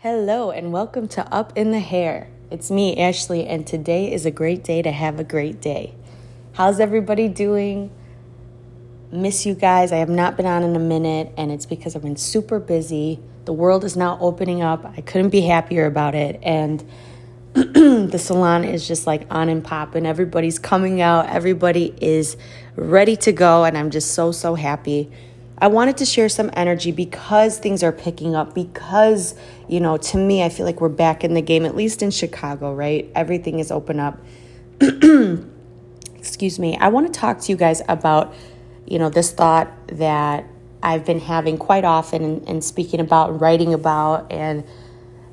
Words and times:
Hello, 0.00 0.50
and 0.50 0.74
welcome 0.74 1.08
to 1.08 1.26
Up 1.32 1.54
in 1.56 1.70
the 1.70 1.80
Hair. 1.80 2.28
It's 2.50 2.70
me, 2.70 2.98
Ashley, 2.98 3.46
and 3.46 3.66
today 3.66 4.12
is 4.12 4.26
a 4.26 4.30
great 4.30 4.62
day 4.62 4.82
to 4.82 4.92
have 4.92 5.18
a 5.18 5.24
great 5.24 5.62
day. 5.62 5.94
How's 6.52 6.80
everybody 6.80 7.28
doing? 7.28 7.90
Miss 9.10 9.46
you 9.46 9.54
guys. 9.54 9.92
I 9.92 9.96
have 9.96 10.10
not 10.10 10.36
been 10.36 10.44
on 10.44 10.62
in 10.62 10.76
a 10.76 10.78
minute, 10.78 11.32
and 11.38 11.50
it's 11.50 11.64
because 11.64 11.96
I've 11.96 12.02
been 12.02 12.16
super 12.16 12.60
busy. 12.60 13.20
The 13.46 13.54
world 13.54 13.84
is 13.84 13.96
now 13.96 14.18
opening 14.20 14.60
up. 14.60 14.84
I 14.84 15.00
couldn't 15.00 15.30
be 15.30 15.40
happier 15.40 15.86
about 15.86 16.14
it. 16.14 16.40
And 16.42 16.84
the 17.54 18.18
salon 18.18 18.64
is 18.64 18.86
just 18.86 19.06
like 19.06 19.26
on 19.30 19.48
and 19.48 19.64
popping. 19.64 20.04
Everybody's 20.04 20.58
coming 20.58 21.00
out, 21.00 21.30
everybody 21.30 21.96
is 22.02 22.36
ready 22.74 23.16
to 23.16 23.32
go, 23.32 23.64
and 23.64 23.78
I'm 23.78 23.90
just 23.90 24.10
so, 24.10 24.30
so 24.30 24.56
happy. 24.56 25.10
I 25.58 25.68
wanted 25.68 25.96
to 25.98 26.04
share 26.04 26.28
some 26.28 26.50
energy 26.52 26.92
because 26.92 27.58
things 27.58 27.82
are 27.82 27.92
picking 27.92 28.34
up, 28.34 28.54
because, 28.54 29.34
you 29.68 29.80
know, 29.80 29.96
to 29.96 30.18
me, 30.18 30.42
I 30.42 30.50
feel 30.50 30.66
like 30.66 30.82
we're 30.82 30.90
back 30.90 31.24
in 31.24 31.32
the 31.32 31.40
game, 31.40 31.64
at 31.64 31.74
least 31.74 32.02
in 32.02 32.10
Chicago, 32.10 32.74
right? 32.74 33.10
Everything 33.14 33.58
is 33.58 33.70
open 33.70 33.98
up. 33.98 34.18
Excuse 36.16 36.58
me. 36.58 36.76
I 36.76 36.88
want 36.88 37.12
to 37.12 37.18
talk 37.18 37.40
to 37.40 37.52
you 37.52 37.56
guys 37.56 37.80
about, 37.88 38.34
you 38.86 38.98
know, 38.98 39.08
this 39.08 39.32
thought 39.32 39.72
that 39.88 40.44
I've 40.82 41.06
been 41.06 41.20
having 41.20 41.56
quite 41.56 41.84
often 41.84 42.22
and, 42.22 42.48
and 42.48 42.62
speaking 42.62 43.00
about 43.00 43.40
writing 43.40 43.72
about 43.72 44.30
and, 44.30 44.62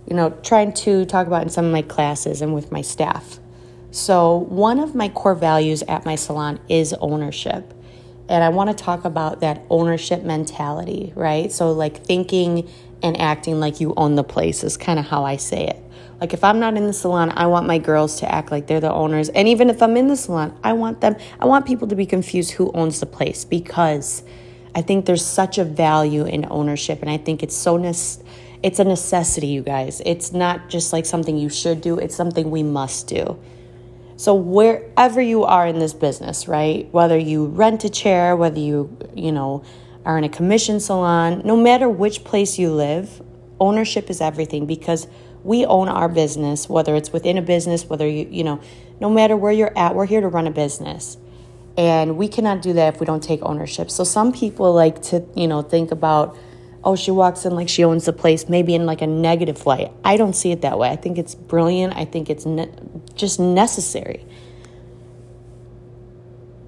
you 0.08 0.16
know, 0.16 0.30
trying 0.42 0.72
to 0.74 1.04
talk 1.06 1.28
about 1.28 1.42
in 1.44 1.50
some 1.50 1.66
of 1.66 1.72
my 1.72 1.82
classes 1.82 2.42
and 2.42 2.54
with 2.54 2.72
my 2.72 2.82
staff. 2.82 3.40
So, 3.92 4.38
one 4.38 4.80
of 4.80 4.96
my 4.96 5.10
core 5.10 5.36
values 5.36 5.84
at 5.84 6.06
my 6.06 6.16
salon 6.16 6.60
is 6.70 6.94
ownership. 6.94 7.74
And 8.30 8.44
I 8.44 8.50
want 8.50 8.76
to 8.76 8.84
talk 8.84 9.06
about 9.06 9.42
that 9.42 9.64
ownership 9.70 10.24
mentality, 10.24 11.12
right? 11.16 11.52
So, 11.52 11.72
like 11.72 12.06
thinking 12.06 12.70
and 13.02 13.20
acting 13.20 13.60
like 13.60 13.82
you 13.82 13.94
own 13.98 14.16
the 14.16 14.24
place 14.24 14.64
is 14.64 14.78
kind 14.78 14.98
of 14.98 15.06
how 15.06 15.26
I 15.26 15.36
say 15.36 15.68
it. 15.68 15.84
Like, 16.22 16.34
if 16.34 16.44
I'm 16.44 16.60
not 16.60 16.78
in 16.78 16.88
the 16.88 16.94
salon, 16.94 17.34
I 17.36 17.48
want 17.48 17.68
my 17.68 17.78
girls 17.78 18.20
to 18.22 18.32
act 18.32 18.50
like 18.50 18.68
they're 18.68 18.80
the 18.80 18.92
owners. 18.92 19.28
And 19.28 19.48
even 19.50 19.70
if 19.70 19.82
I'm 19.82 19.98
in 19.98 20.08
the 20.08 20.16
salon, 20.16 20.58
I 20.64 20.72
want 20.72 21.02
them, 21.02 21.18
I 21.40 21.46
want 21.46 21.66
people 21.66 21.88
to 21.90 21.96
be 21.96 22.06
confused 22.06 22.52
who 22.52 22.72
owns 22.74 23.02
the 23.02 23.06
place 23.06 23.44
because 23.44 24.24
I 24.74 24.82
think 24.82 25.06
there's 25.06 25.26
such 25.26 25.58
a 25.58 25.66
value 25.66 26.26
in 26.26 26.48
ownership. 26.50 27.02
And 27.02 27.10
I 27.10 27.18
think 27.18 27.44
it's 27.44 27.56
so, 27.56 27.76
ne- 27.76 27.90
it's 28.64 28.80
a 28.80 28.86
necessity, 28.86 29.48
you 29.48 29.62
guys. 29.62 30.02
It's 30.06 30.32
not 30.32 30.70
just 30.70 30.94
like 30.94 31.06
something 31.06 31.38
you 31.38 31.50
should 31.50 31.82
do, 31.82 32.00
it's 32.00 32.16
something 32.16 32.50
we 32.50 32.64
must 32.64 33.08
do. 33.08 33.38
So 34.24 34.36
wherever 34.36 35.22
you 35.22 35.44
are 35.44 35.68
in 35.68 35.80
this 35.80 35.94
business, 35.94 36.48
right? 36.48 36.88
Whether 36.94 37.18
you 37.18 37.48
rent 37.48 37.84
a 37.84 37.90
chair, 37.90 38.38
whether 38.38 38.58
you, 38.58 38.98
you 39.14 39.34
know, 39.34 39.66
are 40.06 40.18
in 40.18 40.24
a 40.24 40.30
commission 40.30 40.80
salon, 40.80 41.42
no 41.44 41.58
matter 41.58 41.90
which 41.90 42.24
place 42.24 42.58
you 42.58 42.72
live, 42.72 43.22
ownership 43.60 44.10
is 44.10 44.22
everything 44.22 44.66
because 44.66 45.08
we 45.44 45.66
own 45.66 45.90
our 45.90 46.08
business, 46.08 46.70
whether 46.70 46.96
it's 46.96 47.12
within 47.12 47.38
a 47.38 47.42
business, 47.42 47.84
whether 47.88 48.08
you, 48.08 48.26
you 48.32 48.46
know, 48.46 48.62
no 49.02 49.10
matter 49.10 49.36
where 49.36 49.52
you're 49.52 49.78
at, 49.78 49.94
we're 49.94 50.06
here 50.06 50.22
to 50.22 50.30
run 50.30 50.48
a 50.48 50.52
business. 50.52 51.18
And 51.76 52.16
we 52.16 52.30
cannot 52.30 52.62
do 52.62 52.72
that 52.72 52.94
if 52.94 53.02
we 53.02 53.06
don't 53.06 53.22
take 53.22 53.42
ownership. 53.44 53.92
So 53.92 54.06
some 54.06 54.32
people 54.32 54.72
like 54.72 55.02
to, 55.02 55.28
you 55.36 55.50
know, 55.50 55.62
think 55.62 55.92
about 55.92 56.38
oh, 56.84 56.96
she 56.96 57.12
walks 57.12 57.46
in 57.46 57.56
like 57.56 57.70
she 57.70 57.84
owns 57.84 58.06
the 58.06 58.14
place, 58.14 58.50
maybe 58.50 58.76
in 58.76 58.86
like 58.86 59.02
a 59.02 59.08
negative 59.08 59.66
light. 59.66 59.92
I 60.04 60.18
don't 60.18 60.34
see 60.34 60.52
it 60.52 60.62
that 60.62 60.78
way. 60.78 60.90
I 60.90 60.96
think 60.96 61.18
it's 61.18 61.36
brilliant. 61.36 61.96
I 61.96 62.06
think 62.06 62.30
it's 62.30 62.46
ne- 62.46 62.72
just 63.16 63.40
necessary. 63.40 64.26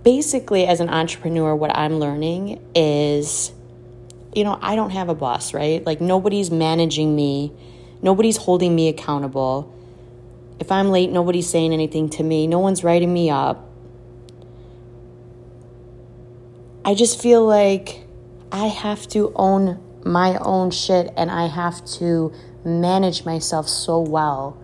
Basically, 0.03 0.65
as 0.65 0.79
an 0.79 0.89
entrepreneur, 0.89 1.55
what 1.55 1.75
I'm 1.75 1.99
learning 1.99 2.63
is, 2.75 3.51
you 4.33 4.43
know, 4.43 4.57
I 4.61 4.75
don't 4.75 4.91
have 4.91 5.09
a 5.09 5.15
boss, 5.15 5.53
right? 5.53 5.85
Like 5.85 5.99
nobody's 5.99 6.51
managing 6.51 7.15
me, 7.15 7.51
nobody's 8.01 8.37
holding 8.37 8.75
me 8.75 8.87
accountable. 8.87 9.73
If 10.59 10.71
I'm 10.71 10.89
late, 10.89 11.09
nobody's 11.09 11.49
saying 11.49 11.73
anything 11.73 12.09
to 12.11 12.23
me, 12.23 12.47
no 12.47 12.59
one's 12.59 12.83
writing 12.83 13.11
me 13.13 13.29
up. 13.29 13.69
I 16.85 16.93
just 16.93 17.19
feel 17.19 17.45
like 17.45 18.05
I 18.51 18.67
have 18.67 19.07
to 19.09 19.33
own 19.35 19.84
my 20.05 20.37
own 20.37 20.69
shit 20.69 21.11
and 21.17 21.31
I 21.31 21.47
have 21.47 21.83
to 21.97 22.31
manage 22.63 23.25
myself 23.25 23.67
so 23.67 23.99
well. 23.99 24.61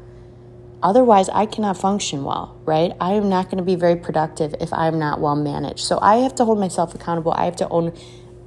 Otherwise, 0.83 1.29
I 1.29 1.45
cannot 1.45 1.77
function 1.77 2.23
well, 2.23 2.59
right? 2.65 2.93
I 2.99 3.13
am 3.13 3.27
not 3.29 3.45
going 3.45 3.57
to 3.57 3.63
be 3.63 3.75
very 3.75 3.95
productive 3.95 4.55
if 4.59 4.71
I'm 4.71 4.97
not 4.97 5.19
well 5.19 5.35
managed. 5.35 5.79
So 5.79 5.99
I 6.01 6.17
have 6.17 6.35
to 6.35 6.45
hold 6.45 6.59
myself 6.59 6.95
accountable. 6.95 7.33
I 7.33 7.45
have 7.45 7.55
to 7.57 7.69
own 7.69 7.93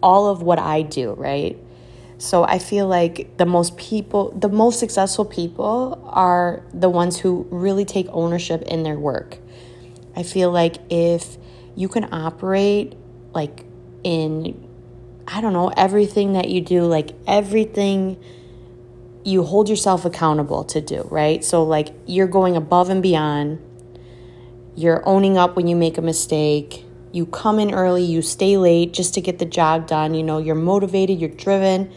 all 0.02 0.28
of 0.28 0.42
what 0.42 0.58
I 0.58 0.82
do, 0.82 1.12
right? 1.12 1.58
So 2.18 2.44
I 2.44 2.58
feel 2.58 2.86
like 2.86 3.36
the 3.36 3.46
most 3.46 3.76
people, 3.76 4.30
the 4.30 4.48
most 4.48 4.78
successful 4.78 5.24
people 5.24 6.00
are 6.12 6.62
the 6.72 6.88
ones 6.88 7.18
who 7.18 7.46
really 7.50 7.84
take 7.84 8.06
ownership 8.10 8.62
in 8.62 8.82
their 8.82 8.98
work. 8.98 9.38
I 10.16 10.22
feel 10.22 10.50
like 10.50 10.76
if 10.90 11.36
you 11.74 11.88
can 11.88 12.12
operate 12.12 12.94
like 13.32 13.64
in 14.04 14.68
I 15.26 15.40
don't 15.40 15.52
know, 15.52 15.72
everything 15.76 16.34
that 16.34 16.48
you 16.48 16.60
do, 16.60 16.84
like 16.84 17.10
everything 17.26 18.18
you 19.24 19.42
hold 19.42 19.68
yourself 19.68 20.04
accountable 20.04 20.64
to 20.64 20.80
do, 20.80 21.06
right? 21.10 21.42
So, 21.42 21.64
like, 21.64 21.94
you're 22.06 22.28
going 22.28 22.56
above 22.56 22.90
and 22.90 23.02
beyond. 23.02 23.58
You're 24.76 25.06
owning 25.08 25.38
up 25.38 25.56
when 25.56 25.66
you 25.66 25.76
make 25.76 25.96
a 25.96 26.02
mistake. 26.02 26.84
You 27.12 27.26
come 27.26 27.58
in 27.58 27.72
early, 27.72 28.04
you 28.04 28.22
stay 28.22 28.56
late 28.56 28.92
just 28.92 29.14
to 29.14 29.20
get 29.20 29.38
the 29.38 29.44
job 29.46 29.86
done. 29.86 30.14
You 30.14 30.22
know, 30.22 30.38
you're 30.38 30.54
motivated, 30.54 31.20
you're 31.20 31.30
driven. 31.30 31.90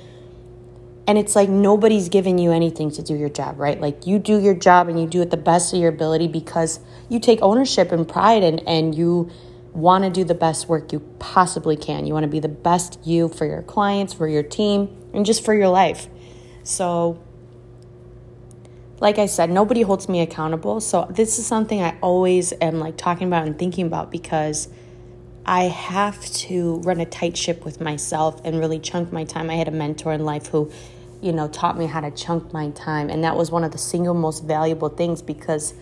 And 1.08 1.18
it's 1.18 1.36
like 1.36 1.50
nobody's 1.50 2.10
giving 2.10 2.38
you 2.38 2.52
anything 2.52 2.92
to 2.92 3.02
do 3.02 3.16
your 3.16 3.30
job, 3.30 3.60
right? 3.60 3.80
Like 3.80 4.06
you 4.06 4.20
do 4.20 4.40
your 4.40 4.54
job 4.54 4.90
and 4.90 5.00
you 5.00 5.08
do 5.08 5.22
it 5.22 5.32
the 5.32 5.38
best 5.38 5.74
of 5.74 5.80
your 5.80 5.90
ability 5.90 6.28
because 6.28 6.80
you 7.10 7.20
take 7.20 7.42
ownership 7.42 7.92
and 7.92 8.08
pride 8.08 8.44
and, 8.44 8.62
and 8.68 8.94
you 8.94 9.32
want 9.78 10.04
to 10.04 10.10
do 10.10 10.24
the 10.24 10.34
best 10.34 10.68
work 10.68 10.92
you 10.92 11.00
possibly 11.20 11.78
can. 11.78 12.08
You 12.08 12.14
want 12.14 12.24
to 12.24 12.30
be 12.30 12.40
the 12.40 12.50
best 12.50 13.00
you 13.06 13.30
for 13.30 13.46
your 13.46 13.62
clients, 13.62 14.12
for 14.12 14.28
your 14.28 14.42
team, 14.42 14.90
and 15.14 15.26
just 15.26 15.46
for 15.46 15.54
your 15.54 15.70
life. 15.70 16.08
So, 16.64 17.22
like 19.00 19.20
I 19.20 19.28
said, 19.28 19.52
nobody 19.52 19.84
holds 19.84 20.10
me 20.10 20.22
accountable. 20.22 20.82
So, 20.82 21.08
this 21.12 21.38
is 21.38 21.46
something 21.46 21.82
I 21.82 21.96
always 22.02 22.54
am 22.60 22.80
like 22.80 22.98
talking 22.98 23.28
about 23.28 23.46
and 23.46 23.58
thinking 23.58 23.86
about 23.86 24.12
because 24.12 24.68
I 25.46 25.66
have 25.66 26.26
to 26.26 26.78
run 26.78 27.00
a 27.00 27.06
tight 27.06 27.38
ship 27.38 27.64
with 27.64 27.80
myself 27.80 28.42
and 28.44 28.60
really 28.60 28.80
chunk 28.80 29.14
my 29.14 29.26
time. 29.26 29.50
I 29.52 29.56
had 29.56 29.68
a 29.68 29.72
mentor 29.72 30.12
in 30.12 30.26
life 30.26 30.48
who, 30.48 30.72
you 31.22 31.32
know, 31.32 31.48
taught 31.48 31.78
me 31.78 31.86
how 31.86 32.02
to 32.02 32.10
chunk 32.10 32.52
my 32.52 32.72
time. 32.72 33.12
And 33.12 33.24
that 33.24 33.38
was 33.38 33.52
one 33.52 33.64
of 33.64 33.72
the 33.72 33.78
single 33.78 34.16
most 34.16 34.44
valuable 34.44 34.90
things 34.90 35.22
because 35.22 35.76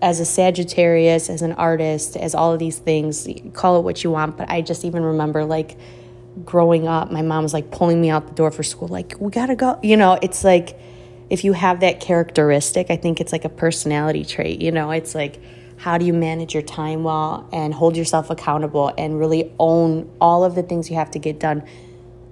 as 0.00 0.20
a 0.20 0.24
Sagittarius, 0.24 1.28
as 1.28 1.42
an 1.42 1.52
artist, 1.52 2.16
as 2.16 2.34
all 2.34 2.52
of 2.52 2.58
these 2.58 2.78
things, 2.78 3.26
call 3.52 3.78
it 3.78 3.82
what 3.82 4.04
you 4.04 4.10
want. 4.10 4.36
But 4.36 4.48
I 4.48 4.62
just 4.62 4.84
even 4.84 5.02
remember 5.02 5.44
like 5.44 5.76
growing 6.44 6.86
up, 6.86 7.10
my 7.10 7.22
mom 7.22 7.42
was 7.42 7.52
like 7.52 7.70
pulling 7.70 8.00
me 8.00 8.10
out 8.10 8.28
the 8.28 8.34
door 8.34 8.50
for 8.50 8.62
school, 8.62 8.88
like, 8.88 9.14
we 9.18 9.30
gotta 9.30 9.56
go. 9.56 9.78
You 9.82 9.96
know, 9.96 10.18
it's 10.22 10.44
like 10.44 10.78
if 11.30 11.44
you 11.44 11.52
have 11.52 11.80
that 11.80 12.00
characteristic, 12.00 12.90
I 12.90 12.96
think 12.96 13.20
it's 13.20 13.32
like 13.32 13.44
a 13.44 13.48
personality 13.48 14.24
trait. 14.24 14.60
You 14.60 14.72
know, 14.72 14.90
it's 14.90 15.14
like, 15.14 15.40
how 15.76 15.98
do 15.98 16.04
you 16.04 16.12
manage 16.12 16.54
your 16.54 16.62
time 16.62 17.04
well 17.04 17.48
and 17.52 17.72
hold 17.72 17.96
yourself 17.96 18.30
accountable 18.30 18.92
and 18.98 19.18
really 19.18 19.52
own 19.58 20.10
all 20.20 20.44
of 20.44 20.54
the 20.54 20.62
things 20.62 20.90
you 20.90 20.96
have 20.96 21.10
to 21.12 21.18
get 21.18 21.38
done, 21.38 21.62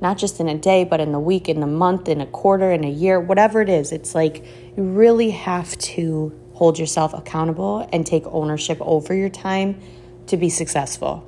not 0.00 0.18
just 0.18 0.40
in 0.40 0.48
a 0.48 0.56
day, 0.56 0.84
but 0.84 1.00
in 1.00 1.12
the 1.12 1.20
week, 1.20 1.48
in 1.48 1.60
the 1.60 1.66
month, 1.66 2.08
in 2.08 2.20
a 2.20 2.26
quarter, 2.26 2.72
in 2.72 2.84
a 2.84 2.90
year, 2.90 3.20
whatever 3.20 3.60
it 3.60 3.68
is. 3.68 3.92
It's 3.92 4.14
like 4.14 4.44
you 4.76 4.82
really 4.82 5.30
have 5.30 5.76
to 5.78 6.32
hold 6.56 6.78
yourself 6.78 7.12
accountable 7.12 7.86
and 7.92 8.06
take 8.06 8.24
ownership 8.28 8.78
over 8.80 9.12
your 9.12 9.28
time 9.28 9.78
to 10.26 10.38
be 10.38 10.48
successful. 10.48 11.22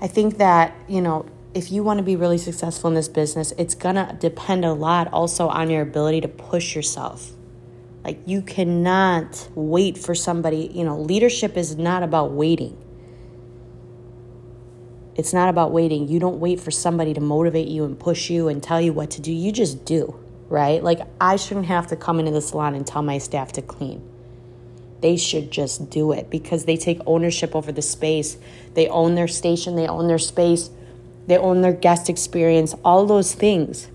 I 0.00 0.06
think 0.06 0.38
that, 0.38 0.74
you 0.88 1.02
know, 1.02 1.26
if 1.52 1.70
you 1.70 1.82
want 1.84 1.98
to 1.98 2.02
be 2.02 2.16
really 2.16 2.38
successful 2.38 2.88
in 2.88 2.94
this 2.94 3.08
business, 3.08 3.52
it's 3.58 3.74
going 3.74 3.96
to 3.96 4.16
depend 4.18 4.64
a 4.64 4.72
lot 4.72 5.12
also 5.12 5.48
on 5.48 5.68
your 5.68 5.82
ability 5.82 6.22
to 6.22 6.28
push 6.28 6.74
yourself. 6.74 7.32
Like, 8.02 8.20
you 8.24 8.40
cannot 8.40 9.48
wait 9.54 9.98
for 9.98 10.14
somebody, 10.14 10.70
you 10.72 10.82
know, 10.82 10.98
leadership 10.98 11.54
is 11.54 11.76
not 11.76 12.02
about 12.02 12.32
waiting. 12.32 12.78
It's 15.14 15.34
not 15.34 15.50
about 15.50 15.72
waiting. 15.72 16.08
You 16.08 16.18
don't 16.20 16.40
wait 16.40 16.58
for 16.58 16.70
somebody 16.70 17.12
to 17.12 17.20
motivate 17.20 17.68
you 17.68 17.84
and 17.84 18.00
push 18.00 18.30
you 18.30 18.48
and 18.48 18.62
tell 18.62 18.80
you 18.80 18.94
what 18.94 19.10
to 19.10 19.20
do. 19.20 19.30
You 19.30 19.52
just 19.52 19.84
do 19.84 20.18
right? 20.54 20.84
Like, 20.84 21.00
I 21.20 21.34
shouldn't 21.34 21.66
have 21.66 21.88
to 21.88 21.96
come 21.96 22.20
into 22.20 22.30
the 22.30 22.40
salon 22.40 22.76
and 22.76 22.86
tell 22.86 23.02
my 23.02 23.18
staff 23.18 23.50
to 23.54 23.62
clean. 23.62 24.08
They 25.00 25.16
should 25.16 25.50
just 25.50 25.90
do 25.90 26.12
it 26.12 26.30
because 26.30 26.64
they 26.64 26.76
take 26.76 27.00
ownership 27.06 27.56
over 27.56 27.72
the 27.72 27.82
space. 27.82 28.38
They 28.74 28.86
own 28.86 29.16
their 29.16 29.26
station, 29.26 29.74
they 29.74 29.88
own 29.88 30.06
their 30.06 30.20
space, 30.20 30.70
they 31.26 31.36
own 31.36 31.60
their 31.62 31.72
guest 31.72 32.08
experience, 32.08 32.72
all 32.84 33.04
those 33.04 33.34
things. 33.34 33.88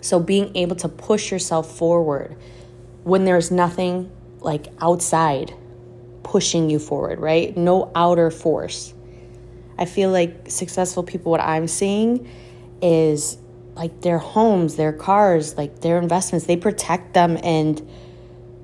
So, 0.00 0.18
being 0.18 0.56
able 0.56 0.74
to 0.76 0.88
push 0.88 1.30
yourself 1.30 1.76
forward 1.76 2.34
when 3.04 3.26
there's 3.26 3.50
nothing 3.50 4.10
like 4.40 4.68
outside 4.80 5.52
pushing 6.22 6.70
you 6.70 6.78
forward, 6.78 7.20
right? 7.20 7.54
No 7.54 7.92
outer 7.94 8.30
force. 8.30 8.94
I 9.78 9.84
feel 9.84 10.10
like 10.10 10.50
successful 10.50 11.02
people, 11.02 11.30
what 11.30 11.42
I'm 11.42 11.68
seeing 11.68 12.26
is 12.80 13.36
like 13.74 14.02
their 14.02 14.18
homes, 14.18 14.76
their 14.76 14.92
cars, 14.92 15.56
like 15.56 15.80
their 15.80 15.98
investments, 15.98 16.46
they 16.46 16.56
protect 16.56 17.14
them 17.14 17.38
and 17.42 17.86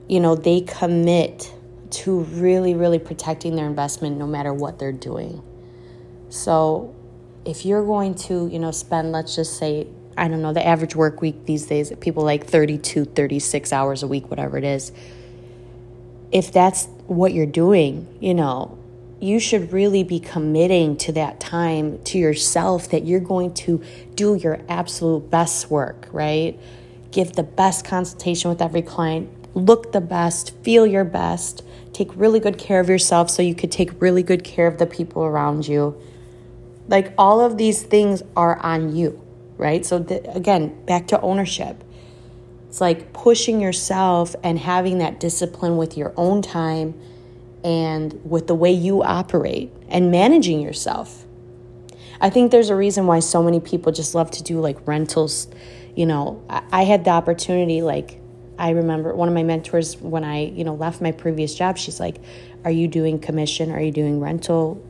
you 0.09 0.21
know, 0.21 0.35
they 0.35 0.63
commit 0.63 1.53
to 1.91 2.21
really 2.21 2.75
really 2.75 2.99
protecting 2.99 3.57
their 3.57 3.67
investment 3.67 4.19
no 4.19 4.27
matter 4.27 4.53
what 4.53 4.79
they're 4.79 4.93
doing. 4.93 5.43
So, 6.31 6.95
if 7.45 7.65
you're 7.65 7.85
going 7.85 8.15
to, 8.15 8.49
you 8.49 8.59
know, 8.59 8.71
spend 8.71 9.13
let's 9.13 9.35
just 9.35 9.59
say 9.59 9.87
I 10.19 10.27
don't 10.29 10.43
know, 10.43 10.53
the 10.53 10.67
average 10.67 10.97
work 10.97 11.21
week 11.21 11.47
these 11.47 11.67
days, 11.67 11.93
people 12.01 12.25
like 12.25 12.45
32, 12.45 13.05
36 13.05 13.73
hours 13.73 14.03
a 14.03 14.09
week, 14.09 14.29
whatever 14.29 14.59
it 14.59 14.65
is. 14.65 14.91
If 16.33 16.53
that's 16.53 16.87
what 17.07 17.33
you're 17.33 17.47
doing, 17.47 18.07
you 18.21 18.35
know, 18.35 18.77
you 19.21 19.41
should 19.41 19.73
really 19.73 20.05
be 20.05 20.21
committing 20.21 20.97
to 20.97 21.13
that 21.13 21.41
time 21.41 22.01
to 22.05 22.19
yourself 22.19 22.91
that 22.91 23.05
you're 23.05 23.21
going 23.21 23.53
to 23.53 23.83
do 24.15 24.37
your 24.37 24.61
absolute 24.69 25.29
best 25.31 25.71
work, 25.71 26.09
right? 26.13 26.59
Give 27.11 27.33
the 27.33 27.43
best 27.43 27.85
consultation 27.85 28.51
with 28.51 28.63
every 28.63 28.83
client, 28.83 29.29
look 29.57 29.93
the 29.93 30.01
best, 30.01 30.55
feel 30.63 30.87
your 30.87 31.05
best, 31.05 31.65
take 31.93 32.15
really 32.15 32.39
good 32.39 32.59
care 32.59 32.79
of 32.79 32.89
yourself 32.89 33.29
so 33.29 33.43
you 33.43 33.55
could 33.55 33.73
take 33.73 34.01
really 34.01 34.23
good 34.23 34.45
care 34.45 34.69
of 34.69 34.79
the 34.79 34.87
people 34.87 35.25
around 35.25 35.67
you. 35.67 36.01
Like 36.87 37.13
all 37.19 37.41
of 37.41 37.59
these 37.59 37.83
things 37.83 38.23
are 38.37 38.57
on 38.59 38.95
you, 38.95 39.21
right? 39.57 39.85
So, 39.85 39.97
again, 40.29 40.85
back 40.85 41.09
to 41.09 41.21
ownership. 41.21 41.83
It's 42.69 42.81
like 42.81 43.13
pushing 43.13 43.61
yourself 43.61 44.37
and 44.45 44.59
having 44.59 44.99
that 44.99 45.19
discipline 45.19 45.77
with 45.77 45.97
your 45.97 46.13
own 46.17 46.41
time 46.41 46.95
and 47.65 48.21
with 48.25 48.47
the 48.47 48.55
way 48.55 48.71
you 48.71 49.03
operate 49.03 49.73
and 49.89 50.11
managing 50.11 50.61
yourself. 50.61 51.25
I 52.21 52.31
think 52.31 52.51
there's 52.51 52.71
a 52.71 52.75
reason 52.75 53.07
why 53.07 53.21
so 53.21 53.43
many 53.43 53.61
people 53.61 53.93
just 53.93 54.15
love 54.15 54.31
to 54.33 54.43
do 54.43 54.61
like 54.61 54.87
rentals. 54.87 55.49
You 55.95 56.07
know, 56.07 56.43
I 56.49 56.85
had 56.85 57.05
the 57.05 57.11
opportunity, 57.11 57.83
like, 57.83 58.21
I 58.59 58.71
remember 58.71 59.15
one 59.15 59.29
of 59.29 59.35
my 59.35 59.45
mentors 59.45 59.97
when 60.01 60.25
I, 60.25 60.47
you 60.47 60.65
know, 60.65 60.75
left 60.75 61.01
my 61.01 61.13
previous 61.13 61.55
job, 61.55 61.79
she's 61.79 62.01
like, 62.01 62.17
Are 62.65 62.71
you 62.71 62.89
doing 62.89 63.21
commission? 63.21 63.71
Are 63.71 63.81
you 63.81 63.93
doing 63.93 64.21
rental? 64.21 64.85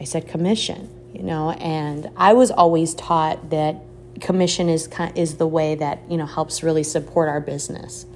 I 0.00 0.04
said, 0.04 0.26
Commission, 0.26 0.90
you 1.12 1.22
know, 1.22 1.52
and 1.52 2.10
I 2.16 2.32
was 2.32 2.50
always 2.50 2.94
taught 2.94 3.50
that 3.50 3.76
commission 4.20 4.68
is 4.68 4.88
is 5.14 5.36
the 5.36 5.46
way 5.46 5.76
that, 5.76 6.10
you 6.10 6.16
know, 6.16 6.26
helps 6.26 6.62
really 6.64 6.82
support 6.82 7.28
our 7.28 7.40
business, 7.40 8.06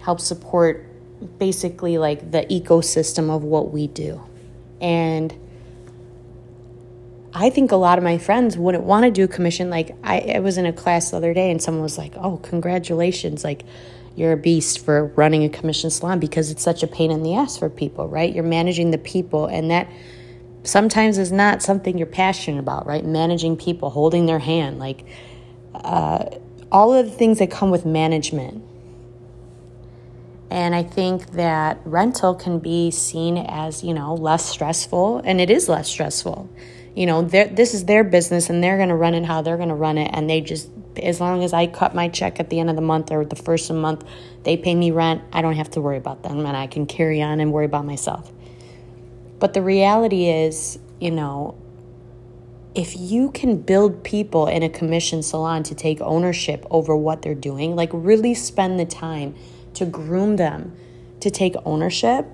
helps 0.00 0.24
support 0.24 0.86
basically 1.38 1.98
like 1.98 2.30
the 2.30 2.42
ecosystem 2.46 3.34
of 3.34 3.42
what 3.42 3.70
we 3.70 3.86
do. 3.86 4.22
And 4.80 5.34
I 7.32 7.50
think 7.50 7.70
a 7.70 7.76
lot 7.76 7.98
of 7.98 8.04
my 8.04 8.18
friends 8.18 8.56
wouldn't 8.56 8.84
want 8.84 9.04
to 9.04 9.10
do 9.10 9.28
commission. 9.28 9.70
Like 9.70 9.94
I, 10.02 10.20
I 10.34 10.38
was 10.40 10.58
in 10.58 10.66
a 10.66 10.72
class 10.72 11.10
the 11.10 11.16
other 11.18 11.34
day 11.34 11.50
and 11.50 11.62
someone 11.62 11.82
was 11.82 11.98
like, 11.98 12.14
"Oh, 12.16 12.38
congratulations! 12.38 13.44
Like 13.44 13.62
you're 14.16 14.32
a 14.32 14.36
beast 14.36 14.84
for 14.84 15.06
running 15.16 15.44
a 15.44 15.48
commission 15.48 15.90
salon 15.90 16.18
because 16.18 16.50
it's 16.50 16.62
such 16.62 16.82
a 16.82 16.86
pain 16.86 17.10
in 17.10 17.22
the 17.22 17.34
ass 17.34 17.56
for 17.56 17.70
people, 17.70 18.08
right? 18.08 18.34
You're 18.34 18.44
managing 18.44 18.90
the 18.90 18.98
people, 18.98 19.46
and 19.46 19.70
that 19.70 19.88
sometimes 20.64 21.18
is 21.18 21.30
not 21.30 21.62
something 21.62 21.96
you're 21.96 22.06
passionate 22.06 22.58
about, 22.58 22.86
right? 22.86 23.04
Managing 23.04 23.56
people, 23.56 23.90
holding 23.90 24.26
their 24.26 24.40
hand, 24.40 24.78
like 24.78 25.06
uh, 25.74 26.24
all 26.72 26.92
of 26.94 27.06
the 27.06 27.12
things 27.12 27.38
that 27.38 27.50
come 27.50 27.70
with 27.70 27.86
management 27.86 28.64
and 30.50 30.74
I 30.74 30.82
think 30.82 31.32
that 31.32 31.80
rental 31.84 32.34
can 32.34 32.58
be 32.58 32.90
seen 32.90 33.38
as, 33.38 33.84
you 33.84 33.94
know, 33.94 34.14
less 34.14 34.44
stressful, 34.44 35.18
and 35.24 35.40
it 35.40 35.48
is 35.48 35.68
less 35.68 35.88
stressful. 35.88 36.50
You 36.94 37.06
know, 37.06 37.22
this 37.22 37.72
is 37.72 37.84
their 37.84 38.02
business 38.02 38.50
and 38.50 38.62
they're 38.62 38.76
going 38.76 38.88
to 38.88 38.96
run 38.96 39.14
it 39.14 39.24
how 39.24 39.42
they're 39.42 39.56
going 39.56 39.68
to 39.68 39.76
run 39.76 39.96
it. 39.96 40.10
And 40.12 40.28
they 40.28 40.40
just, 40.40 40.68
as 41.00 41.20
long 41.20 41.44
as 41.44 41.52
I 41.52 41.68
cut 41.68 41.94
my 41.94 42.08
check 42.08 42.40
at 42.40 42.50
the 42.50 42.58
end 42.58 42.68
of 42.68 42.74
the 42.74 42.82
month 42.82 43.12
or 43.12 43.24
the 43.24 43.36
first 43.36 43.70
of 43.70 43.76
the 43.76 43.82
month, 43.82 44.04
they 44.42 44.56
pay 44.56 44.74
me 44.74 44.90
rent, 44.90 45.22
I 45.32 45.40
don't 45.40 45.54
have 45.54 45.70
to 45.70 45.80
worry 45.80 45.98
about 45.98 46.24
them 46.24 46.44
and 46.44 46.56
I 46.56 46.66
can 46.66 46.86
carry 46.86 47.22
on 47.22 47.38
and 47.38 47.52
worry 47.52 47.64
about 47.64 47.86
myself. 47.86 48.32
But 49.38 49.54
the 49.54 49.62
reality 49.62 50.26
is, 50.26 50.80
you 51.00 51.12
know, 51.12 51.56
if 52.74 52.98
you 52.98 53.30
can 53.30 53.62
build 53.62 54.02
people 54.02 54.48
in 54.48 54.64
a 54.64 54.68
commission 54.68 55.22
salon 55.22 55.62
to 55.62 55.76
take 55.76 56.00
ownership 56.00 56.66
over 56.70 56.96
what 56.96 57.22
they're 57.22 57.34
doing, 57.36 57.76
like 57.76 57.90
really 57.92 58.34
spend 58.34 58.80
the 58.80 58.84
time 58.84 59.36
to 59.74 59.84
groom 59.84 60.36
them 60.36 60.76
to 61.20 61.30
take 61.30 61.54
ownership. 61.64 62.26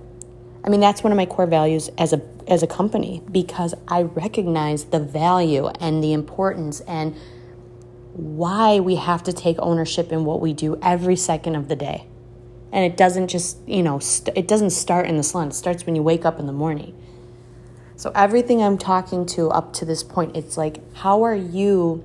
I 0.65 0.69
mean, 0.69 0.81
that's 0.81 1.03
one 1.03 1.12
of 1.12 1.17
my 1.17 1.27
core 1.27 1.47
values 1.47 1.91
as 1.99 2.12
a 2.12 2.21
as 2.49 2.62
a 2.62 2.67
company 2.67 3.23
because 3.31 3.75
I 3.88 4.03
recognize 4.03 4.85
the 4.85 5.00
value 5.00 5.67
and 5.81 6.03
the 6.03 6.12
importance 6.12 6.81
and 6.83 7.17
why 8.12 8.81
we 8.81 8.97
have 8.97 9.23
to 9.25 9.33
take 9.33 9.56
ownership 9.59 10.12
in 10.12 10.25
what 10.25 10.41
we 10.41 10.53
do 10.53 10.79
every 10.81 11.17
second 11.17 11.55
of 11.55 11.69
the 11.69 11.77
day. 11.77 12.06
And 12.73 12.85
it 12.85 12.97
doesn't 12.97 13.29
just, 13.29 13.59
you 13.67 13.82
know, 13.82 13.99
st- 13.99 14.37
it 14.37 14.49
doesn't 14.49 14.71
start 14.71 15.06
in 15.06 15.17
the 15.17 15.23
sun. 15.23 15.49
It 15.49 15.55
starts 15.55 15.87
when 15.87 15.97
you 15.97 16.03
wake 16.03 16.25
up 16.25 16.39
in 16.39 16.47
the 16.47 16.53
morning. 16.53 16.94
So 17.97 18.12
everything 18.15 18.62
I'm 18.62 18.79
talking 18.79 19.27
to 19.27 19.50
up 19.50 19.73
to 19.75 19.85
this 19.85 20.03
point, 20.03 20.37
it's 20.37 20.56
like 20.56 20.81
how 20.94 21.23
are 21.23 21.35
you 21.35 22.05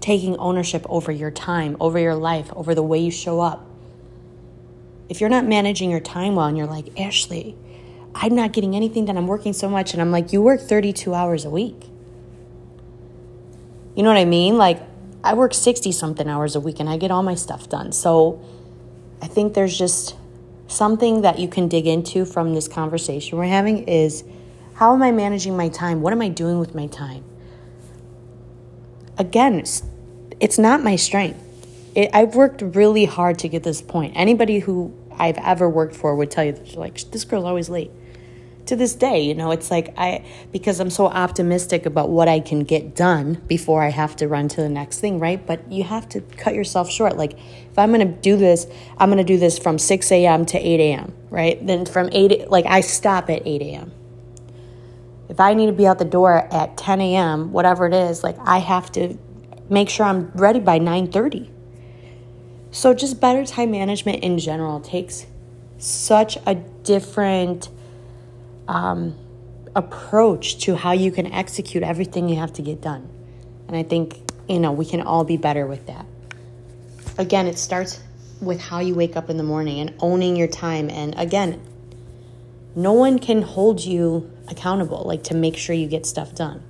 taking 0.00 0.36
ownership 0.36 0.84
over 0.88 1.12
your 1.12 1.30
time, 1.30 1.76
over 1.80 1.98
your 1.98 2.14
life, 2.14 2.50
over 2.54 2.74
the 2.74 2.82
way 2.82 2.98
you 2.98 3.10
show 3.10 3.40
up? 3.40 3.66
If 5.08 5.20
you're 5.20 5.30
not 5.30 5.44
managing 5.44 5.90
your 5.90 6.00
time 6.00 6.34
well 6.34 6.46
and 6.46 6.56
you're 6.56 6.66
like, 6.66 6.98
Ashley, 6.98 7.56
I'm 8.14 8.34
not 8.34 8.52
getting 8.52 8.74
anything 8.74 9.04
done. 9.04 9.16
I'm 9.16 9.26
working 9.26 9.52
so 9.52 9.68
much. 9.68 9.92
And 9.92 10.02
I'm 10.02 10.10
like, 10.10 10.32
you 10.32 10.42
work 10.42 10.60
32 10.60 11.14
hours 11.14 11.44
a 11.44 11.50
week. 11.50 11.84
You 13.94 14.02
know 14.02 14.08
what 14.08 14.18
I 14.18 14.24
mean? 14.24 14.58
Like, 14.58 14.82
I 15.22 15.34
work 15.34 15.54
60 15.54 15.92
something 15.92 16.28
hours 16.28 16.56
a 16.56 16.60
week 16.60 16.80
and 16.80 16.88
I 16.88 16.96
get 16.96 17.10
all 17.10 17.22
my 17.22 17.34
stuff 17.34 17.68
done. 17.68 17.92
So 17.92 18.40
I 19.22 19.26
think 19.26 19.54
there's 19.54 19.76
just 19.76 20.16
something 20.68 21.22
that 21.22 21.38
you 21.38 21.48
can 21.48 21.68
dig 21.68 21.86
into 21.86 22.24
from 22.24 22.54
this 22.54 22.68
conversation 22.68 23.38
we're 23.38 23.44
having 23.44 23.84
is 23.88 24.24
how 24.74 24.94
am 24.94 25.02
I 25.02 25.12
managing 25.12 25.56
my 25.56 25.68
time? 25.68 26.02
What 26.02 26.12
am 26.12 26.20
I 26.20 26.28
doing 26.28 26.58
with 26.58 26.74
my 26.74 26.86
time? 26.86 27.24
Again, 29.18 29.64
it's 30.40 30.58
not 30.58 30.82
my 30.82 30.96
strength 30.96 31.45
it, 31.96 32.10
I've 32.12 32.36
worked 32.36 32.62
really 32.62 33.06
hard 33.06 33.38
to 33.40 33.48
get 33.48 33.62
this 33.62 33.80
point. 33.80 34.12
Anybody 34.14 34.60
who 34.60 34.94
I've 35.18 35.38
ever 35.38 35.68
worked 35.68 35.96
for 35.96 36.14
would 36.14 36.30
tell 36.30 36.44
you, 36.44 36.52
that 36.52 36.76
like, 36.76 37.00
this 37.10 37.24
girl's 37.24 37.46
always 37.46 37.68
late. 37.68 37.90
To 38.66 38.76
this 38.76 38.94
day, 38.94 39.22
you 39.22 39.34
know, 39.34 39.52
it's 39.52 39.70
like 39.70 39.94
I, 39.96 40.26
because 40.52 40.78
I'm 40.80 40.90
so 40.90 41.06
optimistic 41.06 41.86
about 41.86 42.10
what 42.10 42.28
I 42.28 42.40
can 42.40 42.64
get 42.64 42.94
done 42.96 43.40
before 43.46 43.82
I 43.82 43.90
have 43.90 44.16
to 44.16 44.28
run 44.28 44.48
to 44.48 44.60
the 44.60 44.68
next 44.68 44.98
thing, 44.98 45.20
right? 45.20 45.44
But 45.44 45.70
you 45.72 45.84
have 45.84 46.08
to 46.10 46.20
cut 46.20 46.54
yourself 46.54 46.90
short. 46.90 47.16
Like, 47.16 47.34
if 47.34 47.78
I'm 47.78 47.92
to 47.94 48.04
do 48.04 48.36
this, 48.36 48.66
I'm 48.98 49.10
to 49.16 49.24
do 49.24 49.38
this 49.38 49.58
from 49.58 49.78
6 49.78 50.12
a.m. 50.12 50.44
to 50.46 50.58
8 50.58 50.80
a.m., 50.80 51.14
right? 51.30 51.64
Then 51.64 51.86
from 51.86 52.10
8, 52.12 52.50
like, 52.50 52.66
I 52.66 52.80
stop 52.80 53.30
at 53.30 53.46
8 53.46 53.62
a.m. 53.62 53.92
If 55.28 55.38
I 55.38 55.54
need 55.54 55.66
to 55.66 55.72
be 55.72 55.86
out 55.86 56.00
the 56.00 56.04
door 56.04 56.52
at 56.52 56.76
10 56.76 57.00
a.m., 57.00 57.52
whatever 57.52 57.86
it 57.86 57.94
is, 57.94 58.24
like, 58.24 58.36
I 58.40 58.58
have 58.58 58.90
to 58.92 59.16
make 59.70 59.88
sure 59.88 60.06
I'm 60.06 60.32
ready 60.34 60.60
by 60.60 60.78
9:30 60.80 61.50
so, 62.76 62.92
just 62.92 63.22
better 63.22 63.46
time 63.46 63.70
management 63.70 64.22
in 64.22 64.38
general 64.38 64.80
takes 64.80 65.24
such 65.78 66.36
a 66.46 66.54
different 66.54 67.70
um, 68.68 69.16
approach 69.74 70.58
to 70.58 70.76
how 70.76 70.92
you 70.92 71.10
can 71.10 71.26
execute 71.32 71.82
everything 71.82 72.28
you 72.28 72.36
have 72.36 72.52
to 72.52 72.60
get 72.60 72.82
done. 72.82 73.08
And 73.66 73.78
I 73.78 73.82
think, 73.82 74.20
you 74.46 74.60
know, 74.60 74.72
we 74.72 74.84
can 74.84 75.00
all 75.00 75.24
be 75.24 75.38
better 75.38 75.66
with 75.66 75.86
that. 75.86 76.04
Again, 77.16 77.46
it 77.46 77.56
starts 77.56 78.02
with 78.42 78.60
how 78.60 78.80
you 78.80 78.94
wake 78.94 79.16
up 79.16 79.30
in 79.30 79.38
the 79.38 79.42
morning 79.42 79.80
and 79.80 79.94
owning 80.00 80.36
your 80.36 80.46
time. 80.46 80.90
And 80.90 81.18
again, 81.18 81.62
no 82.74 82.92
one 82.92 83.18
can 83.18 83.40
hold 83.40 83.82
you 83.82 84.30
accountable, 84.48 85.02
like 85.06 85.22
to 85.24 85.34
make 85.34 85.56
sure 85.56 85.74
you 85.74 85.88
get 85.88 86.04
stuff 86.04 86.34
done. 86.34 86.62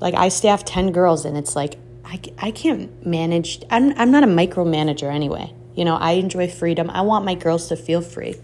Like, 0.00 0.14
I 0.14 0.28
staff 0.28 0.64
10 0.64 0.90
girls, 0.90 1.24
and 1.24 1.36
it's 1.36 1.54
like, 1.54 1.78
I, 2.08 2.20
I 2.38 2.50
can't 2.52 3.06
manage. 3.06 3.62
I'm, 3.70 3.92
I'm 3.98 4.10
not 4.10 4.24
a 4.24 4.26
micromanager 4.26 5.12
anyway. 5.12 5.52
You 5.74 5.84
know, 5.84 5.96
I 5.96 6.12
enjoy 6.12 6.48
freedom. 6.48 6.88
I 6.90 7.02
want 7.02 7.26
my 7.26 7.34
girls 7.34 7.68
to 7.68 7.76
feel 7.76 8.00
free. 8.00 8.36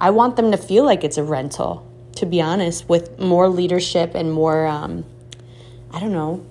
I 0.00 0.10
want 0.10 0.34
them 0.34 0.50
to 0.50 0.56
feel 0.56 0.84
like 0.84 1.04
it's 1.04 1.16
a 1.16 1.22
rental, 1.22 1.88
to 2.16 2.26
be 2.26 2.42
honest, 2.42 2.88
with 2.88 3.18
more 3.20 3.48
leadership 3.48 4.16
and 4.16 4.32
more, 4.32 4.66
um, 4.66 5.04
I 5.92 6.00
don't 6.00 6.12
know, 6.12 6.44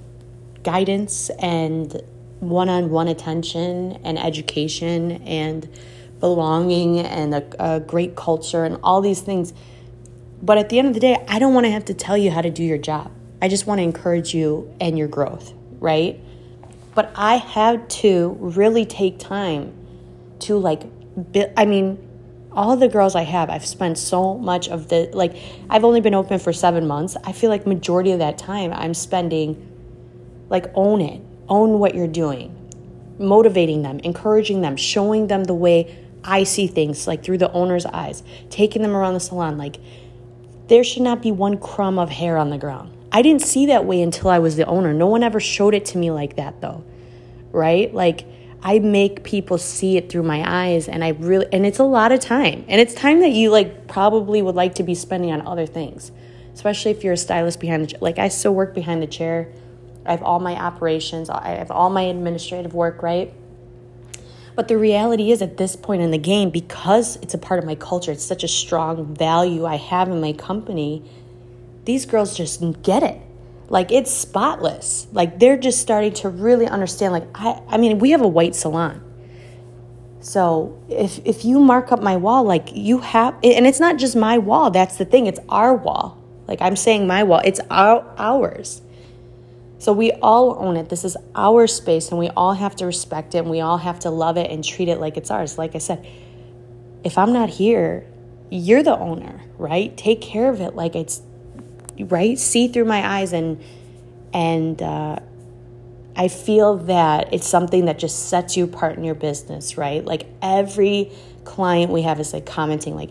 guidance 0.63 1.29
and 1.39 2.01
one 2.39 2.69
on 2.69 2.89
one 2.89 3.09
attention 3.09 3.99
and 4.03 4.17
education 4.17 5.23
and 5.23 5.67
belonging 6.21 6.99
and 6.99 7.35
a, 7.35 7.75
a 7.75 7.79
great 7.81 8.15
culture 8.15 8.63
and 8.63 8.79
all 8.81 9.01
these 9.01 9.19
things. 9.19 9.53
But 10.41 10.57
at 10.57 10.69
the 10.69 10.79
end 10.79 10.87
of 10.87 10.93
the 10.93 11.01
day, 11.01 11.23
I 11.27 11.37
don't 11.37 11.53
want 11.53 11.65
to 11.65 11.71
have 11.71 11.85
to 11.85 11.93
tell 11.93 12.17
you 12.17 12.31
how 12.31 12.41
to 12.41 12.49
do 12.49 12.63
your 12.63 12.77
job. 12.77 13.11
I 13.41 13.49
just 13.49 13.67
want 13.67 13.79
to 13.79 13.83
encourage 13.83 14.33
you 14.33 14.73
and 14.79 14.97
your 14.97 15.09
growth 15.09 15.53
right? 15.83 16.19
But 16.95 17.11
I 17.15 17.35
had 17.35 17.89
to 18.01 18.37
really 18.39 18.85
take 18.85 19.19
time 19.19 19.73
to 20.39 20.57
like, 20.57 20.83
I 21.57 21.65
mean, 21.65 21.97
all 22.51 22.77
the 22.77 22.87
girls 22.87 23.15
I 23.15 23.23
have, 23.23 23.49
I've 23.49 23.65
spent 23.65 23.97
so 23.97 24.37
much 24.37 24.69
of 24.69 24.87
the 24.89 25.09
like 25.13 25.35
I've 25.69 25.83
only 25.83 26.01
been 26.01 26.13
open 26.13 26.39
for 26.39 26.53
7 26.53 26.87
months. 26.87 27.17
I 27.23 27.31
feel 27.33 27.49
like 27.49 27.67
majority 27.67 28.11
of 28.11 28.19
that 28.19 28.37
time 28.37 28.71
I'm 28.71 28.93
spending 28.93 29.57
like 30.49 30.71
own 30.75 31.01
it. 31.01 31.21
own 31.49 31.79
what 31.79 31.95
you're 31.95 32.07
doing, 32.07 32.55
motivating 33.19 33.81
them, 33.81 33.99
encouraging 33.99 34.61
them, 34.61 34.75
showing 34.75 35.27
them 35.27 35.43
the 35.43 35.53
way 35.53 35.95
I 36.23 36.43
see 36.43 36.67
things, 36.67 37.07
like 37.07 37.23
through 37.23 37.39
the 37.39 37.51
owner's 37.51 37.85
eyes, 37.85 38.23
taking 38.49 38.81
them 38.81 38.95
around 38.95 39.13
the 39.13 39.19
salon. 39.19 39.57
Like, 39.57 39.77
there 40.67 40.83
should 40.83 41.01
not 41.01 41.21
be 41.21 41.31
one 41.31 41.57
crumb 41.57 41.99
of 41.99 42.09
hair 42.09 42.37
on 42.37 42.49
the 42.49 42.57
ground. 42.57 42.92
I 43.15 43.21
didn't 43.21 43.43
see 43.43 43.67
that 43.67 43.85
way 43.85 44.01
until 44.01 44.31
I 44.31 44.39
was 44.39 44.55
the 44.55 44.65
owner. 44.65 44.91
No 44.91 45.05
one 45.05 45.21
ever 45.21 45.39
showed 45.39 45.75
it 45.75 45.85
to 45.85 45.99
me 45.99 46.09
like 46.09 46.35
that, 46.37 46.61
though, 46.61 46.83
right? 47.51 47.93
Like, 47.93 48.25
I 48.63 48.79
make 48.79 49.23
people 49.23 49.59
see 49.59 49.97
it 49.97 50.09
through 50.09 50.23
my 50.23 50.43
eyes, 50.45 50.87
and 50.87 51.03
I 51.03 51.09
really, 51.09 51.45
and 51.53 51.63
it's 51.63 51.77
a 51.77 51.83
lot 51.83 52.11
of 52.11 52.19
time. 52.19 52.65
And 52.67 52.81
it's 52.81 52.95
time 52.95 53.19
that 53.19 53.29
you, 53.29 53.51
like, 53.51 53.87
probably 53.87 54.41
would 54.41 54.55
like 54.55 54.75
to 54.75 54.83
be 54.83 54.95
spending 54.95 55.31
on 55.31 55.45
other 55.45 55.67
things, 55.67 56.11
especially 56.55 56.89
if 56.91 57.03
you're 57.03 57.13
a 57.13 57.17
stylist 57.17 57.59
behind 57.59 57.83
the 57.83 57.87
chair. 57.87 57.99
Like, 58.01 58.17
I 58.17 58.29
still 58.29 58.55
work 58.55 58.73
behind 58.73 59.03
the 59.03 59.07
chair. 59.07 59.51
I 60.05 60.11
have 60.11 60.23
all 60.23 60.39
my 60.39 60.55
operations, 60.55 61.29
I 61.29 61.49
have 61.49 61.69
all 61.69 61.89
my 61.89 62.01
administrative 62.01 62.73
work, 62.73 63.03
right? 63.03 63.31
But 64.55 64.67
the 64.67 64.77
reality 64.77 65.31
is, 65.31 65.41
at 65.41 65.57
this 65.57 65.75
point 65.75 66.01
in 66.01 66.11
the 66.11 66.17
game, 66.17 66.49
because 66.49 67.17
it's 67.17 67.33
a 67.33 67.37
part 67.37 67.59
of 67.59 67.65
my 67.65 67.75
culture, 67.75 68.11
it's 68.11 68.25
such 68.25 68.43
a 68.43 68.47
strong 68.47 69.15
value 69.15 69.65
I 69.65 69.75
have 69.75 70.09
in 70.09 70.19
my 70.19 70.33
company, 70.33 71.03
these 71.85 72.05
girls 72.05 72.35
just 72.35 72.61
get 72.81 73.03
it. 73.03 73.19
Like 73.69 73.91
it's 73.91 74.11
spotless. 74.11 75.07
Like 75.11 75.39
they're 75.39 75.57
just 75.57 75.79
starting 75.79 76.13
to 76.15 76.29
really 76.29 76.67
understand. 76.67 77.13
Like, 77.13 77.27
I, 77.33 77.61
I 77.67 77.77
mean, 77.77 77.99
we 77.99 78.11
have 78.11 78.21
a 78.21 78.27
white 78.27 78.55
salon. 78.55 79.01
So 80.19 80.81
if 80.89 81.19
if 81.25 81.43
you 81.43 81.59
mark 81.59 81.91
up 81.91 82.01
my 82.01 82.15
wall, 82.15 82.43
like 82.43 82.69
you 82.73 82.99
have, 82.99 83.33
and 83.43 83.67
it's 83.67 83.79
not 83.79 83.97
just 83.97 84.15
my 84.15 84.37
wall. 84.37 84.71
That's 84.71 84.97
the 84.97 85.05
thing. 85.05 85.27
It's 85.27 85.39
our 85.49 85.75
wall. 85.75 86.17
Like 86.47 86.61
I'm 86.61 86.75
saying, 86.75 87.07
my 87.07 87.23
wall. 87.23 87.41
It's 87.43 87.59
our 87.69 88.05
ours. 88.17 88.81
So 89.79 89.91
we 89.91 90.11
all 90.13 90.55
own 90.59 90.77
it. 90.77 90.87
This 90.87 91.03
is 91.03 91.17
our 91.35 91.67
space 91.67 92.09
and 92.09 92.17
we 92.17 92.29
all 92.29 92.53
have 92.53 92.73
to 92.77 92.85
respect 92.85 93.35
it 93.35 93.39
and 93.39 93.49
we 93.49 93.59
all 93.59 93.79
have 93.79 93.99
to 93.99 94.09
love 94.09 94.37
it 94.37 94.49
and 94.49 94.63
treat 94.63 94.87
it 94.87 94.97
like 94.97 95.17
it's 95.17 95.29
ours. 95.29 95.57
Like 95.57 95.75
I 95.75 95.79
said, 95.79 96.07
if 97.03 97.17
I'm 97.17 97.33
not 97.33 97.49
here, 97.49 98.07
you're 98.49 98.81
the 98.81 98.97
owner, 98.97 99.41
right? 99.57 99.95
Take 99.97 100.21
care 100.21 100.49
of 100.49 100.61
it 100.61 100.73
like 100.73 100.95
it's 100.95 101.21
right. 101.99 102.37
See 102.37 102.67
through 102.67 102.85
my 102.85 103.05
eyes 103.05 103.33
and 103.33 103.63
and 104.33 104.81
uh, 104.81 105.19
I 106.15 106.27
feel 106.27 106.77
that 106.77 107.33
it's 107.33 107.47
something 107.47 107.85
that 107.85 107.99
just 107.99 108.29
sets 108.29 108.57
you 108.57 108.65
apart 108.65 108.97
in 108.97 109.03
your 109.03 109.15
business, 109.15 109.77
right? 109.77 110.03
Like 110.03 110.27
every 110.41 111.11
client 111.43 111.91
we 111.91 112.03
have 112.03 112.19
is 112.19 112.33
like 112.33 112.45
commenting 112.45 112.95
like 112.95 113.09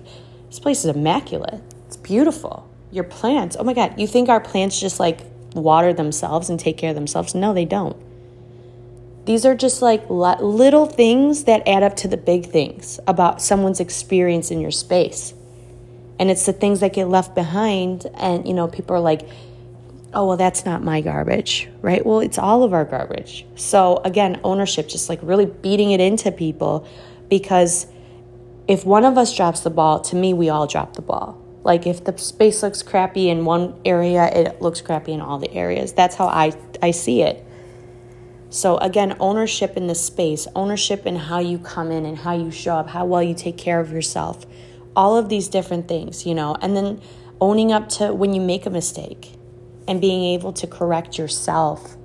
this 0.48 0.58
place 0.58 0.84
is 0.84 0.94
immaculate. 0.94 1.62
It's 1.86 1.96
beautiful. 1.96 2.68
Your 2.90 3.04
plants. 3.04 3.56
Oh 3.58 3.64
my 3.64 3.74
god, 3.74 3.98
you 3.98 4.06
think 4.06 4.28
our 4.28 4.40
plants 4.40 4.78
just 4.78 5.00
like 5.00 5.20
water 5.54 5.92
themselves 5.92 6.50
and 6.50 6.58
take 6.58 6.76
care 6.76 6.90
of 6.90 6.94
themselves. 6.94 7.34
No, 7.34 7.52
they 7.54 7.64
don't. 7.64 7.96
These 9.24 9.46
are 9.46 9.54
just 9.54 9.82
like 9.82 10.08
little 10.10 10.86
things 10.86 11.44
that 11.44 11.66
add 11.68 11.82
up 11.82 11.94
to 11.96 12.08
the 12.08 12.16
big 12.16 12.46
things 12.46 12.98
about 13.06 13.40
someone's 13.40 13.78
experience 13.78 14.50
in 14.50 14.60
your 14.60 14.72
space. 14.72 15.32
And 16.18 16.30
it's 16.30 16.46
the 16.46 16.52
things 16.52 16.80
that 16.80 16.92
get 16.92 17.08
left 17.08 17.34
behind. 17.34 18.06
And, 18.14 18.46
you 18.46 18.54
know, 18.54 18.68
people 18.68 18.94
are 18.94 19.00
like, 19.00 19.28
oh, 20.14 20.28
well, 20.28 20.36
that's 20.36 20.64
not 20.64 20.82
my 20.82 21.00
garbage, 21.00 21.68
right? 21.80 22.04
Well, 22.04 22.20
it's 22.20 22.38
all 22.38 22.62
of 22.62 22.72
our 22.72 22.84
garbage. 22.84 23.46
So, 23.56 23.98
again, 24.04 24.40
ownership, 24.44 24.88
just 24.88 25.08
like 25.08 25.20
really 25.22 25.46
beating 25.46 25.90
it 25.92 26.00
into 26.00 26.30
people 26.30 26.86
because 27.28 27.86
if 28.68 28.84
one 28.84 29.04
of 29.04 29.16
us 29.16 29.34
drops 29.34 29.60
the 29.60 29.70
ball, 29.70 30.00
to 30.00 30.16
me, 30.16 30.34
we 30.34 30.50
all 30.50 30.66
drop 30.66 30.96
the 30.96 31.02
ball. 31.02 31.42
Like 31.64 31.86
if 31.86 32.04
the 32.04 32.16
space 32.18 32.62
looks 32.62 32.82
crappy 32.82 33.28
in 33.28 33.44
one 33.44 33.80
area, 33.84 34.26
it 34.26 34.60
looks 34.60 34.80
crappy 34.80 35.12
in 35.12 35.20
all 35.20 35.38
the 35.38 35.52
areas. 35.52 35.92
That's 35.92 36.16
how 36.16 36.26
I, 36.26 36.52
I 36.82 36.90
see 36.90 37.22
it. 37.22 37.44
So 38.50 38.76
again, 38.78 39.16
ownership 39.18 39.76
in 39.76 39.86
the 39.86 39.94
space, 39.94 40.46
ownership 40.54 41.06
in 41.06 41.16
how 41.16 41.38
you 41.38 41.58
come 41.58 41.90
in 41.90 42.04
and 42.04 42.18
how 42.18 42.34
you 42.34 42.50
show 42.50 42.74
up, 42.74 42.90
how 42.90 43.06
well 43.06 43.22
you 43.22 43.34
take 43.34 43.56
care 43.56 43.80
of 43.80 43.90
yourself, 43.92 44.44
all 44.96 45.16
of 45.16 45.28
these 45.28 45.48
different 45.48 45.88
things, 45.88 46.26
you 46.26 46.34
know, 46.34 46.56
and 46.60 46.76
then 46.76 47.00
owning 47.40 47.72
up 47.72 47.88
to 47.88 48.12
when 48.12 48.32
you 48.32 48.40
make 48.40 48.66
a 48.66 48.70
mistake 48.70 49.32
and 49.88 50.00
being 50.00 50.24
able 50.34 50.52
to 50.52 50.66
correct 50.66 51.18
yourself. 51.18 51.96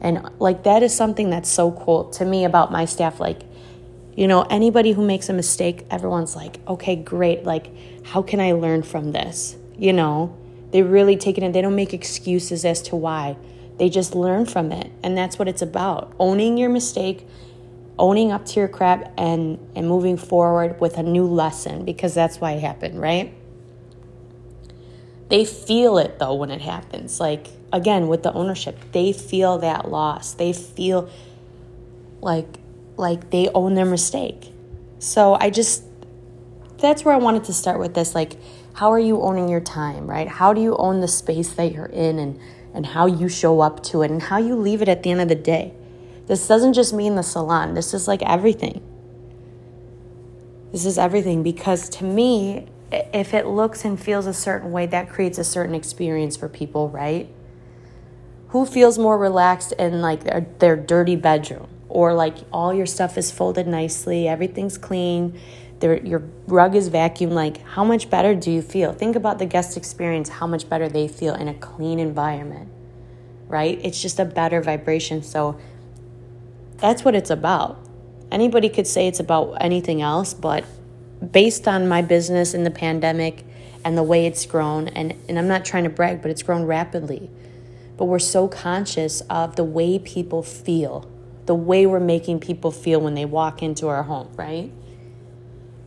And 0.00 0.30
like 0.38 0.62
that 0.62 0.82
is 0.82 0.94
something 0.94 1.30
that's 1.30 1.48
so 1.48 1.72
cool 1.72 2.04
to 2.10 2.24
me 2.24 2.44
about 2.44 2.70
my 2.70 2.84
staff. 2.84 3.20
Like 3.20 3.42
you 4.18 4.26
know, 4.26 4.42
anybody 4.50 4.90
who 4.90 5.06
makes 5.06 5.28
a 5.28 5.32
mistake, 5.32 5.86
everyone's 5.92 6.34
like, 6.34 6.58
okay, 6.66 6.96
great. 6.96 7.44
Like, 7.44 7.70
how 8.04 8.20
can 8.20 8.40
I 8.40 8.50
learn 8.50 8.82
from 8.82 9.12
this? 9.12 9.56
You 9.76 9.92
know, 9.92 10.36
they 10.72 10.82
really 10.82 11.16
take 11.16 11.38
it 11.38 11.44
and 11.44 11.54
they 11.54 11.62
don't 11.62 11.76
make 11.76 11.94
excuses 11.94 12.64
as 12.64 12.82
to 12.82 12.96
why. 12.96 13.36
They 13.78 13.88
just 13.88 14.16
learn 14.16 14.46
from 14.46 14.72
it. 14.72 14.90
And 15.04 15.16
that's 15.16 15.38
what 15.38 15.46
it's 15.46 15.62
about 15.62 16.12
owning 16.18 16.58
your 16.58 16.68
mistake, 16.68 17.28
owning 17.98 18.32
up 18.32 18.44
to 18.46 18.60
your 18.60 18.68
crap, 18.68 19.12
and, 19.18 19.58
and 19.74 19.88
moving 19.88 20.16
forward 20.16 20.80
with 20.80 20.98
a 20.98 21.02
new 21.02 21.24
lesson 21.24 21.84
because 21.84 22.14
that's 22.14 22.40
why 22.40 22.52
it 22.52 22.60
happened, 22.60 23.00
right? 23.00 23.34
They 25.28 25.44
feel 25.44 25.98
it 25.98 26.18
though 26.18 26.34
when 26.34 26.50
it 26.50 26.60
happens. 26.60 27.20
Like, 27.20 27.48
again, 27.72 28.08
with 28.08 28.22
the 28.22 28.32
ownership, 28.32 28.78
they 28.92 29.12
feel 29.12 29.58
that 29.58 29.90
loss. 29.90 30.34
They 30.34 30.52
feel 30.52 31.10
like 32.20 32.58
like 32.96 33.30
they 33.30 33.48
own 33.54 33.74
their 33.74 33.86
mistake. 33.86 34.52
So 34.98 35.34
I 35.34 35.50
just, 35.50 35.84
that's 36.78 37.04
where 37.04 37.14
I 37.14 37.18
wanted 37.18 37.44
to 37.44 37.52
start 37.52 37.78
with 37.78 37.94
this. 37.94 38.14
Like, 38.14 38.32
how 38.74 38.92
are 38.92 38.98
you 38.98 39.22
owning 39.22 39.48
your 39.48 39.60
time, 39.60 40.08
right? 40.08 40.26
How 40.26 40.52
do 40.52 40.60
you 40.60 40.76
own 40.76 41.00
the 41.00 41.08
space 41.08 41.52
that 41.54 41.72
you're 41.72 41.86
in 41.86 42.18
and, 42.18 42.40
and 42.74 42.86
how 42.86 43.06
you 43.06 43.28
show 43.28 43.60
up 43.60 43.82
to 43.84 44.02
it 44.02 44.10
and 44.10 44.20
how 44.20 44.38
you 44.38 44.56
leave 44.56 44.82
it 44.82 44.88
at 44.88 45.04
the 45.04 45.10
end 45.12 45.20
of 45.20 45.28
the 45.28 45.36
day? 45.36 45.72
This 46.28 46.46
doesn't 46.46 46.74
just 46.74 46.92
mean 46.92 47.16
the 47.16 47.22
salon, 47.22 47.74
this 47.74 47.92
is 47.92 48.06
like 48.06 48.22
everything. 48.22 48.80
This 50.70 50.84
is 50.84 50.98
everything 50.98 51.42
because 51.42 51.88
to 51.90 52.04
me, 52.04 52.68
if 52.92 53.34
it 53.34 53.46
looks 53.46 53.84
and 53.84 53.98
feels 53.98 54.26
a 54.26 54.34
certain 54.34 54.70
way, 54.70 54.86
that 54.86 55.08
creates 55.08 55.38
a 55.38 55.44
certain 55.44 55.74
experience 55.74 56.36
for 56.36 56.48
people, 56.48 56.90
right? 56.90 57.28
Who 58.48 58.66
feels 58.66 58.98
more 58.98 59.18
relaxed 59.18 59.72
in 59.72 60.00
like 60.00 60.24
their, 60.24 60.46
their 60.58 60.76
dirty 60.76 61.16
bedroom? 61.16 61.68
or 61.88 62.14
like 62.14 62.36
all 62.52 62.72
your 62.74 62.86
stuff 62.86 63.16
is 63.16 63.30
folded 63.30 63.66
nicely, 63.66 64.28
everything's 64.28 64.78
clean, 64.78 65.38
there, 65.80 65.96
your 66.04 66.22
rug 66.46 66.74
is 66.74 66.90
vacuumed, 66.90 67.32
like 67.32 67.62
how 67.62 67.84
much 67.84 68.10
better 68.10 68.34
do 68.34 68.50
you 68.50 68.62
feel? 68.62 68.92
Think 68.92 69.16
about 69.16 69.38
the 69.38 69.46
guest 69.46 69.76
experience, 69.76 70.28
how 70.28 70.46
much 70.46 70.68
better 70.68 70.88
they 70.88 71.08
feel 71.08 71.34
in 71.34 71.48
a 71.48 71.54
clean 71.54 71.98
environment, 71.98 72.68
right? 73.48 73.80
It's 73.82 74.00
just 74.00 74.18
a 74.18 74.24
better 74.24 74.60
vibration. 74.60 75.22
So 75.22 75.58
that's 76.78 77.04
what 77.04 77.14
it's 77.14 77.30
about. 77.30 77.78
Anybody 78.30 78.68
could 78.68 78.86
say 78.86 79.06
it's 79.06 79.20
about 79.20 79.56
anything 79.60 80.02
else, 80.02 80.34
but 80.34 80.64
based 81.32 81.66
on 81.68 81.88
my 81.88 82.02
business 82.02 82.54
in 82.54 82.64
the 82.64 82.70
pandemic 82.70 83.44
and 83.84 83.96
the 83.96 84.02
way 84.02 84.26
it's 84.26 84.44
grown, 84.46 84.88
and, 84.88 85.14
and 85.28 85.38
I'm 85.38 85.48
not 85.48 85.64
trying 85.64 85.84
to 85.84 85.90
brag, 85.90 86.22
but 86.22 86.30
it's 86.30 86.42
grown 86.42 86.64
rapidly. 86.64 87.30
But 87.96 88.06
we're 88.06 88.18
so 88.18 88.48
conscious 88.48 89.20
of 89.22 89.56
the 89.56 89.64
way 89.64 89.98
people 89.98 90.42
feel 90.42 91.10
the 91.48 91.54
way 91.54 91.86
we're 91.86 91.98
making 91.98 92.38
people 92.38 92.70
feel 92.70 93.00
when 93.00 93.14
they 93.14 93.24
walk 93.24 93.62
into 93.62 93.88
our 93.88 94.02
home, 94.02 94.28
right? 94.36 94.70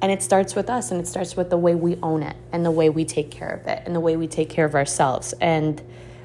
And 0.01 0.11
it 0.11 0.23
starts 0.23 0.55
with 0.55 0.71
us 0.71 0.89
and 0.89 0.99
it 0.99 1.07
starts 1.07 1.37
with 1.37 1.51
the 1.51 1.57
way 1.57 1.75
we 1.75 1.97
own 2.01 2.23
it 2.23 2.35
and 2.51 2.65
the 2.65 2.71
way 2.71 2.89
we 2.89 3.05
take 3.05 3.29
care 3.29 3.51
of 3.51 3.67
it 3.67 3.83
and 3.85 3.95
the 3.95 3.99
way 3.99 4.17
we 4.17 4.25
take 4.25 4.49
care 4.49 4.65
of 4.65 4.73
ourselves. 4.73 5.33
And 5.39 5.79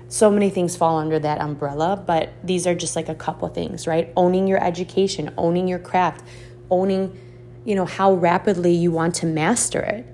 so 0.09 0.31
many 0.31 0.51
things 0.51 0.77
fall 0.77 0.99
under 0.99 1.19
that 1.19 1.41
umbrella, 1.41 2.03
but 2.07 2.33
these 2.45 2.67
are 2.67 2.75
just 2.75 2.95
like 2.95 3.09
a 3.09 3.15
couple 3.15 3.49
things, 3.49 3.87
right? 3.87 4.13
Owning 4.17 4.47
your 4.47 4.63
education, 4.63 5.33
owning 5.37 5.67
your 5.67 5.81
craft, 5.81 6.25
owning, 6.71 7.19
you 7.65 7.75
know, 7.75 7.85
how 7.85 8.15
rapidly 8.15 8.73
you 8.73 8.93
want 8.93 9.17
to 9.17 9.27
master 9.27 9.81
it. 9.81 10.07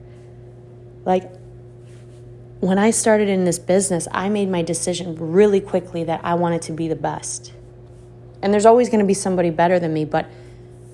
Like 1.05 1.31
when 2.61 2.79
I 2.79 2.91
started 2.91 3.29
in 3.29 3.45
this 3.45 3.59
business, 3.59 4.09
I 4.13 4.29
made 4.29 4.49
my 4.49 4.63
decision 4.63 5.17
really 5.17 5.61
quickly 5.61 6.05
that 6.05 6.21
I 6.25 6.35
wanted 6.35 6.63
to 6.63 6.73
be 6.73 6.89
the 6.89 6.97
best. 6.97 7.53
And 8.41 8.53
there's 8.53 8.67
always 8.67 8.89
going 8.89 9.01
to 9.01 9.07
be 9.07 9.15
somebody 9.15 9.51
better 9.51 9.79
than 9.79 9.93
me, 9.93 10.05
but 10.05 10.27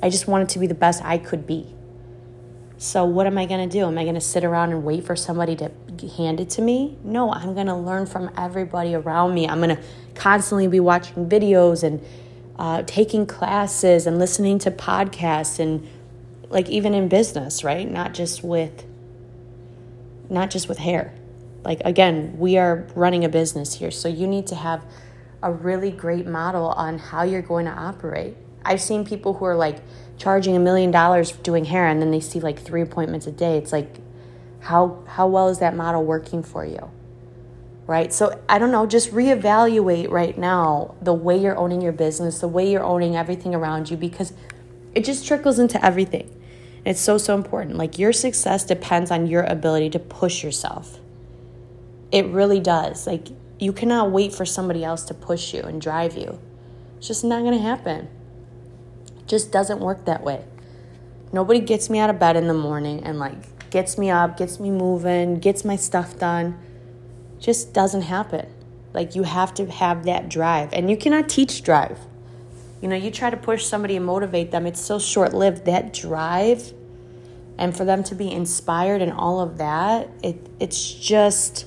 I 0.02 0.10
just 0.10 0.26
wanted 0.26 0.48
to 0.50 0.58
be 0.58 0.66
the 0.66 0.74
best 0.74 1.04
I 1.04 1.18
could 1.18 1.46
be. 1.46 1.74
So, 2.78 3.04
what 3.04 3.26
am 3.26 3.36
I 3.36 3.46
going 3.46 3.68
to 3.68 3.72
do? 3.72 3.84
Am 3.84 3.98
I 3.98 4.04
going 4.04 4.14
to 4.14 4.20
sit 4.20 4.44
around 4.44 4.70
and 4.70 4.84
wait 4.84 5.04
for 5.04 5.16
somebody 5.16 5.56
to 5.56 5.70
hand 6.06 6.40
it 6.40 6.50
to 6.50 6.62
me? 6.62 6.96
No, 7.02 7.32
I'm 7.32 7.54
going 7.54 7.66
to 7.66 7.74
learn 7.74 8.06
from 8.06 8.30
everybody 8.36 8.94
around 8.94 9.34
me. 9.34 9.48
I'm 9.48 9.60
going 9.60 9.76
to 9.76 9.82
constantly 10.14 10.68
be 10.68 10.80
watching 10.80 11.28
videos 11.28 11.82
and 11.82 12.04
uh, 12.58 12.82
taking 12.86 13.26
classes 13.26 14.06
and 14.06 14.18
listening 14.18 14.58
to 14.60 14.70
podcasts 14.70 15.58
and 15.58 15.86
like 16.50 16.68
even 16.68 16.94
in 16.94 17.08
business, 17.08 17.64
right? 17.64 17.90
Not 17.90 18.14
just 18.14 18.44
with 18.44 18.84
not 20.30 20.50
just 20.50 20.68
with 20.68 20.78
hair. 20.78 21.14
Like 21.64 21.80
again, 21.84 22.38
we 22.38 22.58
are 22.58 22.86
running 22.94 23.24
a 23.24 23.28
business 23.28 23.74
here, 23.74 23.90
so 23.90 24.08
you 24.08 24.26
need 24.26 24.46
to 24.48 24.54
have 24.54 24.84
a 25.42 25.52
really 25.52 25.90
great 25.90 26.26
model 26.26 26.68
on 26.68 26.98
how 26.98 27.22
you're 27.22 27.42
going 27.42 27.66
to 27.66 27.72
operate. 27.72 28.36
I've 28.64 28.80
seen 28.80 29.04
people 29.04 29.34
who 29.34 29.44
are 29.44 29.56
like 29.56 29.78
charging 30.18 30.56
a 30.56 30.58
million 30.58 30.90
dollars 30.90 31.32
doing 31.32 31.64
hair 31.64 31.86
and 31.86 32.02
then 32.02 32.10
they 32.10 32.20
see 32.20 32.40
like 32.40 32.58
three 32.58 32.82
appointments 32.82 33.26
a 33.26 33.32
day. 33.32 33.56
It's 33.56 33.72
like, 33.72 33.98
how, 34.60 35.02
how 35.06 35.26
well 35.26 35.48
is 35.48 35.58
that 35.60 35.74
model 35.74 36.04
working 36.04 36.42
for 36.42 36.64
you? 36.64 36.90
right? 37.88 38.12
So 38.12 38.38
I 38.48 38.58
don't 38.58 38.70
know, 38.70 38.86
just 38.86 39.12
reevaluate 39.12 40.10
right 40.10 40.36
now 40.36 40.94
the 41.00 41.14
way 41.14 41.40
you're 41.40 41.56
owning 41.56 41.80
your 41.80 41.92
business, 41.92 42.38
the 42.38 42.46
way 42.46 42.70
you're 42.70 42.84
owning 42.84 43.16
everything 43.16 43.54
around 43.54 43.90
you, 43.90 43.96
because 43.96 44.34
it 44.94 45.04
just 45.04 45.26
trickles 45.26 45.58
into 45.58 45.82
everything. 45.84 46.30
It's 46.84 47.00
so, 47.00 47.16
so 47.16 47.34
important. 47.34 47.76
Like 47.76 47.98
your 47.98 48.12
success 48.12 48.62
depends 48.64 49.10
on 49.10 49.26
your 49.26 49.42
ability 49.42 49.88
to 49.90 49.98
push 49.98 50.44
yourself. 50.44 51.00
It 52.12 52.26
really 52.26 52.60
does. 52.60 53.06
Like 53.06 53.28
you 53.58 53.72
cannot 53.72 54.10
wait 54.10 54.34
for 54.34 54.44
somebody 54.44 54.84
else 54.84 55.02
to 55.04 55.14
push 55.14 55.54
you 55.54 55.62
and 55.62 55.80
drive 55.80 56.14
you. 56.14 56.38
It's 56.98 57.08
just 57.08 57.24
not 57.24 57.40
going 57.40 57.56
to 57.56 57.62
happen. 57.62 58.08
It 59.18 59.26
just 59.26 59.50
doesn't 59.50 59.80
work 59.80 60.04
that 60.04 60.22
way. 60.22 60.44
Nobody 61.32 61.60
gets 61.60 61.88
me 61.88 61.98
out 62.00 62.10
of 62.10 62.18
bed 62.18 62.36
in 62.36 62.48
the 62.48 62.54
morning 62.54 63.02
and 63.02 63.18
like 63.18 63.36
gets 63.70 63.98
me 63.98 64.10
up, 64.10 64.36
gets 64.36 64.58
me 64.58 64.70
moving, 64.70 65.38
gets 65.38 65.64
my 65.64 65.76
stuff 65.76 66.18
done. 66.18 66.58
Just 67.38 67.72
doesn't 67.72 68.02
happen. 68.02 68.46
Like 68.94 69.14
you 69.14 69.22
have 69.22 69.54
to 69.54 69.66
have 69.66 70.04
that 70.04 70.28
drive 70.28 70.72
and 70.72 70.90
you 70.90 70.96
cannot 70.96 71.28
teach 71.28 71.62
drive. 71.62 71.98
You 72.80 72.88
know, 72.88 72.96
you 72.96 73.10
try 73.10 73.30
to 73.30 73.36
push 73.36 73.64
somebody 73.64 73.96
and 73.96 74.04
motivate 74.04 74.50
them, 74.50 74.66
it's 74.66 74.80
so 74.80 74.98
short 74.98 75.34
lived. 75.34 75.64
That 75.66 75.92
drive 75.92 76.72
and 77.58 77.76
for 77.76 77.84
them 77.84 78.04
to 78.04 78.14
be 78.14 78.30
inspired 78.30 79.02
and 79.02 79.12
all 79.12 79.40
of 79.40 79.58
that, 79.58 80.08
it 80.22 80.48
it's 80.60 80.92
just 80.92 81.66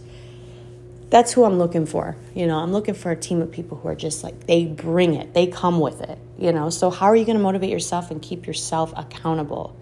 that's 1.10 1.34
who 1.34 1.44
I'm 1.44 1.58
looking 1.58 1.86
for. 1.86 2.16
You 2.34 2.48
know, 2.48 2.58
I'm 2.58 2.72
looking 2.72 2.94
for 2.94 3.12
a 3.12 3.16
team 3.16 3.42
of 3.42 3.52
people 3.52 3.78
who 3.78 3.90
are 3.90 3.96
just 3.96 4.24
like 4.24 4.48
they 4.48 4.66
bring 4.66 5.14
it, 5.14 5.34
they 5.34 5.48
come 5.48 5.80
with 5.80 6.02
it. 6.02 6.18
You 6.38 6.52
know, 6.54 6.70
so 6.70 6.90
how 6.90 7.08
are 7.08 7.16
you 7.16 7.26
going 7.26 7.38
to 7.38 7.44
motivate 7.44 7.70
yourself 7.70 8.10
and 8.10 8.22
keep 8.22 8.48
yourself 8.48 8.94
accountable? 8.96 9.76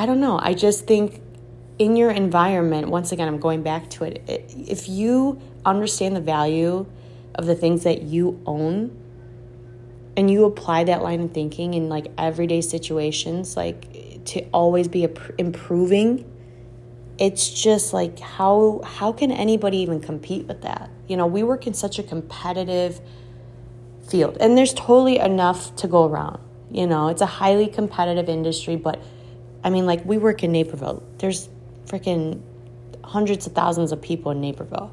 I 0.00 0.06
don't 0.06 0.18
know. 0.18 0.40
I 0.42 0.54
just 0.54 0.86
think 0.86 1.20
in 1.78 1.94
your 1.94 2.10
environment, 2.10 2.88
once 2.88 3.12
again, 3.12 3.28
I'm 3.28 3.38
going 3.38 3.62
back 3.62 3.90
to 3.90 4.04
it. 4.04 4.22
If 4.26 4.88
you 4.88 5.38
understand 5.66 6.16
the 6.16 6.22
value 6.22 6.86
of 7.34 7.44
the 7.44 7.54
things 7.54 7.82
that 7.82 8.00
you 8.00 8.40
own 8.46 8.96
and 10.16 10.30
you 10.30 10.46
apply 10.46 10.84
that 10.84 11.02
line 11.02 11.20
of 11.20 11.32
thinking 11.32 11.74
in 11.74 11.90
like 11.90 12.06
everyday 12.16 12.62
situations, 12.62 13.58
like 13.58 14.24
to 14.24 14.40
always 14.54 14.88
be 14.88 15.06
improving 15.38 16.24
it's 17.18 17.50
just 17.50 17.92
like 17.92 18.18
how 18.18 18.80
how 18.82 19.12
can 19.12 19.30
anybody 19.30 19.76
even 19.78 20.00
compete 20.00 20.46
with 20.46 20.62
that 20.62 20.88
you 21.06 21.16
know 21.16 21.26
we 21.26 21.42
work 21.42 21.66
in 21.66 21.74
such 21.74 21.98
a 21.98 22.02
competitive 22.02 22.98
field 24.08 24.38
and 24.40 24.56
there's 24.56 24.72
totally 24.72 25.18
enough 25.18 25.74
to 25.76 25.86
go 25.86 26.06
around 26.06 26.38
you 26.70 26.86
know 26.86 27.08
it's 27.08 27.20
a 27.20 27.26
highly 27.26 27.66
competitive 27.66 28.28
industry 28.28 28.74
but 28.74 29.02
i 29.64 29.70
mean 29.70 29.86
like 29.86 30.04
we 30.04 30.18
work 30.18 30.42
in 30.42 30.52
naperville 30.52 31.02
there's 31.18 31.48
freaking 31.86 32.40
hundreds 33.04 33.46
of 33.46 33.52
thousands 33.52 33.92
of 33.92 34.00
people 34.00 34.30
in 34.32 34.40
naperville 34.40 34.92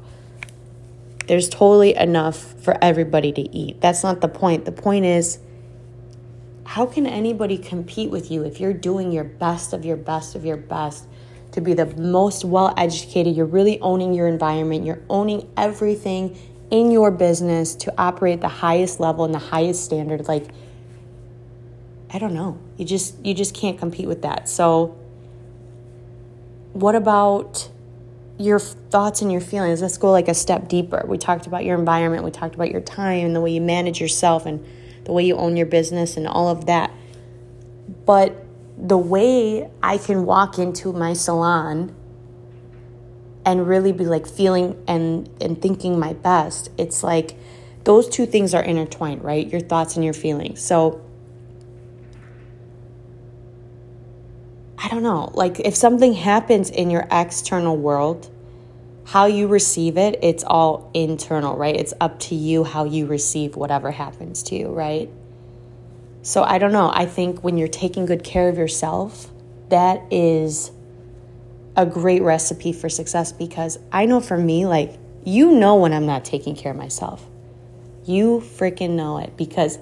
there's 1.26 1.48
totally 1.48 1.94
enough 1.94 2.54
for 2.62 2.76
everybody 2.82 3.32
to 3.32 3.42
eat 3.56 3.80
that's 3.80 4.02
not 4.02 4.20
the 4.20 4.28
point 4.28 4.64
the 4.64 4.72
point 4.72 5.04
is 5.04 5.38
how 6.64 6.84
can 6.84 7.06
anybody 7.06 7.56
compete 7.56 8.10
with 8.10 8.30
you 8.30 8.44
if 8.44 8.60
you're 8.60 8.72
doing 8.72 9.12
your 9.12 9.24
best 9.24 9.72
of 9.72 9.84
your 9.84 9.96
best 9.96 10.34
of 10.34 10.44
your 10.44 10.56
best 10.56 11.06
to 11.52 11.60
be 11.60 11.74
the 11.74 11.86
most 11.96 12.44
well 12.44 12.74
educated. 12.76 13.34
You're 13.34 13.46
really 13.46 13.80
owning 13.80 14.14
your 14.14 14.28
environment. 14.28 14.84
You're 14.84 15.02
owning 15.08 15.50
everything 15.56 16.38
in 16.70 16.90
your 16.90 17.10
business 17.10 17.74
to 17.76 17.94
operate 17.98 18.40
the 18.40 18.48
highest 18.48 19.00
level 19.00 19.24
and 19.24 19.32
the 19.32 19.38
highest 19.38 19.84
standard. 19.84 20.28
Like, 20.28 20.46
I 22.10 22.18
don't 22.18 22.34
know. 22.34 22.58
You 22.78 22.84
just 22.84 23.14
you 23.26 23.34
just 23.34 23.54
can't 23.54 23.76
compete 23.76 24.06
with 24.06 24.22
that. 24.22 24.48
So 24.48 24.96
what 26.72 26.94
about 26.94 27.68
your 28.38 28.60
thoughts 28.60 29.20
and 29.20 29.32
your 29.32 29.40
feelings? 29.40 29.82
Let's 29.82 29.98
go 29.98 30.12
like 30.12 30.28
a 30.28 30.34
step 30.34 30.68
deeper. 30.68 31.04
We 31.06 31.18
talked 31.18 31.48
about 31.48 31.64
your 31.64 31.76
environment, 31.76 32.22
we 32.24 32.30
talked 32.30 32.54
about 32.54 32.70
your 32.70 32.80
time 32.80 33.26
and 33.26 33.36
the 33.36 33.40
way 33.40 33.50
you 33.50 33.60
manage 33.60 34.00
yourself 34.00 34.46
and 34.46 34.64
the 35.04 35.12
way 35.12 35.24
you 35.24 35.36
own 35.36 35.56
your 35.56 35.66
business 35.66 36.16
and 36.16 36.28
all 36.28 36.48
of 36.48 36.66
that. 36.66 36.92
But 38.06 38.44
the 38.76 38.96
way 38.96 39.68
I 39.82 39.98
can 39.98 40.24
walk 40.24 40.58
into 40.58 40.92
my 40.92 41.14
salon 41.14 41.96
and 43.44 43.66
really 43.66 43.90
be 43.90 44.04
like 44.04 44.28
feeling 44.28 44.80
and 44.86 45.28
and 45.40 45.60
thinking 45.60 45.98
my 45.98 46.12
best, 46.12 46.70
it's 46.78 47.02
like 47.02 47.36
those 47.82 48.08
two 48.08 48.26
things 48.26 48.54
are 48.54 48.62
intertwined, 48.62 49.24
right? 49.24 49.50
Your 49.50 49.62
thoughts 49.62 49.96
and 49.96 50.04
your 50.04 50.14
feelings. 50.14 50.62
So 50.62 51.04
I 54.80 54.88
don't 54.88 55.02
know, 55.02 55.30
like 55.34 55.60
if 55.60 55.74
something 55.74 56.14
happens 56.14 56.70
in 56.70 56.90
your 56.90 57.06
external 57.10 57.76
world, 57.76 58.30
how 59.04 59.26
you 59.26 59.48
receive 59.48 59.96
it, 59.96 60.18
it's 60.22 60.44
all 60.44 60.90
internal, 60.94 61.56
right? 61.56 61.74
It's 61.74 61.94
up 62.00 62.20
to 62.20 62.34
you 62.34 62.62
how 62.62 62.84
you 62.84 63.06
receive 63.06 63.56
whatever 63.56 63.90
happens 63.90 64.42
to 64.44 64.54
you, 64.54 64.68
right? 64.68 65.10
So 66.22 66.44
I 66.44 66.58
don't 66.58 66.72
know. 66.72 66.90
I 66.92 67.06
think 67.06 67.42
when 67.42 67.58
you're 67.58 67.68
taking 67.68 68.06
good 68.06 68.22
care 68.22 68.48
of 68.48 68.58
yourself, 68.58 69.32
that 69.70 70.02
is 70.12 70.70
a 71.76 71.86
great 71.86 72.22
recipe 72.22 72.72
for 72.72 72.88
success 72.88 73.32
because 73.32 73.78
I 73.90 74.06
know 74.06 74.20
for 74.20 74.36
me, 74.36 74.66
like, 74.66 74.98
you 75.24 75.52
know 75.52 75.76
when 75.76 75.92
I'm 75.92 76.06
not 76.06 76.24
taking 76.24 76.54
care 76.54 76.72
of 76.72 76.78
myself. 76.78 77.24
You 78.04 78.40
freaking 78.40 78.90
know 78.90 79.18
it 79.18 79.36
because 79.36 79.78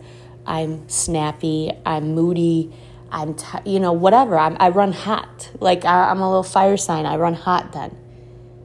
I'm 0.47 0.89
snappy, 0.89 1.73
I'm 1.85 2.15
moody, 2.15 2.73
I'm, 3.17 3.35
t- 3.35 3.59
you 3.65 3.81
know, 3.81 3.93
whatever. 3.93 4.39
I'm, 4.39 4.57
I 4.61 4.69
run 4.69 4.93
hot. 4.93 5.51
Like, 5.59 5.85
I, 5.85 6.11
am 6.11 6.21
a 6.21 6.29
little 6.29 6.43
fire 6.43 6.77
sign. 6.77 7.07
I 7.07 7.17
run 7.17 7.35
hot 7.35 7.73
then. 7.73 7.97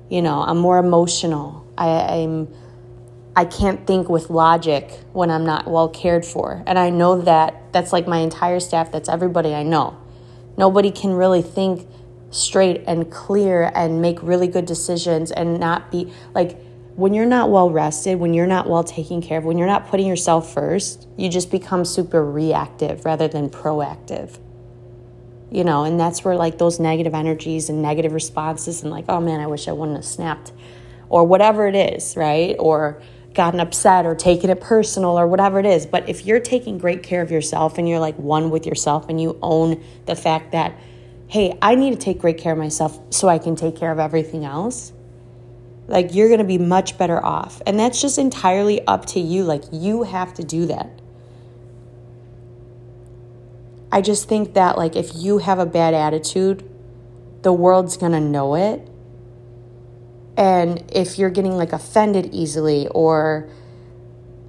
You 0.09 0.21
know, 0.21 0.41
I'm 0.41 0.57
more 0.57 0.77
emotional. 0.77 1.65
I, 1.77 1.87
I'm 1.87 2.53
I 3.33 3.45
can't 3.45 3.87
think 3.87 4.09
with 4.09 4.29
logic 4.29 4.91
when 5.13 5.31
I'm 5.31 5.45
not 5.45 5.65
well 5.65 5.87
cared 5.87 6.25
for. 6.25 6.63
And 6.67 6.77
I 6.77 6.89
know 6.89 7.21
that 7.21 7.71
that's 7.71 7.93
like 7.93 8.07
my 8.07 8.17
entire 8.17 8.59
staff, 8.59 8.91
that's 8.91 9.07
everybody 9.07 9.55
I 9.55 9.63
know. 9.63 9.97
Nobody 10.57 10.91
can 10.91 11.13
really 11.13 11.41
think 11.41 11.87
straight 12.29 12.83
and 12.87 13.09
clear 13.09 13.71
and 13.73 14.01
make 14.01 14.21
really 14.21 14.47
good 14.47 14.65
decisions 14.65 15.31
and 15.31 15.59
not 15.59 15.91
be 15.91 16.11
like 16.33 16.57
when 17.01 17.15
you're 17.15 17.25
not 17.25 17.49
well 17.49 17.71
rested, 17.71 18.19
when 18.19 18.35
you're 18.35 18.45
not 18.45 18.69
well 18.69 18.83
taken 18.83 19.23
care 19.23 19.39
of, 19.39 19.43
when 19.43 19.57
you're 19.57 19.67
not 19.67 19.87
putting 19.87 20.05
yourself 20.05 20.53
first, 20.53 21.07
you 21.17 21.29
just 21.29 21.49
become 21.49 21.83
super 21.83 22.23
reactive 22.23 23.03
rather 23.05 23.27
than 23.27 23.49
proactive. 23.49 24.37
You 25.49 25.63
know, 25.63 25.83
and 25.83 25.99
that's 25.99 26.23
where 26.23 26.35
like 26.35 26.59
those 26.59 26.79
negative 26.79 27.15
energies 27.15 27.69
and 27.69 27.81
negative 27.81 28.13
responses 28.13 28.83
and 28.83 28.91
like, 28.91 29.05
oh 29.09 29.19
man, 29.19 29.39
I 29.39 29.47
wish 29.47 29.67
I 29.67 29.71
wouldn't 29.71 29.97
have 29.97 30.05
snapped 30.05 30.53
or 31.09 31.23
whatever 31.23 31.67
it 31.67 31.75
is, 31.75 32.15
right? 32.15 32.55
Or 32.59 33.01
gotten 33.33 33.59
upset 33.59 34.05
or 34.05 34.13
taken 34.13 34.51
it 34.51 34.61
personal 34.61 35.19
or 35.19 35.25
whatever 35.25 35.59
it 35.59 35.65
is. 35.65 35.87
But 35.87 36.07
if 36.07 36.27
you're 36.27 36.39
taking 36.39 36.77
great 36.77 37.01
care 37.01 37.23
of 37.23 37.31
yourself 37.31 37.79
and 37.79 37.89
you're 37.89 37.99
like 37.99 38.17
one 38.19 38.51
with 38.51 38.67
yourself 38.67 39.07
and 39.09 39.19
you 39.19 39.39
own 39.41 39.83
the 40.05 40.15
fact 40.15 40.51
that, 40.51 40.77
hey, 41.27 41.57
I 41.63 41.73
need 41.73 41.91
to 41.91 41.99
take 41.99 42.19
great 42.19 42.37
care 42.37 42.51
of 42.51 42.59
myself 42.59 42.99
so 43.09 43.27
I 43.27 43.39
can 43.39 43.55
take 43.55 43.75
care 43.75 43.91
of 43.91 43.97
everything 43.97 44.45
else, 44.45 44.93
like 45.87 46.13
you're 46.13 46.27
going 46.27 46.39
to 46.39 46.45
be 46.45 46.57
much 46.57 46.97
better 46.97 47.23
off. 47.23 47.61
And 47.65 47.79
that's 47.79 48.01
just 48.01 48.17
entirely 48.17 48.85
up 48.87 49.05
to 49.07 49.19
you. 49.19 49.43
Like 49.43 49.63
you 49.71 50.03
have 50.03 50.33
to 50.35 50.43
do 50.43 50.65
that. 50.67 50.89
I 53.93 53.99
just 53.99 54.29
think 54.29 54.53
that, 54.53 54.77
like, 54.77 54.95
if 54.95 55.11
you 55.13 55.39
have 55.39 55.59
a 55.59 55.65
bad 55.65 55.93
attitude, 55.93 56.63
the 57.41 57.51
world's 57.51 57.97
going 57.97 58.13
to 58.13 58.21
know 58.21 58.55
it 58.55 58.87
and 60.37 60.83
if 60.91 61.19
you're 61.19 61.29
getting 61.29 61.55
like 61.55 61.73
offended 61.73 62.29
easily 62.33 62.87
or 62.87 63.49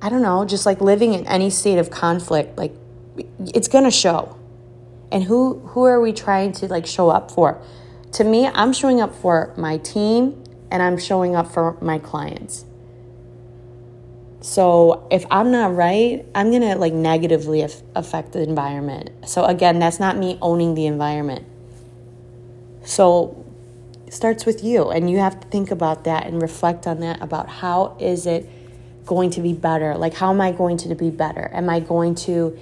I 0.00 0.08
don't 0.08 0.22
know, 0.22 0.44
just 0.44 0.66
like 0.66 0.80
living 0.80 1.14
in 1.14 1.26
any 1.26 1.50
state 1.50 1.78
of 1.78 1.90
conflict, 1.90 2.56
like 2.56 2.74
it's 3.38 3.68
going 3.68 3.84
to 3.84 3.90
show. 3.90 4.36
And 5.10 5.24
who 5.24 5.58
who 5.60 5.84
are 5.84 6.00
we 6.00 6.12
trying 6.12 6.52
to 6.52 6.66
like 6.66 6.86
show 6.86 7.10
up 7.10 7.30
for? 7.30 7.60
To 8.12 8.24
me, 8.24 8.46
I'm 8.46 8.72
showing 8.72 9.00
up 9.00 9.14
for 9.14 9.52
my 9.56 9.78
team 9.78 10.41
and 10.72 10.82
I'm 10.82 10.98
showing 10.98 11.36
up 11.36 11.52
for 11.52 11.76
my 11.82 11.98
clients. 11.98 12.64
So 14.40 15.06
if 15.10 15.24
I'm 15.30 15.52
not 15.52 15.76
right, 15.76 16.24
I'm 16.34 16.50
going 16.50 16.62
to 16.62 16.74
like 16.76 16.94
negatively 16.94 17.60
affect 17.94 18.32
the 18.32 18.42
environment. 18.42 19.10
So 19.28 19.44
again, 19.44 19.78
that's 19.78 20.00
not 20.00 20.16
me 20.16 20.38
owning 20.40 20.74
the 20.74 20.86
environment. 20.86 21.46
So 22.84 23.44
it 24.06 24.14
starts 24.14 24.46
with 24.46 24.64
you 24.64 24.90
and 24.90 25.08
you 25.08 25.18
have 25.18 25.38
to 25.38 25.46
think 25.48 25.70
about 25.70 26.04
that 26.04 26.26
and 26.26 26.40
reflect 26.40 26.86
on 26.86 27.00
that 27.00 27.22
about 27.22 27.48
how 27.48 27.96
is 28.00 28.26
it 28.26 28.48
going 29.04 29.30
to 29.30 29.40
be 29.40 29.52
better 29.52 29.96
like 29.96 30.14
how 30.14 30.30
am 30.30 30.40
i 30.40 30.52
going 30.52 30.76
to 30.76 30.94
be 30.94 31.10
better 31.10 31.50
am 31.52 31.68
i 31.68 31.80
going 31.80 32.14
to 32.14 32.56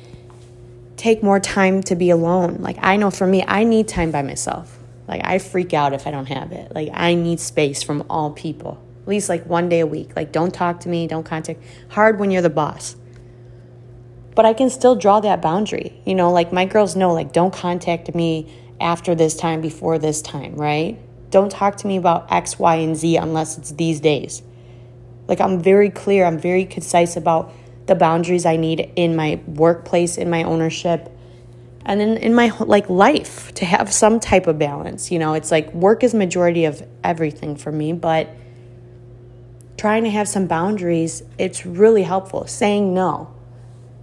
take 0.97 1.23
more 1.23 1.39
time 1.39 1.83
to 1.83 1.95
be 1.95 2.09
alone 2.09 2.57
like 2.61 2.79
i 2.81 2.97
know 2.97 3.11
for 3.11 3.27
me 3.27 3.45
i 3.47 3.63
need 3.63 3.87
time 3.87 4.11
by 4.11 4.23
myself 4.23 4.80
like 5.11 5.21
i 5.25 5.39
freak 5.39 5.75
out 5.75 5.93
if 5.93 6.07
i 6.07 6.11
don't 6.11 6.27
have 6.27 6.53
it. 6.53 6.73
Like 6.75 6.89
i 6.95 7.15
need 7.15 7.41
space 7.41 7.83
from 7.83 8.05
all 8.09 8.31
people. 8.31 8.83
At 9.03 9.09
least 9.09 9.29
like 9.29 9.45
one 9.45 9.69
day 9.69 9.81
a 9.81 9.87
week. 9.87 10.15
Like 10.17 10.33
don't 10.33 10.55
talk 10.55 10.81
to 10.81 10.89
me 10.89 11.07
don't 11.07 11.25
contact. 11.25 11.63
Hard 11.91 12.19
when 12.19 12.31
you're 12.31 12.43
the 12.43 12.49
boss. 12.49 12.97
But 14.35 14.47
i 14.47 14.55
can 14.55 14.71
still 14.71 14.97
draw 14.97 15.21
that 15.21 15.43
boundary 15.43 16.01
you 16.07 16.15
know? 16.15 16.31
Like 16.33 16.53
my 16.53 16.65
girls 16.65 16.97
know 16.97 17.13
like 17.13 17.33
don't 17.33 17.53
contact 17.53 18.15
me 18.15 18.51
after 18.81 19.15
this 19.15 19.37
time 19.37 19.61
before 19.61 19.99
this 19.99 20.23
time 20.23 20.55
right? 20.55 20.99
Don't 21.31 21.51
talk 21.51 21.77
to 21.77 21.87
me 21.87 21.97
about 21.97 22.33
X, 22.33 22.59
Y, 22.59 22.77
and 22.77 22.97
Z 22.97 23.17
unless 23.17 23.57
it's 23.57 23.71
these 23.71 24.01
days. 24.01 24.43
Like 25.29 25.41
I'm 25.41 25.61
very 25.61 25.91
clear, 25.91 26.25
I'm 26.25 26.39
very 26.39 26.65
concise 26.65 27.17
about 27.17 27.53
the 27.87 27.95
boundaries 27.95 28.45
I 28.47 28.57
need 28.57 28.93
in 28.97 29.15
my 29.15 29.41
workplace, 29.47 30.19
in 30.19 30.29
my 30.29 30.43
ownership, 30.43 31.09
and 31.85 32.03
in, 32.03 32.17
in 32.19 32.35
my 32.35 32.53
like 32.61 32.89
life 32.89 33.53
to 33.55 33.65
have 33.65 33.93
some 33.93 34.21
type 34.21 34.47
of 34.47 34.59
balance. 34.59 35.11
You 35.11 35.19
know, 35.19 35.35
it's 35.35 35.51
like 35.51 35.73
work 35.73 36.05
is 36.05 36.15
majority 36.15 36.65
of 36.65 36.87
everything 37.03 37.57
for 37.57 37.73
me, 37.73 37.93
but 37.93 38.29
trying 39.77 40.05
to 40.05 40.11
have 40.11 40.29
some 40.29 40.47
boundaries, 40.47 41.23
it's 41.39 41.65
really 41.65 42.03
helpful. 42.03 42.47
Saying 42.47 42.93
no. 42.93 43.35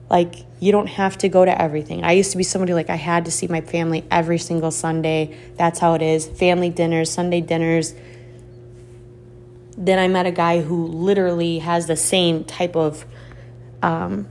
Like 0.10 0.36
you 0.60 0.72
don't 0.72 0.88
have 0.88 1.18
to 1.20 1.30
go 1.30 1.46
to 1.46 1.62
everything. 1.62 2.04
I 2.04 2.14
used 2.14 2.32
to 2.32 2.38
be 2.38 2.44
somebody 2.44 2.74
like 2.74 2.90
I 2.90 2.96
had 2.96 3.26
to 3.26 3.32
see 3.32 3.48
my 3.48 3.62
family 3.62 4.06
every 4.10 4.38
single 4.38 4.72
Sunday. 4.72 5.38
That's 5.56 5.80
how 5.80 5.94
it 5.94 6.02
is. 6.02 6.26
Family 6.26 6.70
dinners, 6.70 7.12
Sunday 7.12 7.42
dinners. 7.42 7.94
Then 9.78 10.00
I 10.00 10.08
met 10.08 10.26
a 10.26 10.32
guy 10.32 10.62
who 10.62 10.88
literally 10.88 11.60
has 11.60 11.86
the 11.86 11.96
same 11.96 12.44
type 12.44 12.76
of 12.76 13.06
um, 13.84 14.28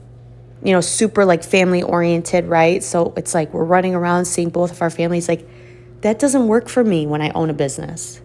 you 0.63 0.71
know, 0.71 0.81
super 0.81 1.25
like 1.25 1.43
family 1.43 1.83
oriented, 1.83 2.45
right? 2.45 2.83
So 2.83 3.13
it's 3.15 3.33
like 3.33 3.53
we're 3.53 3.63
running 3.63 3.95
around 3.95 4.25
seeing 4.25 4.49
both 4.49 4.71
of 4.71 4.81
our 4.81 4.89
families. 4.89 5.27
Like, 5.27 5.47
that 6.01 6.19
doesn't 6.19 6.47
work 6.47 6.69
for 6.69 6.83
me 6.83 7.07
when 7.07 7.21
I 7.21 7.31
own 7.31 7.49
a 7.49 7.53
business. 7.53 8.21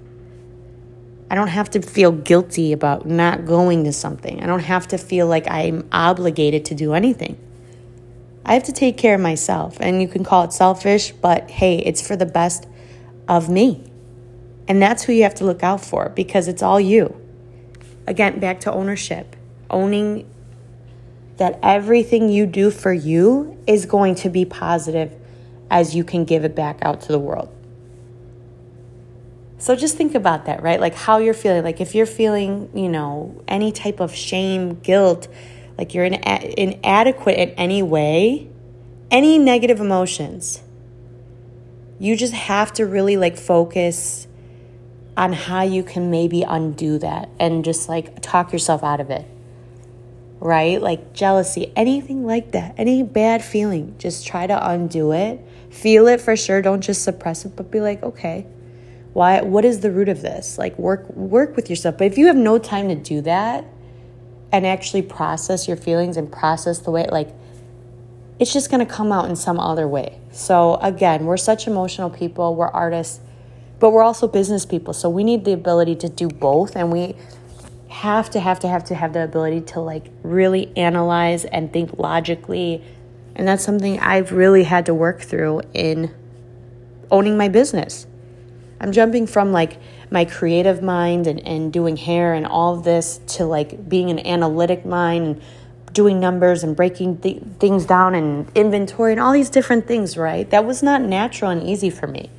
I 1.31 1.35
don't 1.35 1.49
have 1.49 1.71
to 1.71 1.81
feel 1.81 2.13
guilty 2.13 2.73
about 2.73 3.07
not 3.07 3.47
going 3.47 3.85
to 3.85 3.93
something. 3.93 4.43
I 4.43 4.47
don't 4.47 4.61
have 4.61 4.89
to 4.89 4.99
feel 4.99 5.27
like 5.27 5.51
I'm 5.51 5.89
obligated 5.91 6.67
to 6.67 6.75
do 6.75 6.93
anything. 6.93 7.39
I 8.45 8.55
have 8.55 8.65
to 8.65 8.73
take 8.73 8.99
care 8.99 9.15
of 9.15 9.21
myself. 9.21 9.79
And 9.81 10.03
you 10.03 10.09
can 10.09 10.25
call 10.25 10.45
it 10.45 10.53
selfish, 10.53 11.13
but 11.13 11.51
hey, 11.51 11.79
it's 11.79 12.07
for 12.07 12.17
the 12.17 12.27
best 12.27 12.67
of 13.29 13.49
me. 13.49 13.91
And 14.69 14.83
that's 14.83 15.05
who 15.05 15.13
you 15.13 15.23
have 15.23 15.35
to 15.37 15.45
look 15.45 15.63
out 15.63 15.81
for 15.81 16.11
because 16.11 16.49
it's 16.49 16.63
all 16.63 16.81
you. 16.81 17.19
Again, 18.07 18.39
back 18.39 18.61
to 18.61 18.73
ownership. 18.73 19.35
Owning 19.71 20.29
that 21.37 21.59
everything 21.63 22.29
you 22.29 22.47
do 22.47 22.71
for 22.71 22.93
you 22.93 23.59
is 23.67 23.87
going 23.87 24.15
to 24.17 24.29
be 24.29 24.45
positive 24.45 25.13
as 25.71 25.95
you 25.95 26.05
can 26.05 26.25
give 26.25 26.45
it 26.45 26.55
back 26.55 26.79
out 26.83 27.01
to 27.03 27.09
the 27.09 27.19
world. 27.19 27.49
So 29.59 29.77
just 29.77 29.97
think 29.97 30.15
about 30.15 30.47
that, 30.47 30.63
right? 30.63 30.81
Like 30.81 30.95
how 30.95 31.19
you're 31.19 31.35
feeling. 31.35 31.63
Like 31.63 31.81
if 31.81 31.95
you're 31.95 32.07
feeling, 32.07 32.69
you 32.75 32.89
know, 32.89 33.43
any 33.47 33.73
type 33.73 34.01
of 34.01 34.15
shame, 34.15 34.81
guilt, 34.81 35.29
like 35.79 35.95
you're 35.95 36.05
in, 36.05 36.15
inadequate 36.15 37.39
in 37.39 37.51
any 37.51 37.83
way, 37.83 38.49
any 39.11 39.39
negative 39.39 39.81
emotions, 39.81 40.63
you 41.99 42.17
just 42.17 42.35
have 42.35 42.73
to 42.75 42.87
really 42.87 43.17
like 43.17 43.37
focus 43.37 44.27
on 45.17 45.33
how 45.33 45.63
you 45.63 45.83
can 45.83 46.11
maybe 46.11 46.43
undo 46.43 46.99
that 46.99 47.29
and 47.39 47.65
just 47.65 47.89
like 47.89 48.21
talk 48.21 48.53
yourself 48.53 48.83
out 48.83 49.01
of 49.01 49.11
it 49.11 49.27
right? 50.43 50.83
Like 50.83 51.13
jealousy, 51.13 51.73
anything 51.77 52.27
like 52.27 52.51
that, 52.51 52.75
any 52.77 53.05
bad 53.05 53.45
feeling, 53.45 53.95
just 53.99 54.27
try 54.27 54.47
to 54.47 54.71
undo 54.71 55.13
it. 55.13 55.41
Feel 55.71 56.09
it 56.09 56.21
for 56.21 56.37
sure. 56.37 56.61
Don't 56.61 56.81
just 56.81 57.05
suppress 57.05 57.45
it, 57.45 57.55
but 57.55 57.71
be 57.71 57.81
like, 57.81 58.03
okay, 58.03 58.47
why 59.13 59.41
what 59.43 59.65
is 59.65 59.81
the 59.81 59.91
root 59.91 60.09
of 60.09 60.21
this? 60.21 60.59
Like 60.59 60.77
work 60.79 61.09
work 61.11 61.55
with 61.55 61.71
yourself. 61.71 61.97
But 61.97 62.09
if 62.09 62.19
you 62.19 62.27
have 62.27 62.37
no 62.37 62.59
time 62.59 62.89
to 62.89 62.97
do 62.97 63.21
that 63.23 63.65
and 64.51 64.67
actually 64.67 65.03
process 65.03 65.69
your 65.69 65.77
feelings 65.77 66.17
and 66.17 66.31
process 66.31 66.81
the 66.81 66.91
way 66.91 67.07
like 67.11 67.31
it's 68.41 68.53
just 68.53 68.71
going 68.71 68.85
to 68.85 68.93
come 68.93 69.13
out 69.13 69.31
in 69.31 69.37
some 69.37 69.61
other 69.61 69.87
way. 69.87 70.19
So 70.33 70.75
again, 70.77 71.25
we're 71.25 71.37
such 71.37 71.69
emotional 71.69 72.11
people, 72.11 72.57
we're 72.57 72.67
artists, 72.67 73.21
but 73.79 73.91
we're 73.91 74.03
also 74.03 74.27
business 74.27 74.67
people. 74.67 74.93
So 74.93 75.09
we 75.09 75.23
need 75.23 75.45
the 75.45 75.53
ability 75.53 75.95
to 75.97 76.09
do 76.09 76.27
both 76.27 76.75
and 76.75 76.91
we 76.91 77.15
have 77.93 78.31
to 78.31 78.41
have 78.41 78.59
to 78.61 78.69
have 78.69 78.85
to 78.85 78.95
have 78.95 79.13
the 79.13 79.23
ability 79.23 79.61
to 79.61 79.81
like 79.81 80.11
really 80.23 80.73
analyze 80.77 81.45
and 81.45 81.73
think 81.73 81.99
logically 81.99 82.83
and 83.35 83.49
that's 83.49 83.65
something 83.65 83.99
I've 84.01 84.33
really 84.33 84.65
had 84.65 84.87
to 84.87 84.95
work 84.95 85.21
through 85.21 85.63
in 85.73 86.15
owning 87.11 87.37
my 87.37 87.49
business. 87.49 88.07
I'm 88.81 88.93
jumping 88.93 89.27
from 89.27 89.53
like 89.53 89.79
my 90.11 90.25
creative 90.25 90.83
mind 90.83 91.27
and, 91.27 91.41
and 91.47 91.73
doing 91.73 91.97
hair 91.97 92.35
and 92.35 92.47
all 92.47 92.77
this 92.77 93.21
to 93.29 93.45
like 93.45 93.89
being 93.89 94.11
an 94.11 94.19
analytic 94.27 94.85
mind 94.85 95.27
and 95.27 95.43
doing 95.93 96.21
numbers 96.21 96.65
and 96.65 96.75
breaking 96.75 97.19
th- 97.19 97.43
things 97.59 97.87
down 97.87 98.15
and 98.15 98.51
inventory 98.55 99.13
and 99.13 99.21
all 99.21 99.33
these 99.33 99.51
different 99.51 99.87
things, 99.87 100.17
right? 100.17 100.49
That 100.51 100.65
was 100.65 100.83
not 100.83 101.01
natural 101.03 101.51
and 101.51 101.63
easy 101.63 101.91
for 101.91 102.07
me. 102.07 102.31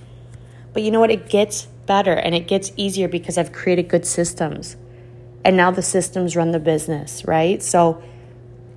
But 0.73 0.83
you 0.83 0.91
know 0.91 0.99
what? 0.99 1.11
It 1.11 1.29
gets 1.29 1.65
better 1.85 2.13
and 2.13 2.35
it 2.35 2.47
gets 2.47 2.71
easier 2.75 3.07
because 3.07 3.37
I've 3.37 3.51
created 3.51 3.87
good 3.87 4.05
systems 4.05 4.75
and 5.45 5.57
now 5.57 5.71
the 5.71 5.81
systems 5.81 6.35
run 6.35 6.51
the 6.51 6.59
business, 6.59 7.25
right? 7.25 7.61
So 7.61 8.01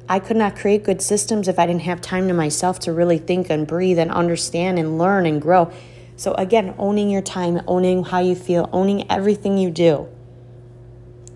I 0.09 0.19
could 0.19 0.37
not 0.37 0.57
create 0.57 0.85
good 0.85 1.03
systems 1.03 1.49
if 1.49 1.59
I 1.59 1.67
didn't 1.67 1.83
have 1.83 2.01
time 2.01 2.29
to 2.29 2.35
myself 2.35 2.79
to 2.81 2.93
really 2.93 3.19
think 3.19 3.51
and 3.51 3.67
breathe 3.67 3.99
and 3.99 4.11
understand 4.11 4.79
and 4.79 4.99
learn 4.99 5.27
and 5.27 5.41
grow. 5.41 5.73
So 6.17 6.33
again, 6.35 6.75
owning 6.79 7.11
your 7.11 7.23
time, 7.23 7.61
owning 7.67 8.05
how 8.05 8.21
you 8.21 8.35
feel, 8.35 8.69
owning 8.73 9.11
everything 9.11 9.59
you 9.59 9.71
do. 9.71 10.09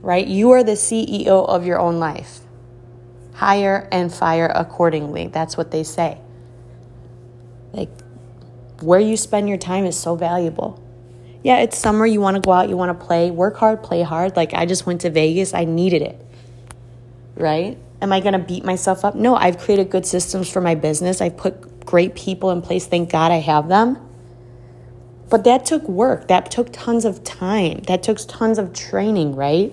Right? 0.00 0.26
You 0.26 0.50
are 0.52 0.64
the 0.64 0.72
CEO 0.72 1.46
of 1.48 1.66
your 1.66 1.78
own 1.78 1.98
life. 1.98 2.40
Hire 3.34 3.88
and 3.92 4.12
fire 4.12 4.50
accordingly. 4.54 5.28
That's 5.28 5.56
what 5.56 5.70
they 5.70 5.82
say. 5.82 6.18
Like 7.72 7.90
where 8.80 9.00
you 9.00 9.16
spend 9.16 9.48
your 9.48 9.58
time 9.58 9.84
is 9.84 9.98
so 9.98 10.14
valuable 10.14 10.82
yeah, 11.42 11.58
it's 11.58 11.78
summer. 11.78 12.06
You 12.06 12.20
want 12.20 12.36
to 12.36 12.40
go 12.40 12.52
out, 12.52 12.68
you 12.68 12.76
want 12.76 12.98
to 12.98 13.06
play, 13.06 13.30
work 13.30 13.56
hard, 13.56 13.82
play 13.82 14.02
hard. 14.02 14.36
Like 14.36 14.54
I 14.54 14.66
just 14.66 14.86
went 14.86 15.02
to 15.02 15.10
Vegas, 15.10 15.54
I 15.54 15.64
needed 15.64 16.02
it. 16.02 16.24
Right? 17.34 17.78
Am 18.02 18.12
I 18.12 18.20
going 18.20 18.32
to 18.32 18.38
beat 18.38 18.64
myself 18.64 19.04
up? 19.04 19.14
No, 19.14 19.36
I've 19.36 19.58
created 19.58 19.90
good 19.90 20.06
systems 20.06 20.50
for 20.50 20.60
my 20.60 20.74
business. 20.74 21.20
I've 21.20 21.36
put 21.36 21.84
great 21.84 22.14
people 22.14 22.50
in 22.50 22.62
place. 22.62 22.86
Thank 22.86 23.10
God 23.10 23.32
I 23.32 23.36
have 23.36 23.68
them. 23.68 23.98
But 25.28 25.44
that 25.44 25.64
took 25.66 25.88
work. 25.88 26.28
That 26.28 26.50
took 26.50 26.72
tons 26.72 27.04
of 27.04 27.22
time. 27.24 27.82
That 27.86 28.02
took 28.02 28.18
tons 28.26 28.58
of 28.58 28.72
training, 28.72 29.36
right? 29.36 29.72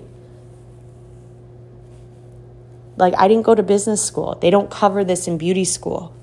Like, 2.97 3.13
I 3.17 3.27
didn't 3.27 3.43
go 3.43 3.56
to 3.56 3.63
business 3.63 4.03
school. 4.03 4.38
They 4.41 4.49
don't 4.49 4.69
cover 4.69 5.03
this 5.03 5.27
in 5.27 5.38
beauty 5.38 5.65
school. 5.65 6.13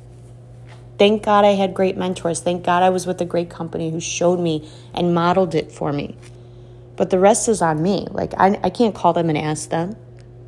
Thank 0.98 1.24
God 1.24 1.44
I 1.44 1.52
had 1.52 1.74
great 1.74 1.96
mentors. 1.96 2.40
Thank 2.40 2.64
God 2.64 2.83
I 2.83 2.90
was 2.90 3.07
with 3.07 3.20
a 3.20 3.24
great 3.24 3.50
company 3.50 3.90
who 3.90 4.00
showed 4.00 4.38
me 4.38 4.70
and 4.92 5.14
modeled 5.14 5.54
it 5.54 5.72
for 5.72 5.92
me. 5.92 6.16
But 6.96 7.11
the 7.11 7.18
rest 7.18 7.48
is 7.48 7.61
on 7.61 7.83
me. 7.83 8.07
Like, 8.11 8.33
I, 8.38 8.59
I 8.62 8.70
can't 8.70 8.94
call 8.94 9.12
them 9.12 9.28
and 9.28 9.37
ask 9.37 9.70
them, 9.70 9.96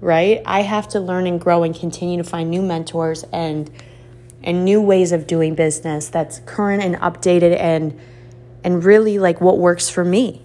right? 0.01 0.41
I 0.47 0.63
have 0.63 0.87
to 0.89 1.01
learn 1.01 1.27
and 1.27 1.41
grow 1.41 1.65
and 1.65 1.75
continue 1.75 2.17
to 2.19 2.25
find 2.25 2.51
new 2.51 2.63
mentors 2.63 3.25
and 3.33 3.71
and 4.45 4.65
new 4.65 4.81
ways 4.81 5.11
of 5.11 5.27
doing 5.27 5.57
business 5.57 6.09
that's 6.09 6.39
current 6.47 6.81
and 6.81 6.95
updated 6.97 7.59
and 7.59 7.99
and 8.63 8.85
really 8.85 9.19
like 9.19 9.41
what 9.41 9.59
works 9.59 9.89
for 9.89 10.05
me. 10.05 10.43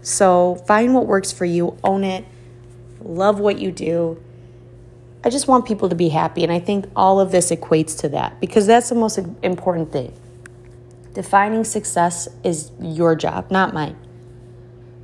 So 0.00 0.56
find 0.66 0.94
what 0.94 1.06
works 1.06 1.32
for 1.32 1.44
you, 1.44 1.78
own 1.84 2.04
it, 2.04 2.24
love 3.00 3.38
what 3.38 3.58
you 3.58 3.70
do, 3.72 4.22
I 5.24 5.30
just 5.30 5.48
want 5.48 5.64
people 5.64 5.88
to 5.88 5.94
be 5.94 6.10
happy. 6.10 6.42
And 6.42 6.52
I 6.52 6.60
think 6.60 6.84
all 6.94 7.18
of 7.18 7.32
this 7.32 7.50
equates 7.50 7.98
to 8.00 8.10
that 8.10 8.38
because 8.40 8.66
that's 8.66 8.90
the 8.90 8.94
most 8.94 9.18
important 9.42 9.90
thing. 9.90 10.12
Defining 11.14 11.64
success 11.64 12.28
is 12.44 12.70
your 12.78 13.16
job, 13.16 13.50
not 13.50 13.72
mine. 13.72 13.96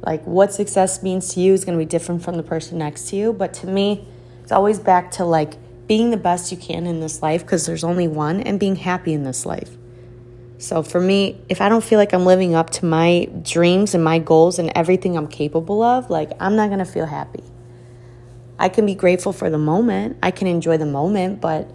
Like 0.03 0.23
what 0.25 0.53
success 0.53 1.03
means 1.03 1.33
to 1.35 1.41
you 1.41 1.55
is 1.55 1.65
going 1.65 1.79
to 1.79 1.83
be 1.83 1.89
different 1.89 2.23
from 2.23 2.37
the 2.37 2.43
person 2.43 2.79
next 2.79 3.09
to 3.09 3.17
you. 3.17 3.33
But 3.33 3.55
to 3.55 3.67
me, 3.67 4.07
it's 4.43 4.53
always 4.53 4.79
back 4.79 5.11
to 5.13 5.25
like 5.25 5.55
being 5.87 6.11
the 6.11 6.17
best 6.17 6.53
you 6.53 6.59
can 6.59 6.87
in 6.87 7.01
this 7.01 7.23
life 7.23 7.43
because 7.43 7.65
there's 7.65 7.85
only 7.85 8.07
one 8.07 8.41
and 8.43 8.61
being 8.61 8.77
happy 8.77 9.15
in 9.15 9.25
this 9.25 9.47
life. 9.47 9.77
So 10.59 10.83
for 10.83 11.01
me, 11.01 11.41
if 11.49 11.63
I 11.63 11.71
don't 11.71 11.83
feel 11.83 11.99
like 11.99 12.13
I'm 12.13 12.27
living 12.27 12.55
up 12.55 12.69
to 12.71 12.85
my 12.85 13.27
dreams 13.43 13.95
and 13.95 14.05
my 14.05 14.19
goals 14.19 14.59
and 14.59 14.71
everything 14.75 15.17
I'm 15.17 15.29
capable 15.29 15.83
of, 15.83 16.11
like 16.11 16.33
I'm 16.39 16.57
not 16.57 16.67
going 16.67 16.81
to 16.81 16.85
feel 16.85 17.07
happy. 17.07 17.43
I 18.61 18.69
can 18.69 18.85
be 18.85 18.95
grateful 18.95 19.33
for 19.33 19.49
the 19.49 19.59
moment. 19.59 20.19
I 20.23 20.31
can 20.31 20.47
enjoy 20.47 20.77
the 20.77 20.87
moment, 20.87 21.41
but 21.41 21.67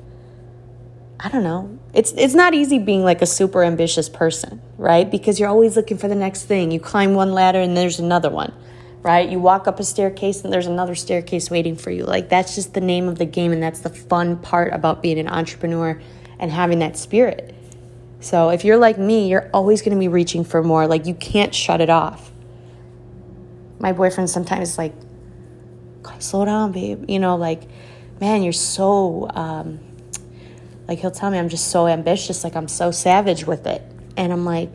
I 1.19 1.30
don't 1.30 1.43
know. 1.43 1.80
It's 1.93 2.12
it's 2.12 2.36
not 2.36 2.54
easy 2.54 2.78
being 2.78 3.04
like 3.04 3.24
a 3.24 3.26
super 3.26 3.63
ambitious 3.63 4.08
person, 4.08 4.62
right? 4.78 5.10
Because 5.10 5.39
you're 5.39 5.50
always 5.50 5.76
looking 5.76 5.98
for 5.98 6.08
the 6.08 6.15
next 6.15 6.43
thing. 6.43 6.69
You 6.69 6.80
climb 6.80 7.15
one 7.15 7.34
ladder 7.34 7.60
and 7.60 7.76
there's 7.76 8.00
another 8.00 8.30
one, 8.30 8.54
right? 9.02 9.28
You 9.28 9.39
walk 9.39 9.67
up 9.67 9.80
a 9.80 9.84
staircase 9.84 10.43
and 10.43 10.54
there's 10.54 10.67
another 10.67 10.93
staircase 10.93 11.50
waiting 11.50 11.76
for 11.76 11.89
you. 11.89 12.04
Like 12.04 12.30
that's 12.30 12.54
just 12.54 12.76
the 12.76 12.82
name 12.82 13.08
of 13.08 13.17
the 13.17 13.26
game 13.26 13.52
and 13.52 13.63
that's 13.63 13.80
the 13.80 13.89
fun 13.89 14.38
part 14.38 14.71
about 14.71 15.02
being 15.02 15.17
an 15.17 15.28
entrepreneur 15.28 16.00
and 16.38 16.52
having 16.52 16.80
that 16.80 16.98
spirit. 16.98 17.56
So 18.19 18.50
if 18.50 18.63
you're 18.63 18.78
like 18.78 19.00
me, 19.00 19.28
you're 19.28 19.50
always 19.56 19.82
going 19.82 19.98
to 19.98 20.00
be 20.00 20.08
reaching 20.08 20.43
for 20.43 20.62
more. 20.62 20.86
Like 20.86 21.08
you 21.08 21.15
can't 21.15 21.56
shut 21.56 21.82
it 21.82 21.89
off. 21.89 22.32
My 23.80 23.91
boyfriend 23.91 24.30
sometimes 24.30 24.78
like 24.78 24.93
slow 26.20 26.46
down, 26.46 26.72
babe. 26.72 27.06
You 27.10 27.20
know, 27.20 27.36
like, 27.36 27.63
man, 28.20 28.44
you're 28.44 28.54
so, 28.54 29.30
um, 29.34 29.80
like, 30.88 31.00
he'll 31.00 31.12
tell 31.12 31.32
me 31.32 31.38
I'm 31.38 31.50
just 31.50 31.70
so 31.70 31.88
ambitious, 31.88 32.44
like, 32.44 32.56
I'm 32.56 32.68
so 32.68 32.91
savage 32.91 33.46
with 33.46 33.65
it. 33.68 33.82
And 34.18 34.32
I'm 34.32 34.46
like, 34.46 34.72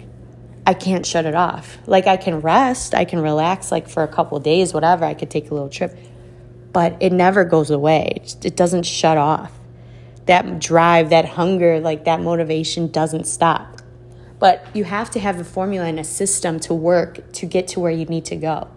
I 0.67 0.75
can't 0.75 1.05
shut 1.05 1.27
it 1.27 1.35
off. 1.35 1.79
Like 1.87 2.07
I 2.07 2.17
can 2.17 2.41
rest, 2.41 2.95
I 2.95 3.05
can 3.05 3.21
relax 3.21 3.73
like 3.73 3.89
for 3.89 4.03
a 4.03 4.09
couple 4.09 4.39
days, 4.41 4.73
whatever. 4.75 5.05
I 5.05 5.15
could 5.15 5.31
take 5.31 5.51
a 5.51 5.55
little 5.55 5.69
trip. 5.69 5.97
But 6.73 6.97
it 7.01 7.13
never 7.13 7.45
goes 7.45 7.71
away. 7.71 8.23
It 8.45 8.57
doesn't 8.57 8.85
shut 8.85 9.19
off. 9.19 9.53
That 10.27 10.61
drive, 10.61 11.11
that 11.11 11.25
hunger, 11.25 11.81
like 11.81 12.05
that 12.05 12.21
motivation 12.21 12.89
doesn't 12.89 13.25
stop. 13.25 13.81
But 14.39 14.65
you 14.73 14.85
have 14.85 15.11
to 15.11 15.19
have 15.19 15.41
a 15.41 15.45
formula 15.45 15.87
and 15.87 15.99
a 15.99 16.05
system 16.05 16.61
to 16.61 16.75
work 16.75 17.33
to 17.33 17.47
get 17.47 17.67
to 17.69 17.81
where 17.81 17.91
you 17.91 18.05
need 18.05 18.27
to 18.27 18.37
go. 18.37 18.69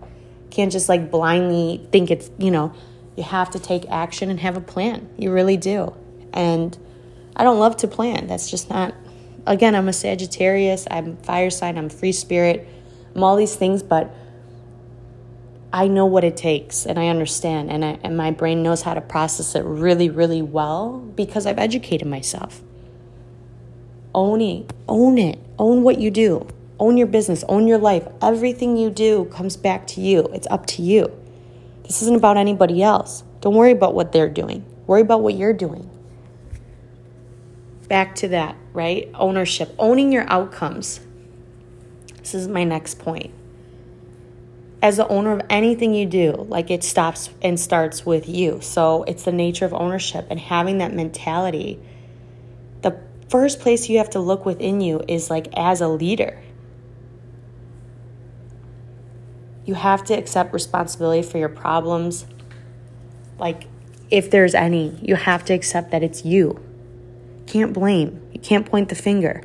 Can't 0.54 0.72
just 0.72 0.88
like 0.88 1.10
blindly 1.10 1.86
think 1.92 2.12
it's, 2.12 2.30
you 2.38 2.52
know, 2.52 2.74
you 3.18 3.24
have 3.24 3.50
to 3.52 3.60
take 3.60 3.89
action 3.89 4.30
and 4.30 4.39
have 4.39 4.56
a 4.56 4.62
plan. 4.62 5.10
You 5.18 5.32
really 5.32 5.58
do. 5.58 5.96
And 6.32 6.78
I 7.36 7.44
don't 7.44 7.58
love 7.58 7.76
to 7.78 7.88
plan. 7.88 8.28
That's 8.28 8.50
just 8.50 8.70
not 8.70 8.94
again, 9.46 9.76
I'm 9.76 9.88
a 9.88 9.94
Sagittarius, 9.94 10.88
I'm 10.89 11.18
fire 11.18 11.50
sign, 11.50 11.78
I'm 11.78 11.89
free 11.89 12.12
spirit, 12.12 12.68
I'm 13.16 13.24
all 13.24 13.36
these 13.36 13.56
things, 13.56 13.84
but 13.84 14.13
I 15.72 15.88
know 15.88 16.06
what 16.06 16.24
it 16.24 16.38
takes 16.38 16.86
and 16.86 17.00
I 17.00 17.08
understand, 17.08 17.72
and, 17.72 17.84
I, 17.84 18.00
and 18.04 18.16
my 18.16 18.32
brain 18.32 18.63
knows 18.63 18.84
how 18.84 18.94
to 18.94 19.02
process 19.02 19.56
it 19.56 19.63
really, 19.66 20.10
really 20.10 20.42
well 20.42 21.00
because 21.00 21.46
I've 21.46 21.60
educated 21.60 22.08
myself. 22.08 22.62
Own 24.16 24.42
it, 24.42 24.72
own 24.88 25.18
it, 25.18 25.39
own 25.58 25.84
what 25.84 25.98
you 26.00 26.12
do, 26.12 26.48
own 26.84 26.98
your 26.98 27.08
business, 27.08 27.43
own 27.48 27.67
your 27.67 27.78
life. 27.78 28.08
Everything 28.22 28.78
you 28.78 28.89
do 28.89 29.26
comes 29.26 29.58
back 29.58 29.88
to 29.88 30.02
you, 30.02 30.30
it's 30.34 30.48
up 30.48 30.65
to 30.67 30.82
you. 30.82 31.12
This 31.84 32.02
isn't 32.02 32.15
about 32.15 32.38
anybody 32.38 32.84
else. 32.84 33.24
Don't 33.41 33.56
worry 33.56 33.72
about 33.72 33.93
what 33.93 34.12
they're 34.12 34.30
doing, 34.30 34.65
worry 34.88 35.02
about 35.02 35.22
what 35.22 35.36
you're 35.36 35.54
doing 35.54 35.89
back 37.93 38.15
to 38.15 38.30
that, 38.30 38.56
right? 38.74 39.08
Ownership, 39.13 39.74
owning 39.78 40.12
your 40.12 40.26
outcomes. 40.28 41.00
This 42.17 42.34
is 42.34 42.48
my 42.48 42.63
next 42.63 42.98
point. 42.98 43.32
As 44.82 44.98
the 44.98 45.08
owner 45.08 45.32
of 45.32 45.41
anything 45.48 45.93
you 45.93 46.08
do, 46.08 46.32
like 46.50 46.72
it 46.72 46.84
stops 46.84 47.30
and 47.43 47.60
starts 47.60 48.04
with 48.04 48.28
you. 48.28 48.60
So 48.62 49.04
it's 49.04 49.24
the 49.24 49.32
nature 49.32 49.65
of 49.65 49.74
ownership 49.74 50.26
and 50.32 50.39
having 50.39 50.80
that 50.80 50.91
mentality. 50.91 51.80
The 52.82 53.00
first 53.30 53.60
place 53.60 53.88
you 53.88 54.00
have 54.00 54.10
to 54.10 54.19
look 54.19 54.43
within 54.43 54.82
you 54.82 55.02
is 55.08 55.30
like 55.30 55.48
as 55.56 55.80
a 55.80 55.88
leader. 55.88 56.41
You 59.65 59.76
have 59.76 60.04
to 60.06 60.13
accept 60.13 60.54
responsibility 60.54 61.21
for 61.21 61.38
your 61.38 61.49
problems. 61.49 62.26
Like, 63.39 63.67
if 64.10 64.30
there's 64.30 64.54
any, 64.54 64.99
you 65.02 65.15
have 65.15 65.45
to 65.45 65.54
accept 65.54 65.91
that 65.91 66.04
it's 66.04 66.26
you 66.26 66.60
can't 67.47 67.73
blame. 67.73 68.21
You 68.32 68.39
can't 68.39 68.65
point 68.65 68.89
the 68.89 68.95
finger. 68.95 69.43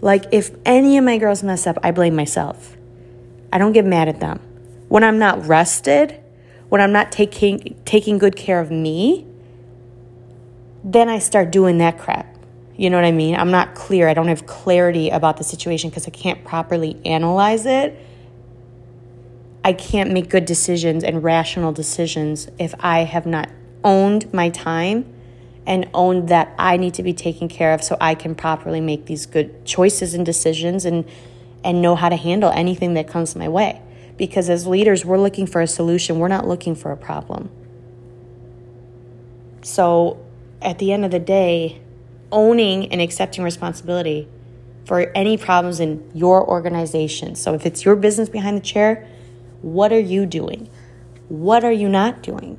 Like, 0.00 0.24
if 0.32 0.50
any 0.64 0.98
of 0.98 1.04
my 1.04 1.18
girls 1.18 1.42
mess 1.42 1.66
up, 1.66 1.78
I 1.82 1.90
blame 1.90 2.16
myself. 2.16 2.76
I 3.52 3.58
don't 3.58 3.72
get 3.72 3.84
mad 3.84 4.08
at 4.08 4.20
them. 4.20 4.40
When 4.88 5.04
I'm 5.04 5.18
not 5.18 5.46
rested, 5.46 6.20
when 6.68 6.80
I'm 6.80 6.92
not 6.92 7.12
taking, 7.12 7.80
taking 7.84 8.18
good 8.18 8.36
care 8.36 8.60
of 8.60 8.70
me, 8.70 9.26
then 10.84 11.08
I 11.08 11.18
start 11.18 11.52
doing 11.52 11.78
that 11.78 11.98
crap. 11.98 12.26
You 12.76 12.90
know 12.90 12.96
what 12.96 13.04
I 13.04 13.12
mean? 13.12 13.36
I'm 13.36 13.50
not 13.50 13.74
clear. 13.74 14.08
I 14.08 14.14
don't 14.14 14.28
have 14.28 14.46
clarity 14.46 15.10
about 15.10 15.36
the 15.36 15.44
situation 15.44 15.90
because 15.90 16.08
I 16.08 16.10
can't 16.10 16.42
properly 16.44 17.00
analyze 17.04 17.66
it. 17.66 17.96
I 19.64 19.72
can't 19.72 20.10
make 20.10 20.28
good 20.28 20.44
decisions 20.44 21.04
and 21.04 21.22
rational 21.22 21.72
decisions 21.72 22.48
if 22.58 22.74
I 22.80 23.00
have 23.04 23.26
not 23.26 23.48
owned 23.84 24.32
my 24.32 24.50
time 24.50 25.12
and 25.66 25.88
owned 25.94 26.28
that 26.28 26.52
I 26.58 26.76
need 26.76 26.94
to 26.94 27.02
be 27.02 27.12
taken 27.12 27.48
care 27.48 27.72
of 27.72 27.82
so 27.82 27.96
I 28.00 28.14
can 28.14 28.34
properly 28.34 28.80
make 28.80 29.06
these 29.06 29.26
good 29.26 29.64
choices 29.64 30.14
and 30.14 30.26
decisions 30.26 30.84
and 30.84 31.04
and 31.64 31.80
know 31.80 31.94
how 31.94 32.08
to 32.08 32.16
handle 32.16 32.50
anything 32.50 32.94
that 32.94 33.06
comes 33.06 33.36
my 33.36 33.48
way. 33.48 33.80
Because 34.16 34.50
as 34.50 34.66
leaders, 34.66 35.04
we're 35.04 35.18
looking 35.18 35.46
for 35.46 35.60
a 35.60 35.66
solution, 35.66 36.18
we're 36.18 36.28
not 36.28 36.46
looking 36.46 36.74
for 36.74 36.90
a 36.90 36.96
problem. 36.96 37.50
So, 39.62 40.24
at 40.60 40.78
the 40.78 40.92
end 40.92 41.04
of 41.04 41.10
the 41.10 41.20
day, 41.20 41.80
owning 42.30 42.90
and 42.92 43.00
accepting 43.00 43.44
responsibility 43.44 44.28
for 44.84 45.10
any 45.14 45.36
problems 45.36 45.80
in 45.80 46.10
your 46.14 46.44
organization. 46.48 47.36
So, 47.36 47.54
if 47.54 47.64
it's 47.64 47.84
your 47.84 47.94
business 47.96 48.28
behind 48.28 48.56
the 48.56 48.62
chair, 48.62 49.08
what 49.62 49.92
are 49.92 50.00
you 50.00 50.26
doing? 50.26 50.68
What 51.28 51.64
are 51.64 51.72
you 51.72 51.88
not 51.88 52.22
doing? 52.22 52.58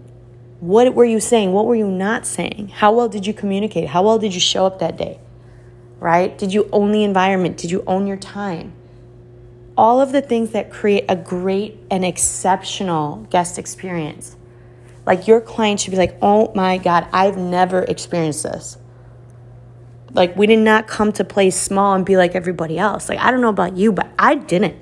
What 0.59 0.95
were 0.95 1.05
you 1.05 1.19
saying? 1.19 1.51
What 1.51 1.65
were 1.65 1.75
you 1.75 1.91
not 1.91 2.25
saying? 2.25 2.69
How 2.69 2.93
well 2.93 3.09
did 3.09 3.27
you 3.27 3.33
communicate? 3.33 3.89
How 3.89 4.03
well 4.03 4.17
did 4.17 4.33
you 4.33 4.39
show 4.39 4.65
up 4.65 4.79
that 4.79 4.97
day? 4.97 5.19
Right? 5.99 6.37
Did 6.37 6.53
you 6.53 6.69
own 6.71 6.91
the 6.91 7.03
environment? 7.03 7.57
Did 7.57 7.71
you 7.71 7.83
own 7.85 8.07
your 8.07 8.17
time? 8.17 8.73
All 9.77 9.99
of 9.99 10.11
the 10.11 10.21
things 10.21 10.51
that 10.51 10.71
create 10.71 11.05
a 11.09 11.15
great 11.15 11.77
and 11.91 12.05
exceptional 12.05 13.27
guest 13.29 13.59
experience. 13.59 14.37
Like 15.05 15.27
your 15.27 15.41
client 15.41 15.81
should 15.81 15.91
be 15.91 15.97
like, 15.97 16.17
oh 16.21 16.51
my 16.55 16.77
God, 16.77 17.07
I've 17.11 17.37
never 17.37 17.83
experienced 17.83 18.43
this. 18.43 18.77
Like 20.13 20.35
we 20.37 20.47
did 20.47 20.59
not 20.59 20.87
come 20.87 21.11
to 21.13 21.23
play 21.23 21.49
small 21.49 21.95
and 21.95 22.05
be 22.05 22.15
like 22.15 22.35
everybody 22.35 22.77
else. 22.77 23.09
Like 23.09 23.19
I 23.19 23.31
don't 23.31 23.41
know 23.41 23.49
about 23.49 23.75
you, 23.75 23.91
but 23.91 24.09
I 24.17 24.35
didn't. 24.35 24.77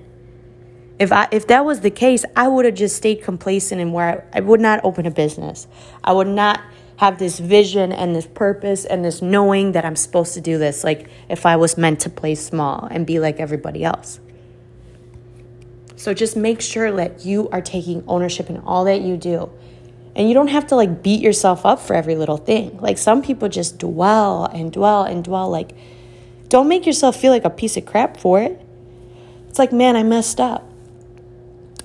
If 1.01 1.11
I 1.11 1.27
if 1.31 1.47
that 1.47 1.65
was 1.65 1.79
the 1.79 1.89
case, 1.89 2.25
I 2.35 2.47
would 2.47 2.63
have 2.63 2.75
just 2.75 2.95
stayed 2.95 3.23
complacent 3.23 3.81
and 3.81 3.91
where 3.91 4.23
I, 4.31 4.37
I 4.37 4.41
would 4.41 4.61
not 4.61 4.81
open 4.83 5.07
a 5.07 5.11
business. 5.11 5.67
I 6.03 6.13
would 6.13 6.27
not 6.27 6.61
have 6.97 7.17
this 7.17 7.39
vision 7.39 7.91
and 7.91 8.15
this 8.15 8.27
purpose 8.27 8.85
and 8.85 9.03
this 9.03 9.19
knowing 9.19 9.71
that 9.71 9.83
I'm 9.83 9.95
supposed 9.95 10.35
to 10.35 10.41
do 10.41 10.59
this 10.59 10.83
like 10.83 11.09
if 11.27 11.47
I 11.47 11.55
was 11.55 11.75
meant 11.75 12.01
to 12.01 12.11
play 12.11 12.35
small 12.35 12.87
and 12.91 13.07
be 13.07 13.17
like 13.17 13.39
everybody 13.39 13.83
else. 13.83 14.19
So 15.95 16.13
just 16.13 16.37
make 16.37 16.61
sure 16.61 16.91
that 16.91 17.25
you 17.25 17.49
are 17.49 17.61
taking 17.61 18.03
ownership 18.07 18.47
in 18.51 18.59
all 18.59 18.85
that 18.85 19.01
you 19.01 19.17
do. 19.17 19.49
And 20.15 20.27
you 20.27 20.35
don't 20.35 20.49
have 20.49 20.67
to 20.67 20.75
like 20.75 21.01
beat 21.01 21.19
yourself 21.19 21.65
up 21.65 21.79
for 21.79 21.95
every 21.95 22.13
little 22.13 22.37
thing. 22.37 22.77
Like 22.77 22.99
some 22.99 23.23
people 23.23 23.49
just 23.49 23.79
dwell 23.79 24.45
and 24.45 24.71
dwell 24.71 25.01
and 25.05 25.23
dwell 25.23 25.49
like 25.49 25.75
don't 26.47 26.67
make 26.67 26.85
yourself 26.85 27.15
feel 27.15 27.31
like 27.31 27.45
a 27.45 27.49
piece 27.49 27.75
of 27.75 27.87
crap 27.87 28.17
for 28.17 28.39
it. 28.39 28.61
It's 29.49 29.57
like, 29.57 29.73
man, 29.73 29.95
I 29.95 30.03
messed 30.03 30.39
up 30.39 30.70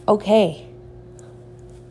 okay, 0.07 0.67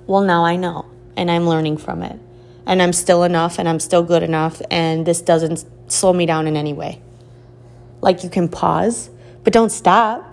well, 0.07 0.21
now 0.21 0.45
I 0.45 0.55
know 0.55 0.85
and 1.17 1.31
I'm 1.31 1.47
learning 1.47 1.77
from 1.77 2.03
it. 2.03 2.19
And 2.67 2.81
I'm 2.81 2.93
still 2.93 3.23
enough 3.23 3.59
and 3.59 3.69
I'm 3.69 3.79
still 3.79 4.01
good 4.01 4.23
enough, 4.23 4.61
and 4.71 5.05
this 5.05 5.21
doesn't 5.21 5.65
slow 5.87 6.13
me 6.13 6.25
down 6.25 6.47
in 6.47 6.57
any 6.57 6.73
way. 6.73 7.01
Like 8.01 8.23
you 8.23 8.29
can 8.29 8.49
pause, 8.49 9.09
but 9.43 9.53
don't 9.53 9.69
stop, 9.69 10.25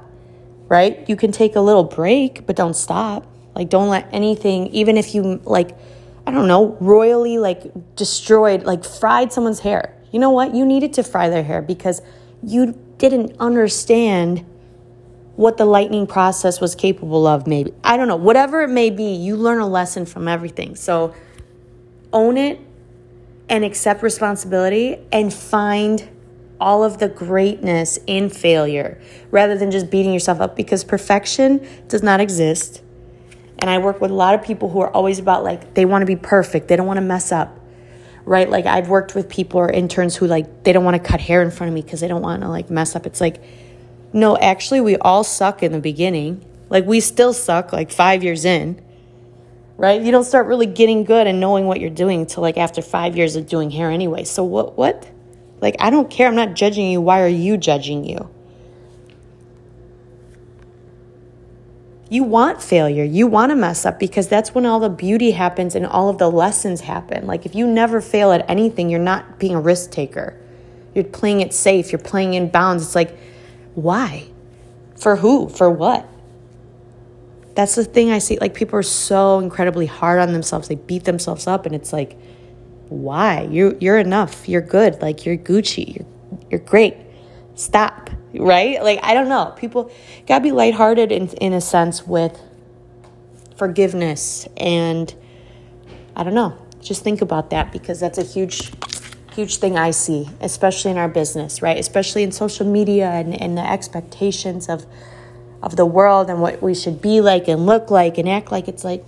right? 0.69 1.07
You 1.09 1.17
can 1.17 1.31
take 1.31 1.57
a 1.57 1.61
little 1.61 1.85
break, 1.85 2.47
but 2.47 2.57
don't 2.57 2.75
stop. 2.75 3.27
Like, 3.55 3.69
don't 3.69 3.89
let 3.89 4.09
anything, 4.13 4.69
even 4.69 4.97
if 4.97 5.15
you, 5.15 5.41
like, 5.45 5.77
I 6.27 6.31
don't 6.31 6.49
know, 6.49 6.77
royally, 6.81 7.39
like, 7.39 7.71
destroyed, 7.97 8.63
like, 8.63 8.85
fried 8.85 9.33
someone's 9.33 9.61
hair. 9.61 9.95
You 10.11 10.21
know 10.21 10.31
what? 10.31 10.55
You 10.55 10.65
needed 10.65 10.95
to 10.95 11.03
fry 11.03 11.29
their 11.29 11.43
hair 11.43 11.61
because 11.61 12.01
you 12.43 12.79
didn't 12.97 13.37
understand 13.39 14.47
what 15.37 15.57
the 15.57 15.65
lightening 15.65 16.07
process 16.07 16.61
was 16.61 16.75
capable 16.75 17.27
of, 17.27 17.47
maybe. 17.47 17.73
I 17.83 17.97
don't 17.97 18.09
know. 18.09 18.17
Whatever 18.17 18.63
it 18.63 18.69
may 18.69 18.91
be, 18.91 19.13
you 19.15 19.37
learn 19.37 19.61
a 19.61 19.69
lesson 19.69 20.05
from 20.05 20.29
everything. 20.29 20.77
So 20.77 21.15
own 22.13 22.37
it 22.37 22.61
and 23.49 23.65
accept 23.65 24.03
responsibility 24.03 24.99
and 25.11 25.33
find 25.33 26.09
all 26.61 26.85
of 26.85 26.99
the 26.99 27.09
greatness 27.09 27.99
in 28.07 28.31
failure 28.31 29.01
rather 29.31 29.59
than 29.59 29.71
just 29.71 29.91
beating 29.91 30.13
yourself 30.13 30.41
up 30.41 30.55
because 30.55 30.85
perfection 30.85 31.67
does 31.89 32.03
not 32.03 32.21
exist. 32.21 32.83
And 33.59 33.69
I 33.69 33.79
work 33.79 34.01
with 34.01 34.11
a 34.11 34.15
lot 34.15 34.35
of 34.35 34.43
people 34.43 34.69
who 34.69 34.81
are 34.81 34.91
always 34.91 35.19
about 35.19 35.45
like, 35.45 35.75
they 35.75 35.85
want 35.85 36.03
to 36.03 36.07
be 36.07 36.17
perfect, 36.17 36.69
they 36.69 36.77
don't 36.77 36.87
want 36.87 36.99
to 36.99 37.03
mess 37.03 37.33
up. 37.33 37.59
Right? 38.25 38.49
Like 38.49 38.67
I've 38.67 38.89
worked 38.89 39.17
with 39.17 39.29
people 39.29 39.59
or 39.59 39.69
interns 39.69 40.15
who 40.15 40.29
like 40.29 40.63
they 40.63 40.73
don't 40.73 40.85
want 40.85 41.03
to 41.03 41.03
cut 41.03 41.21
hair 41.21 41.43
in 41.43 41.51
front 41.51 41.69
of 41.69 41.75
me 41.75 41.83
because 41.83 42.01
they 42.01 42.07
don't 42.07 42.23
want 42.23 42.43
to 42.43 42.49
like 42.49 42.71
mess 42.71 42.95
up. 42.95 43.05
It's 43.05 43.21
like 43.21 43.43
no, 44.13 44.37
actually, 44.37 44.81
we 44.81 44.97
all 44.97 45.25
suck 45.25 45.63
in 45.63 45.73
the 45.73 45.81
beginning. 45.81 46.45
Like, 46.69 46.87
we 46.87 47.01
still 47.01 47.33
suck 47.33 47.73
like 47.73 47.91
five 47.91 48.23
years 48.23 48.45
in, 48.45 48.81
right? 49.77 50.01
You 50.01 50.13
don't 50.13 50.25
start 50.25 50.47
really 50.47 50.67
getting 50.67 51.05
good 51.05 51.27
and 51.27 51.41
knowing 51.41 51.67
what 51.67 51.81
you're 51.81 51.91
doing 51.91 52.21
until 52.21 52.43
like 52.43 52.57
after 52.57 52.83
five 52.83 53.17
years 53.17 53.37
of 53.37 53.47
doing 53.47 53.71
hair 53.71 53.91
anyway. 53.91 54.25
So, 54.25 54.45
what, 54.45 54.77
what? 54.77 55.09
Like, 55.61 55.77
I 55.79 55.91
don't 55.91 56.11
care. 56.11 56.27
I'm 56.27 56.35
not 56.35 56.55
judging 56.55 56.91
you. 56.91 57.01
Why 57.01 57.21
are 57.21 57.29
you 57.29 57.57
judging 57.57 58.05
you? 58.05 58.29
You 62.11 62.25
want 62.25 62.63
failure. 62.63 63.05
You 63.05 63.27
want 63.27 63.51
to 63.51 63.57
mess 63.57 63.87
up 63.87 63.99
because 63.99 64.29
that's 64.29 64.55
when 64.55 64.67
all 64.67 64.81
the 64.81 64.91
beauty 64.91 65.31
happens 65.31 65.75
and 65.75 65.87
all 65.87 66.11
of 66.11 66.19
the 66.19 66.31
lessons 66.31 66.83
happen. 66.83 67.27
Like, 67.27 67.47
if 67.47 67.55
you 67.55 67.67
never 67.67 68.03
fail 68.03 68.33
at 68.33 68.45
anything, 68.51 68.91
you're 68.91 69.01
not 69.01 69.39
being 69.39 69.55
a 69.55 69.61
risk 69.61 69.91
taker. 69.91 70.39
You're 70.95 71.05
playing 71.05 71.41
it 71.41 71.55
safe. 71.55 71.91
You're 71.91 71.99
playing 71.99 72.35
in 72.35 72.51
bounds. 72.51 72.83
It's 72.83 72.95
like, 72.95 73.17
why? 73.75 74.29
For 74.97 75.17
who? 75.17 75.49
For 75.49 75.71
what? 75.71 76.09
That's 77.55 77.75
the 77.75 77.85
thing 77.85 78.11
I 78.11 78.19
see. 78.19 78.39
Like, 78.41 78.55
people 78.55 78.79
are 78.79 78.83
so 78.83 79.39
incredibly 79.39 79.87
hard 79.87 80.21
on 80.21 80.33
themselves. 80.33 80.69
They 80.69 80.75
beat 80.77 81.05
themselves 81.05 81.47
up, 81.47 81.67
and 81.67 81.75
it's 81.75 81.93
like, 81.93 82.17
why? 82.89 83.49
You're, 83.51 83.75
you're 83.79 83.99
enough. 83.99 84.49
You're 84.49 84.63
good. 84.63 85.01
Like, 85.03 85.27
you're 85.27 85.37
Gucci. 85.37 85.97
You're, 85.97 86.07
you're 86.51 86.61
great. 86.61 86.97
Stop. 87.55 88.11
right? 88.35 88.83
Like, 88.83 89.01
I 89.03 89.15
don't 89.15 89.29
know. 89.29 89.53
People 89.57 89.91
got 90.27 90.39
to 90.39 90.43
be 90.43 90.53
lighthearted 90.53 91.13
in, 91.13 91.29
in 91.29 91.53
a 91.53 91.61
sense 91.61 92.07
with 92.07 92.41
forgiveness. 93.57 94.47
And 94.57 95.15
I 96.17 96.25
don't 96.25 96.35
know. 96.35 96.57
Just 96.81 97.05
think 97.05 97.21
about 97.23 97.51
that 97.51 97.73
because 97.73 98.01
that's 98.01 98.19
a 98.19 98.25
huge, 98.25 98.73
huge 99.35 99.57
thing 99.57 99.77
I 99.77 99.91
see, 99.91 100.29
especially 100.41 100.91
in 100.91 100.99
our 100.99 101.09
business, 101.09 101.63
right? 101.63 101.79
Especially 101.79 102.23
in 102.23 102.33
social 102.33 102.67
media 102.67 103.09
and, 103.11 103.41
and 103.41 103.57
the 103.57 103.69
expectations 103.69 104.69
of, 104.69 104.87
of 105.63 105.77
the 105.77 105.87
world 105.87 106.31
and 106.31 106.41
what 106.41 106.63
we 106.63 106.75
should 106.75 107.01
be 107.01 107.21
like 107.21 107.49
and 107.49 107.67
look 107.67 107.91
like 107.91 108.19
and 108.19 108.29
act 108.29 108.53
like. 108.53 108.69
It's 108.69 108.85
like, 108.85 109.05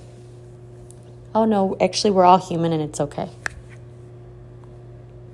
oh 1.35 1.45
no, 1.45 1.77
actually, 1.81 2.11
we're 2.11 2.25
all 2.25 2.39
human 2.39 2.73
and 2.73 2.83
it's 2.83 3.01
okay. 3.01 3.31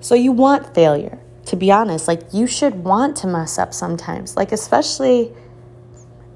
So 0.01 0.15
you 0.15 0.33
want 0.33 0.75
failure 0.75 1.19
to 1.51 1.57
be 1.57 1.73
honest, 1.73 2.07
like 2.07 2.23
you 2.33 2.47
should 2.47 2.85
want 2.85 3.17
to 3.17 3.27
mess 3.27 3.59
up 3.59 3.75
sometimes. 3.75 4.37
Like, 4.37 4.53
especially, 4.53 5.33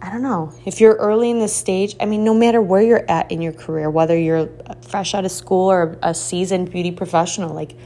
I 0.02 0.10
don't 0.10 0.22
know, 0.22 0.52
if 0.66 0.80
you're 0.80 0.96
early 0.96 1.30
in 1.30 1.38
the 1.38 1.46
stage, 1.46 1.94
I 2.00 2.06
mean, 2.06 2.24
no 2.24 2.34
matter 2.34 2.60
where 2.60 2.82
you're 2.82 3.08
at 3.08 3.30
in 3.30 3.40
your 3.40 3.52
career, 3.52 3.88
whether 3.88 4.18
you're 4.18 4.48
fresh 4.88 5.14
out 5.14 5.24
of 5.24 5.30
school 5.30 5.70
or 5.70 5.96
a 6.02 6.14
seasoned 6.14 6.72
beauty 6.72 6.90
professional, 6.90 7.54
like, 7.54 7.76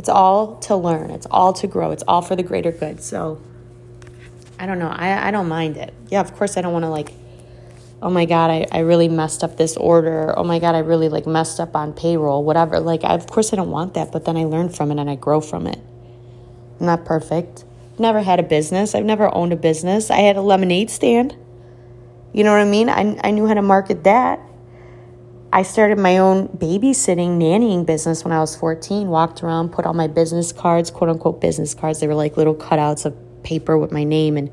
it's 0.00 0.08
all 0.08 0.56
to 0.60 0.74
learn, 0.74 1.10
it's 1.10 1.26
all 1.30 1.52
to 1.52 1.68
grow, 1.68 1.92
it's 1.92 2.02
all 2.08 2.22
for 2.22 2.34
the 2.34 2.42
greater 2.42 2.72
good. 2.72 3.02
So, 3.02 3.40
I 4.58 4.66
don't 4.66 4.80
know, 4.80 4.88
I, 4.88 5.28
I 5.28 5.30
don't 5.30 5.48
mind 5.48 5.76
it. 5.76 5.94
Yeah, 6.10 6.20
of 6.20 6.34
course, 6.34 6.56
I 6.56 6.62
don't 6.62 6.72
want 6.72 6.84
to 6.84 6.90
like 6.90 7.12
oh 8.02 8.08
my 8.08 8.24
god 8.24 8.50
I, 8.50 8.66
I 8.72 8.78
really 8.78 9.08
messed 9.08 9.44
up 9.44 9.58
this 9.58 9.76
order 9.76 10.32
oh 10.34 10.42
my 10.42 10.58
god 10.58 10.74
i 10.74 10.78
really 10.78 11.10
like 11.10 11.26
messed 11.26 11.60
up 11.60 11.76
on 11.76 11.92
payroll 11.92 12.42
whatever 12.42 12.80
like 12.80 13.04
I, 13.04 13.12
of 13.12 13.26
course 13.26 13.52
i 13.52 13.56
don't 13.56 13.70
want 13.70 13.92
that 13.92 14.10
but 14.10 14.24
then 14.24 14.38
i 14.38 14.44
learn 14.44 14.70
from 14.70 14.90
it 14.90 14.98
and 14.98 15.10
i 15.10 15.16
grow 15.16 15.42
from 15.42 15.66
it 15.66 15.78
I'm 16.80 16.86
not 16.86 17.04
perfect. 17.04 17.64
Never 17.98 18.22
had 18.22 18.40
a 18.40 18.42
business. 18.42 18.94
I've 18.94 19.04
never 19.04 19.32
owned 19.34 19.52
a 19.52 19.56
business. 19.56 20.10
I 20.10 20.20
had 20.20 20.36
a 20.36 20.40
lemonade 20.40 20.90
stand. 20.90 21.36
You 22.32 22.42
know 22.42 22.52
what 22.52 22.60
I 22.60 22.64
mean? 22.64 22.88
I, 22.88 23.20
I 23.22 23.30
knew 23.30 23.46
how 23.46 23.54
to 23.54 23.62
market 23.62 24.04
that. 24.04 24.40
I 25.52 25.62
started 25.62 25.98
my 25.98 26.18
own 26.18 26.46
babysitting, 26.48 27.38
nannying 27.38 27.84
business 27.84 28.22
when 28.22 28.32
I 28.32 28.38
was 28.38 28.54
14. 28.54 29.08
Walked 29.08 29.42
around, 29.42 29.72
put 29.72 29.84
all 29.84 29.94
my 29.94 30.06
business 30.06 30.52
cards, 30.52 30.92
quote 30.92 31.10
unquote 31.10 31.40
business 31.40 31.74
cards. 31.74 31.98
They 31.98 32.06
were 32.06 32.14
like 32.14 32.36
little 32.36 32.54
cutouts 32.54 33.04
of 33.04 33.16
paper 33.42 33.76
with 33.76 33.90
my 33.90 34.04
name 34.04 34.36
and 34.36 34.50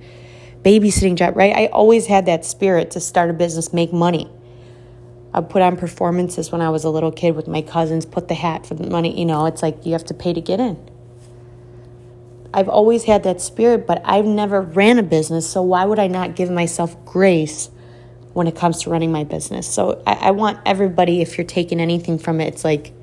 babysitting 0.63 1.15
job, 1.15 1.35
right? 1.35 1.55
I 1.55 1.67
always 1.67 2.07
had 2.07 2.25
that 2.25 2.45
spirit 2.45 2.89
to 2.91 2.99
start 2.99 3.29
a 3.29 3.33
business, 3.33 3.71
make 3.73 3.93
money. 3.93 4.27
I 5.35 5.41
put 5.41 5.61
on 5.61 5.77
performances 5.77 6.51
when 6.51 6.61
I 6.61 6.71
was 6.71 6.83
a 6.83 6.89
little 6.89 7.11
kid 7.11 7.35
with 7.35 7.47
my 7.47 7.61
cousins, 7.61 8.03
put 8.07 8.27
the 8.27 8.33
hat 8.33 8.65
for 8.65 8.73
the 8.73 8.89
money. 8.89 9.19
You 9.19 9.25
know, 9.25 9.45
it's 9.45 9.61
like 9.61 9.85
you 9.85 9.91
have 9.91 10.05
to 10.05 10.15
pay 10.15 10.33
to 10.33 10.41
get 10.41 10.59
in. 10.59 10.79
I've 12.55 12.69
always 12.69 13.03
had 13.03 13.21
that 13.21 13.39
spirit, 13.39 13.85
but 13.85 14.01
I've 14.03 14.25
never 14.25 14.61
ran 14.61 14.97
a 14.97 15.03
business. 15.03 15.47
So 15.47 15.61
why 15.61 15.85
would 15.85 15.99
I 15.99 16.07
not 16.07 16.35
give 16.35 16.49
myself 16.49 16.95
grace 17.05 17.69
when 18.37 18.47
it 18.47 18.55
comes 18.55 18.83
to 18.83 18.89
running 18.89 19.11
my 19.11 19.23
business? 19.23 19.67
So 19.67 20.01
I, 20.05 20.13
I 20.13 20.31
want 20.31 20.59
everybody, 20.65 21.21
if 21.21 21.37
you're 21.37 21.47
taking 21.47 21.79
anything 21.79 22.19
from 22.19 22.39
it, 22.39 22.47
it's 22.47 22.63
like 22.63 22.93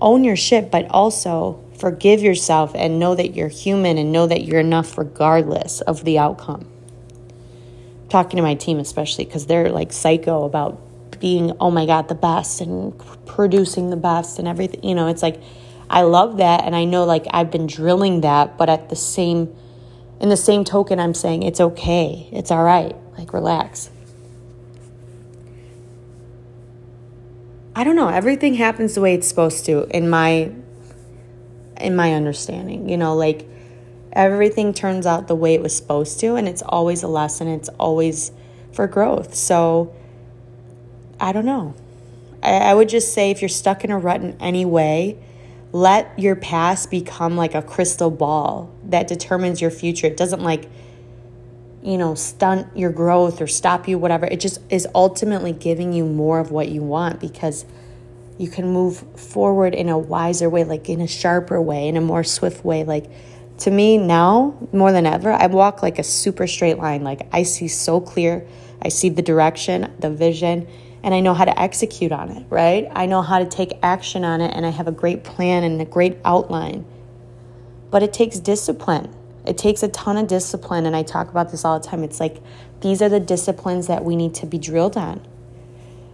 own 0.00 0.24
your 0.24 0.36
shit, 0.36 0.70
but 0.70 0.90
also 0.90 1.62
forgive 1.78 2.20
yourself 2.20 2.72
and 2.74 2.98
know 2.98 3.14
that 3.14 3.34
you're 3.34 3.48
human 3.48 3.96
and 3.96 4.10
know 4.10 4.26
that 4.26 4.44
you're 4.44 4.60
enough 4.60 4.98
regardless 4.98 5.80
of 5.82 6.04
the 6.04 6.18
outcome. 6.18 6.66
I'm 8.02 8.08
talking 8.08 8.36
to 8.38 8.42
my 8.42 8.54
team, 8.54 8.78
especially 8.78 9.24
because 9.24 9.46
they're 9.46 9.70
like 9.70 9.92
psycho 9.92 10.44
about 10.44 10.80
being, 11.20 11.52
oh 11.60 11.70
my 11.70 11.86
God, 11.86 12.08
the 12.08 12.14
best 12.14 12.60
and 12.60 12.92
producing 13.24 13.90
the 13.90 13.96
best 13.96 14.38
and 14.38 14.48
everything. 14.48 14.82
You 14.82 14.94
know, 14.96 15.06
it's 15.06 15.22
like, 15.22 15.40
I 15.88 16.02
love 16.02 16.38
that 16.38 16.64
and 16.64 16.74
I 16.74 16.84
know 16.84 17.04
like 17.04 17.26
I've 17.30 17.52
been 17.52 17.68
drilling 17.68 18.22
that, 18.22 18.58
but 18.58 18.68
at 18.68 18.88
the 18.88 18.96
same 18.96 19.54
in 20.20 20.30
the 20.30 20.36
same 20.36 20.64
token 20.64 20.98
I'm 20.98 21.14
saying 21.14 21.42
it's 21.42 21.60
okay. 21.60 22.28
It's 22.32 22.50
all 22.50 22.64
right. 22.64 22.96
Like 23.16 23.32
relax. 23.32 23.90
I 27.74 27.84
don't 27.84 27.96
know, 27.96 28.08
everything 28.08 28.54
happens 28.54 28.94
the 28.94 29.00
way 29.00 29.14
it's 29.14 29.28
supposed 29.28 29.66
to 29.66 29.86
in 29.94 30.08
my 30.08 30.50
in 31.78 31.94
my 31.94 32.14
understanding. 32.14 32.88
You 32.88 32.96
know, 32.96 33.14
like 33.14 33.46
everything 34.12 34.72
turns 34.72 35.06
out 35.06 35.28
the 35.28 35.34
way 35.34 35.54
it 35.54 35.60
was 35.60 35.76
supposed 35.76 36.18
to 36.20 36.36
and 36.36 36.48
it's 36.48 36.62
always 36.62 37.02
a 37.02 37.08
lesson. 37.08 37.48
It's 37.48 37.68
always 37.70 38.32
for 38.72 38.86
growth. 38.86 39.34
So 39.34 39.94
I 41.20 41.32
don't 41.32 41.44
know. 41.44 41.74
I, 42.42 42.56
I 42.56 42.74
would 42.74 42.88
just 42.88 43.12
say 43.12 43.30
if 43.30 43.42
you're 43.42 43.48
stuck 43.48 43.84
in 43.84 43.90
a 43.90 43.98
rut 43.98 44.22
in 44.22 44.36
any 44.40 44.64
way, 44.64 45.18
let 45.72 46.18
your 46.18 46.36
past 46.36 46.90
become 46.90 47.36
like 47.36 47.54
a 47.54 47.62
crystal 47.62 48.10
ball 48.10 48.72
that 48.84 49.08
determines 49.08 49.60
your 49.60 49.70
future. 49.70 50.06
It 50.06 50.16
doesn't 50.16 50.42
like, 50.42 50.68
you 51.86 51.96
know, 51.96 52.16
stunt 52.16 52.76
your 52.76 52.90
growth 52.90 53.40
or 53.40 53.46
stop 53.46 53.86
you, 53.86 53.96
whatever. 53.96 54.26
It 54.26 54.40
just 54.40 54.60
is 54.70 54.88
ultimately 54.92 55.52
giving 55.52 55.92
you 55.92 56.04
more 56.04 56.40
of 56.40 56.50
what 56.50 56.68
you 56.68 56.82
want 56.82 57.20
because 57.20 57.64
you 58.38 58.50
can 58.50 58.68
move 58.68 58.98
forward 59.16 59.72
in 59.72 59.88
a 59.88 59.96
wiser 59.96 60.50
way, 60.50 60.64
like 60.64 60.88
in 60.88 61.00
a 61.00 61.06
sharper 61.06 61.62
way, 61.62 61.86
in 61.86 61.96
a 61.96 62.00
more 62.00 62.24
swift 62.24 62.64
way. 62.64 62.82
Like 62.82 63.08
to 63.58 63.70
me 63.70 63.98
now, 63.98 64.58
more 64.72 64.90
than 64.90 65.06
ever, 65.06 65.32
I 65.32 65.46
walk 65.46 65.80
like 65.80 66.00
a 66.00 66.02
super 66.02 66.48
straight 66.48 66.76
line. 66.76 67.04
Like 67.04 67.28
I 67.32 67.44
see 67.44 67.68
so 67.68 68.00
clear, 68.00 68.44
I 68.82 68.88
see 68.88 69.08
the 69.08 69.22
direction, 69.22 69.94
the 70.00 70.10
vision 70.10 70.66
and 71.04 71.14
I 71.14 71.20
know 71.20 71.34
how 71.34 71.44
to 71.44 71.56
execute 71.56 72.10
on 72.10 72.30
it, 72.30 72.46
right? 72.50 72.88
I 72.90 73.06
know 73.06 73.22
how 73.22 73.38
to 73.38 73.46
take 73.46 73.78
action 73.80 74.24
on 74.24 74.40
it 74.40 74.52
and 74.52 74.66
I 74.66 74.70
have 74.70 74.88
a 74.88 74.92
great 74.92 75.22
plan 75.22 75.62
and 75.62 75.80
a 75.80 75.84
great 75.84 76.18
outline. 76.24 76.84
But 77.92 78.02
it 78.02 78.12
takes 78.12 78.40
discipline. 78.40 79.15
It 79.46 79.58
takes 79.58 79.82
a 79.82 79.88
ton 79.88 80.16
of 80.16 80.26
discipline. 80.26 80.86
And 80.86 80.96
I 80.96 81.02
talk 81.02 81.30
about 81.30 81.50
this 81.50 81.64
all 81.64 81.78
the 81.78 81.86
time. 81.86 82.02
It's 82.02 82.20
like 82.20 82.42
these 82.80 83.00
are 83.00 83.08
the 83.08 83.20
disciplines 83.20 83.86
that 83.86 84.04
we 84.04 84.16
need 84.16 84.34
to 84.34 84.46
be 84.46 84.58
drilled 84.58 84.96
on. 84.96 85.26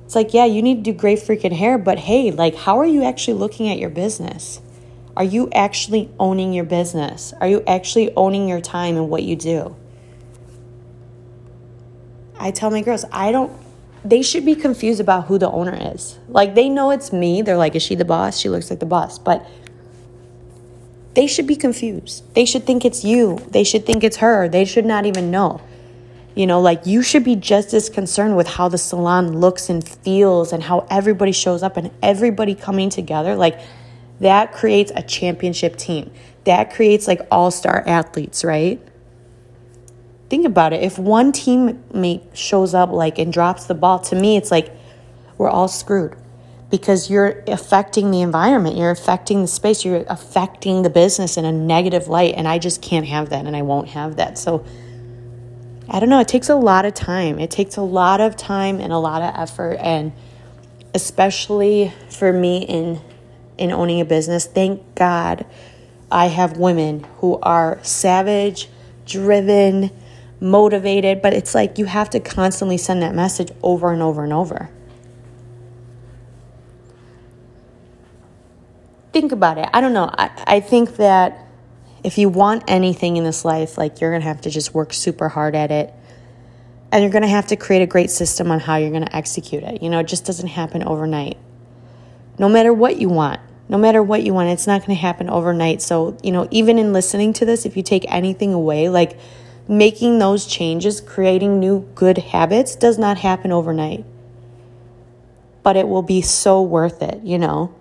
It's 0.05 0.15
like, 0.15 0.35
yeah, 0.35 0.45
you 0.45 0.63
need 0.63 0.85
to 0.85 0.93
do 0.93 0.97
great 0.97 1.19
freaking 1.19 1.53
hair, 1.53 1.79
but 1.79 1.99
hey, 2.01 2.31
like, 2.31 2.55
how 2.55 2.79
are 2.79 2.87
you 2.87 3.03
actually 3.03 3.35
looking 3.35 3.69
at 3.71 3.79
your 3.79 3.89
business? 3.89 4.61
Are 5.17 5.25
you 5.25 5.49
actually 5.53 6.11
owning 6.19 6.53
your 6.53 6.65
business? 6.65 7.33
Are 7.41 7.49
you 7.49 7.63
actually 7.67 8.15
owning 8.15 8.49
your 8.49 8.61
time 8.61 8.97
and 8.97 9.09
what 9.09 9.23
you 9.23 9.37
do? 9.37 9.75
I 12.39 12.51
tell 12.51 12.71
my 12.71 12.83
girls, 12.83 13.05
I 13.13 13.33
don't 13.33 13.53
they 14.05 14.23
should 14.23 14.45
be 14.45 14.55
confused 14.55 15.01
about 15.01 15.27
who 15.27 15.39
the 15.39 15.51
owner 15.51 15.77
is. 15.95 16.19
Like 16.29 16.55
they 16.55 16.69
know 16.69 16.91
it's 16.91 17.13
me. 17.13 17.43
They're 17.43 17.57
like, 17.57 17.75
is 17.77 17.83
she 17.83 17.95
the 17.95 18.05
boss? 18.05 18.39
She 18.39 18.49
looks 18.49 18.69
like 18.69 18.81
the 18.81 18.87
boss. 18.87 19.19
But 19.19 19.47
they 21.15 21.27
should 21.27 21.47
be 21.47 21.57
confused. 21.57 22.23
They 22.35 22.45
should 22.45 22.65
think 22.65 22.85
it's 22.85 23.05
you. 23.05 23.39
They 23.51 23.65
should 23.65 23.85
think 23.85 24.03
it's 24.05 24.19
her. 24.19 24.49
They 24.49 24.65
should 24.65 24.87
not 24.87 25.07
even 25.07 25.31
know. 25.31 25.61
You 26.35 26.47
know, 26.47 26.61
like 26.61 26.87
you 26.87 27.03
should 27.03 27.25
be 27.25 27.37
just 27.37 27.75
as 27.75 27.91
concerned 27.91 28.37
with 28.37 28.49
how 28.49 28.69
the 28.69 28.79
salon 28.79 29.39
looks 29.39 29.69
and 29.69 29.87
feels 29.87 30.53
and 30.53 30.63
how 30.63 30.87
everybody 30.91 31.33
shows 31.33 31.63
up 31.63 31.77
and 31.77 31.91
everybody 32.03 32.55
coming 32.55 32.89
together. 32.89 33.37
Like 33.37 33.61
that 34.21 34.53
creates 34.53 34.91
a 34.95 35.03
championship 35.03 35.77
team. 35.77 36.11
That 36.45 36.73
creates 36.73 37.07
like 37.07 37.21
all 37.31 37.51
star 37.51 37.85
athletes, 37.87 38.45
right? 38.45 38.81
think 40.33 40.47
about 40.47 40.73
it. 40.73 40.83
If 40.83 40.99
one 40.99 41.31
teammate 41.31 42.23
shows 42.35 42.73
up 42.73 42.91
like 42.91 43.19
and 43.19 43.31
drops 43.31 43.67
the 43.67 43.75
ball, 43.75 43.99
to 43.99 44.17
me, 44.17 44.39
it's 44.39 44.51
like 44.51 44.75
we're 45.37 45.51
all 45.51 45.69
screwed 45.69 46.17
because 46.73 47.11
you're 47.11 47.45
affecting 47.49 48.11
the 48.11 48.23
environment, 48.23 48.79
you're 48.79 48.91
affecting 48.91 49.43
the 49.43 49.47
space, 49.47 49.85
you're 49.85 50.07
affecting 50.09 50.81
the 50.81 50.89
business 50.89 51.37
in 51.37 51.45
a 51.45 51.53
negative 51.53 52.09
light. 52.09 52.33
And 52.35 52.49
I 52.49 52.59
just 52.59 52.81
can't 52.81 53.07
have 53.07 53.29
that 53.29 53.45
and 53.45 53.55
I 53.55 53.61
won't 53.61 53.89
have 53.89 54.17
that. 54.17 54.39
So 54.39 54.65
I 55.87 56.01
don't 56.01 56.09
know. 56.09 56.19
It 56.19 56.29
takes 56.29 56.49
a 56.49 56.57
lot 56.57 56.87
of 56.87 56.95
time. 56.95 57.39
It 57.39 57.51
takes 57.51 57.77
a 57.77 57.83
lot 57.83 58.23
of 58.23 58.37
time 58.37 58.81
and 58.81 58.91
a 58.91 58.97
lot 58.97 59.21
of 59.21 59.35
effort. 59.39 59.75
And 59.81 60.15
especially 60.95 61.93
for 62.09 62.33
me 62.33 62.65
in 62.65 63.03
in 63.59 63.71
owning 63.71 64.01
a 64.01 64.07
business, 64.07 64.47
thank 64.47 64.95
God 64.95 65.45
I 66.11 66.29
have 66.29 66.57
women 66.57 67.05
who 67.19 67.39
are 67.43 67.79
savage, 67.83 68.71
driven, 69.05 69.91
motivated, 70.41 71.21
but 71.21 71.35
it's 71.35 71.55
like 71.55 71.79
you 71.79 71.85
have 71.85 72.09
to 72.11 72.19
constantly 72.19 72.79
send 72.79 73.03
that 73.03 73.15
message 73.15 73.53
over 73.63 73.93
and 73.93 74.01
over 74.01 74.25
and 74.25 74.33
over. 74.33 74.71
Think 79.13 79.33
about 79.33 79.59
it. 79.59 79.69
I 79.73 79.81
don't 79.81 79.93
know. 79.93 80.11
I, 80.13 80.31
I 80.47 80.61
think 80.61 80.97
that 80.97 81.47
if 82.03 82.19
you 82.19 82.29
want 82.29 82.65
anything 82.67 83.17
in 83.17 83.25
this 83.25 83.45
life, 83.45 83.79
like 83.79 84.01
you're 84.01 84.11
going 84.11 84.23
to 84.23 84.29
have 84.29 84.41
to 84.43 84.51
just 84.51 84.75
work 84.75 84.93
super 84.93 85.29
hard 85.29 85.55
at 85.55 85.71
it. 85.71 85.93
And 86.91 87.03
you're 87.03 87.13
going 87.13 87.23
to 87.23 87.29
have 87.29 87.47
to 87.49 87.57
create 87.57 87.83
a 87.83 87.87
great 87.87 88.11
system 88.11 88.51
on 88.51 88.61
how 88.61 88.77
you're 88.77 88.91
going 88.91 89.05
to 89.05 89.17
execute 89.17 89.63
it. 89.63 89.83
You 89.83 89.89
know, 89.89 90.01
it 90.01 90.09
just 90.09 90.27
doesn't 90.27 90.49
happen 90.49 90.83
overnight. 90.83 91.39
No 92.39 92.49
matter 92.49 92.73
what 92.73 92.99
you 92.99 93.09
want, 93.09 93.41
no 93.69 93.79
matter 93.79 94.03
what 94.03 94.23
you 94.23 94.35
want, 94.35 94.51
it's 94.51 94.67
not 94.67 94.81
going 94.81 94.97
to 94.97 95.01
happen 95.01 95.31
overnight. 95.31 95.81
So, 95.81 96.19
you 96.23 96.33
know, 96.33 96.49
even 96.51 96.79
in 96.79 96.93
listening 96.93 97.33
to 97.35 97.47
this, 97.47 97.65
if 97.65 97.77
you 97.77 97.83
take 97.83 98.05
anything 98.09 98.53
away, 98.53 98.89
like, 98.89 99.19
making 99.69 100.19
those 100.19 100.47
changes, 100.47 101.01
creating 101.01 101.61
new 101.61 101.89
good 101.95 102.19
habits, 102.19 102.77
does 102.77 102.99
not 102.99 103.19
happen 103.19 103.53
overnight. 103.53 104.05
But 105.63 105.77
it 105.77 105.89
will 105.89 106.03
be 106.03 106.21
so 106.21 106.61
worth 106.61 107.01
it, 107.01 107.23
you 107.23 107.39
know? 107.39 107.75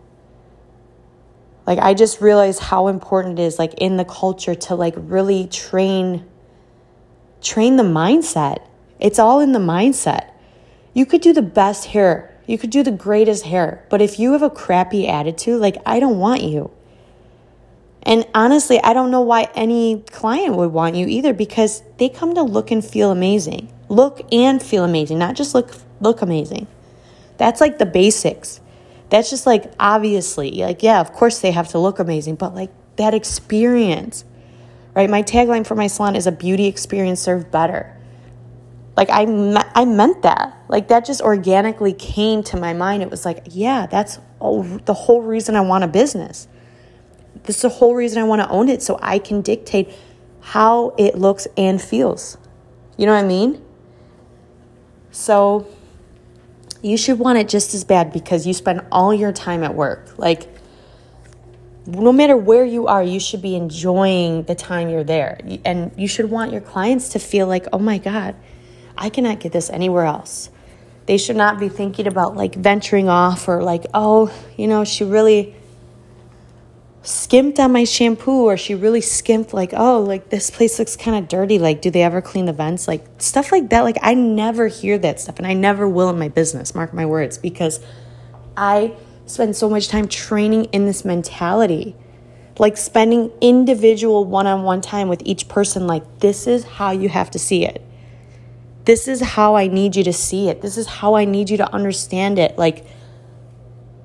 Like 1.66 1.80
I 1.80 1.94
just 1.94 2.22
realized 2.22 2.60
how 2.60 2.88
important 2.88 3.40
it 3.40 3.44
is 3.44 3.60
like 3.60 3.76
in 3.76 3.98
the 3.98 4.06
culture 4.06 4.56
to 4.56 4.76
like 4.76 4.96
really 4.98 5.48
train 5.48 6.26
train 7.42 7.76
the 7.76 7.84
mindset. 7.84 8.66
It's 9.00 9.20
all 9.20 9.40
in 9.40 9.52
the 9.52 9.60
mindset. 9.60 10.32
You 10.94 11.06
could 11.06 11.22
do 11.22 11.34
the 11.34 11.42
best 11.42 11.88
hair. 11.88 12.38
You 12.48 12.58
could 12.58 12.70
do 12.70 12.84
the 12.84 12.92
greatest 12.92 13.46
hair, 13.46 13.86
but 13.90 14.02
if 14.02 14.20
you 14.20 14.34
have 14.34 14.42
a 14.42 14.50
crappy 14.50 15.08
attitude, 15.08 15.62
like 15.62 15.78
I 15.86 16.00
don't 16.00 16.18
want 16.18 16.44
you. 16.44 16.72
And 18.04 18.28
honestly, 18.34 18.82
I 18.84 18.94
don't 18.94 19.12
know 19.12 19.22
why 19.22 19.50
any 19.54 20.04
client 20.12 20.56
would 20.56 20.74
want 20.74 20.96
you 20.96 21.06
either 21.08 21.34
because 21.34 21.84
they 21.98 22.10
come 22.10 22.34
to 22.34 22.42
look 22.42 22.72
and 22.72 22.84
feel 22.84 23.12
amazing. 23.12 23.72
Look 23.90 24.22
and 24.34 24.62
feel 24.62 24.84
amazing, 24.84 25.20
not 25.20 25.36
just 25.36 25.54
look 25.54 25.72
look 26.00 26.22
amazing. 26.22 26.68
That's 27.38 27.62
like 27.62 27.78
the 27.78 27.86
basics. 27.86 28.60
That's 29.12 29.30
just 29.30 29.46
like 29.46 29.72
obviously, 29.80 30.52
like 30.64 30.82
yeah, 30.82 31.00
of 31.00 31.14
course 31.14 31.40
they 31.40 31.52
have 31.52 31.68
to 31.70 31.80
look 31.80 32.00
amazing, 32.00 32.36
but 32.36 32.56
like 32.56 32.72
that 32.96 33.14
experience. 33.14 34.26
Right? 34.96 35.10
My 35.10 35.22
tagline 35.22 35.66
for 35.66 35.76
my 35.76 35.88
salon 35.88 36.16
is 36.16 36.26
a 36.26 36.32
beauty 36.32 36.66
experience 36.66 37.22
served 37.22 37.52
better. 37.52 37.96
Like 38.98 39.10
I 39.12 39.26
me- 39.26 39.70
I 39.76 39.86
meant 39.86 40.24
that. 40.24 40.58
Like 40.68 40.88
that 40.88 41.06
just 41.06 41.22
organically 41.22 41.94
came 41.94 42.42
to 42.44 42.58
my 42.58 42.74
mind. 42.74 43.04
It 43.04 43.12
was 43.12 43.24
like, 43.24 43.44
yeah, 43.52 43.86
that's 43.86 44.18
all, 44.40 44.64
the 44.64 44.96
whole 44.96 45.22
reason 45.22 45.56
I 45.56 45.62
want 45.62 45.84
a 45.84 45.88
business 45.88 46.48
this 47.44 47.58
is 47.58 47.62
the 47.64 47.70
whole 47.70 47.96
reason 47.96 48.22
I 48.22 48.26
want 48.26 48.42
to 48.42 48.50
own 48.50 48.70
it 48.70 48.82
so 48.82 49.00
I 49.02 49.20
can 49.20 49.42
dictate 49.42 49.90
how 50.42 50.94
it 50.98 51.18
looks 51.18 51.48
and 51.58 51.82
feels. 51.82 52.38
You 52.98 53.06
know 53.06 53.14
what 53.14 53.24
I 53.24 53.28
mean? 53.28 53.64
So 55.12 55.68
you 56.82 56.98
should 56.98 57.20
want 57.20 57.38
it 57.38 57.48
just 57.48 57.74
as 57.74 57.84
bad 57.84 58.12
because 58.12 58.48
you 58.48 58.54
spend 58.54 58.82
all 58.92 59.14
your 59.14 59.32
time 59.32 59.64
at 59.64 59.76
work. 59.76 60.18
Like, 60.18 60.48
no 61.86 62.12
matter 62.12 62.36
where 62.38 62.66
you 62.66 62.88
are, 62.88 63.04
you 63.04 63.20
should 63.20 63.42
be 63.42 63.56
enjoying 63.56 64.44
the 64.44 64.56
time 64.56 64.90
you're 64.90 65.04
there. 65.04 65.40
And 65.66 65.92
you 65.98 66.08
should 66.08 66.30
want 66.30 66.52
your 66.52 66.62
clients 66.62 67.10
to 67.10 67.20
feel 67.20 67.48
like, 67.48 67.68
oh 67.74 67.80
my 67.80 67.98
God, 67.98 68.36
I 68.98 69.10
cannot 69.10 69.40
get 69.40 69.52
this 69.52 69.70
anywhere 69.70 70.06
else. 70.06 70.50
They 71.08 71.18
should 71.18 71.36
not 71.36 71.60
be 71.60 71.70
thinking 71.70 72.08
about 72.08 72.36
like 72.36 72.56
venturing 72.56 73.10
off 73.10 73.48
or 73.48 73.64
like, 73.64 73.86
oh, 73.94 74.34
you 74.58 74.68
know, 74.68 74.84
she 74.84 75.04
really 75.04 75.56
skimped 77.04 77.60
on 77.60 77.72
my 77.72 77.84
shampoo 77.84 78.46
or 78.46 78.56
she 78.56 78.76
really 78.76 79.02
skimped 79.02 79.54
like 79.54 79.74
oh 79.76 80.00
like 80.00 80.30
this 80.30 80.52
place 80.52 80.78
looks 80.78 80.96
kind 80.96 81.18
of 81.18 81.28
dirty 81.28 81.58
like 81.58 81.82
do 81.82 81.90
they 81.90 82.04
ever 82.04 82.22
clean 82.22 82.46
the 82.46 82.54
vents? 82.54 82.88
Like 82.88 83.04
stuff 83.18 83.52
like 83.52 83.70
that 83.70 83.82
like 83.82 83.98
i 84.02 84.14
never 84.14 84.68
hear 84.68 84.98
that 85.00 85.20
stuff 85.20 85.38
and 85.38 85.48
i 85.48 85.54
never 85.54 85.90
will 85.90 86.10
in 86.10 86.20
my 86.20 86.30
business 86.30 86.76
mark 86.76 86.94
my 86.94 87.06
words 87.08 87.40
because 87.40 87.80
i 88.56 88.94
spend 89.26 89.56
so 89.56 89.68
much 89.68 89.88
time 89.88 90.08
training 90.08 90.66
in 90.66 90.86
this 90.86 91.04
mentality 91.04 91.96
like 92.62 92.78
spending 92.78 93.32
individual 93.42 94.26
one-on-one 94.26 94.82
time 94.82 95.08
with 95.08 95.22
each 95.26 95.48
person 95.48 95.88
like 95.88 96.20
this 96.20 96.46
is 96.46 96.64
how 96.64 96.92
you 96.92 97.10
have 97.10 97.32
to 97.32 97.40
see 97.40 97.66
it. 97.66 97.84
This 98.86 99.08
is 99.08 99.22
how 99.22 99.56
i 99.56 99.68
need 99.68 99.96
you 99.96 100.04
to 100.04 100.14
see 100.14 100.48
it. 100.48 100.62
This 100.62 100.78
is 100.78 100.86
how 100.86 101.16
i 101.16 101.26
need 101.26 101.50
you 101.50 101.58
to 101.58 101.74
understand 101.74 102.38
it. 102.38 102.58
Like 102.58 102.86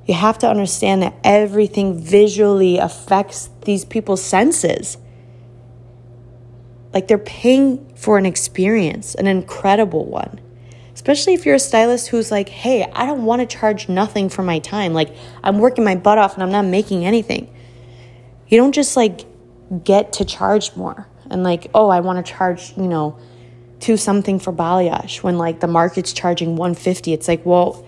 you 0.06 0.14
have 0.14 0.38
to 0.38 0.48
understand 0.48 1.02
that 1.02 1.14
everything 1.24 1.98
visually 1.98 2.78
affects 2.78 3.50
these 3.64 3.84
people's 3.84 4.22
senses. 4.22 4.96
Like 6.94 7.08
they're 7.08 7.18
paying 7.18 7.94
for 7.96 8.16
an 8.16 8.24
experience, 8.24 9.14
an 9.16 9.26
incredible 9.26 10.06
one. 10.06 10.40
Especially 10.94 11.34
if 11.34 11.44
you're 11.44 11.56
a 11.56 11.60
stylist 11.60 12.08
who's 12.08 12.30
like, 12.30 12.48
hey, 12.48 12.90
I 12.94 13.04
don't 13.04 13.24
want 13.26 13.40
to 13.40 13.56
charge 13.56 13.88
nothing 13.88 14.30
for 14.30 14.42
my 14.42 14.60
time. 14.60 14.94
Like, 14.94 15.14
I'm 15.42 15.58
working 15.58 15.84
my 15.84 15.94
butt 15.94 16.16
off 16.16 16.34
and 16.34 16.42
I'm 16.42 16.52
not 16.52 16.64
making 16.64 17.04
anything. 17.04 17.52
You 18.48 18.56
don't 18.56 18.72
just 18.72 18.96
like 18.96 19.26
get 19.84 20.14
to 20.14 20.24
charge 20.24 20.74
more 20.74 21.06
and 21.30 21.42
like, 21.42 21.66
oh, 21.74 21.88
I 21.88 22.00
want 22.00 22.24
to 22.24 22.32
charge, 22.32 22.72
you 22.76 22.86
know, 22.86 23.18
two 23.80 23.96
something 23.96 24.38
for 24.38 24.52
balayage 24.52 25.22
when 25.22 25.36
like 25.36 25.60
the 25.60 25.66
market's 25.66 26.12
charging 26.12 26.56
150. 26.56 27.12
It's 27.12 27.28
like, 27.28 27.44
well, 27.44 27.84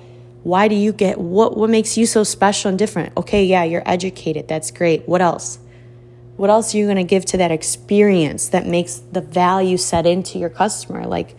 why 0.49 0.67
do 0.67 0.75
you 0.75 0.95
get 0.95 1.21
what 1.21 1.59
what 1.59 1.69
makes 1.69 1.99
you 1.99 2.07
so 2.07 2.25
special 2.25 2.71
and 2.71 2.79
different? 2.79 3.13
Okay, 3.19 3.45
yeah, 3.45 3.65
you're 3.65 3.83
educated. 3.85 4.49
That's 4.49 4.71
great. 4.71 5.07
What 5.07 5.21
else? 5.21 5.59
What 6.39 6.49
else 6.49 6.75
are 6.75 6.79
you 6.79 6.87
going 6.87 6.97
to 6.97 7.05
give 7.05 7.27
to 7.27 7.37
that 7.37 7.51
experience 7.51 8.49
that 8.49 8.67
makes 8.67 8.95
the 8.95 9.21
value 9.21 9.77
set 9.77 10.07
into 10.07 10.39
your 10.39 10.49
customer? 10.49 11.05
Like 11.07 11.37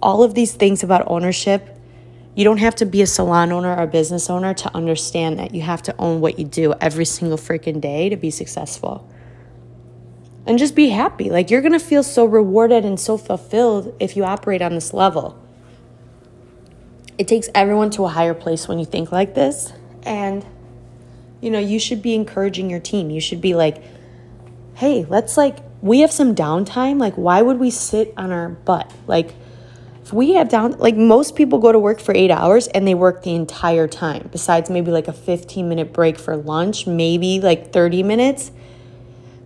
all 0.00 0.22
of 0.22 0.34
these 0.34 0.52
things 0.52 0.84
about 0.84 1.08
ownership, 1.08 1.76
you 2.36 2.44
don't 2.44 2.58
have 2.58 2.76
to 2.76 2.86
be 2.86 3.02
a 3.02 3.06
salon 3.06 3.50
owner 3.50 3.74
or 3.74 3.82
a 3.82 3.88
business 3.88 4.30
owner 4.30 4.54
to 4.54 4.76
understand 4.76 5.40
that 5.40 5.52
you 5.52 5.62
have 5.62 5.82
to 5.82 5.94
own 5.98 6.20
what 6.20 6.38
you 6.38 6.44
do 6.44 6.72
every 6.80 7.06
single 7.06 7.38
freaking 7.38 7.80
day 7.80 8.08
to 8.10 8.16
be 8.16 8.30
successful. 8.30 9.10
And 10.46 10.56
just 10.56 10.76
be 10.76 10.90
happy. 10.90 11.30
Like 11.30 11.50
you're 11.50 11.62
going 11.62 11.72
to 11.72 11.80
feel 11.80 12.04
so 12.04 12.26
rewarded 12.26 12.84
and 12.84 13.00
so 13.00 13.18
fulfilled 13.18 13.96
if 13.98 14.16
you 14.16 14.24
operate 14.24 14.62
on 14.62 14.76
this 14.76 14.94
level 14.94 15.36
it 17.20 17.28
takes 17.28 17.50
everyone 17.54 17.90
to 17.90 18.06
a 18.06 18.08
higher 18.08 18.32
place 18.32 18.66
when 18.66 18.78
you 18.78 18.86
think 18.86 19.12
like 19.12 19.34
this. 19.34 19.74
And, 20.04 20.42
you 21.42 21.50
know, 21.50 21.58
you 21.58 21.78
should 21.78 22.00
be 22.00 22.14
encouraging 22.14 22.70
your 22.70 22.80
team. 22.80 23.10
You 23.10 23.20
should 23.20 23.42
be 23.42 23.52
like, 23.54 23.82
hey, 24.76 25.04
let's 25.06 25.36
like, 25.36 25.58
we 25.82 26.00
have 26.00 26.10
some 26.10 26.34
downtime. 26.34 26.98
Like, 26.98 27.12
why 27.16 27.42
would 27.42 27.58
we 27.58 27.68
sit 27.68 28.14
on 28.16 28.32
our 28.32 28.48
butt? 28.48 28.90
Like, 29.06 29.34
if 30.02 30.14
we 30.14 30.32
have 30.32 30.48
down, 30.48 30.78
like, 30.78 30.96
most 30.96 31.36
people 31.36 31.58
go 31.58 31.70
to 31.70 31.78
work 31.78 32.00
for 32.00 32.14
eight 32.14 32.30
hours 32.30 32.68
and 32.68 32.88
they 32.88 32.94
work 32.94 33.22
the 33.22 33.34
entire 33.34 33.86
time, 33.86 34.30
besides 34.32 34.70
maybe 34.70 34.90
like 34.90 35.06
a 35.06 35.12
15 35.12 35.68
minute 35.68 35.92
break 35.92 36.18
for 36.18 36.38
lunch, 36.38 36.86
maybe 36.86 37.38
like 37.38 37.70
30 37.70 38.02
minutes. 38.02 38.50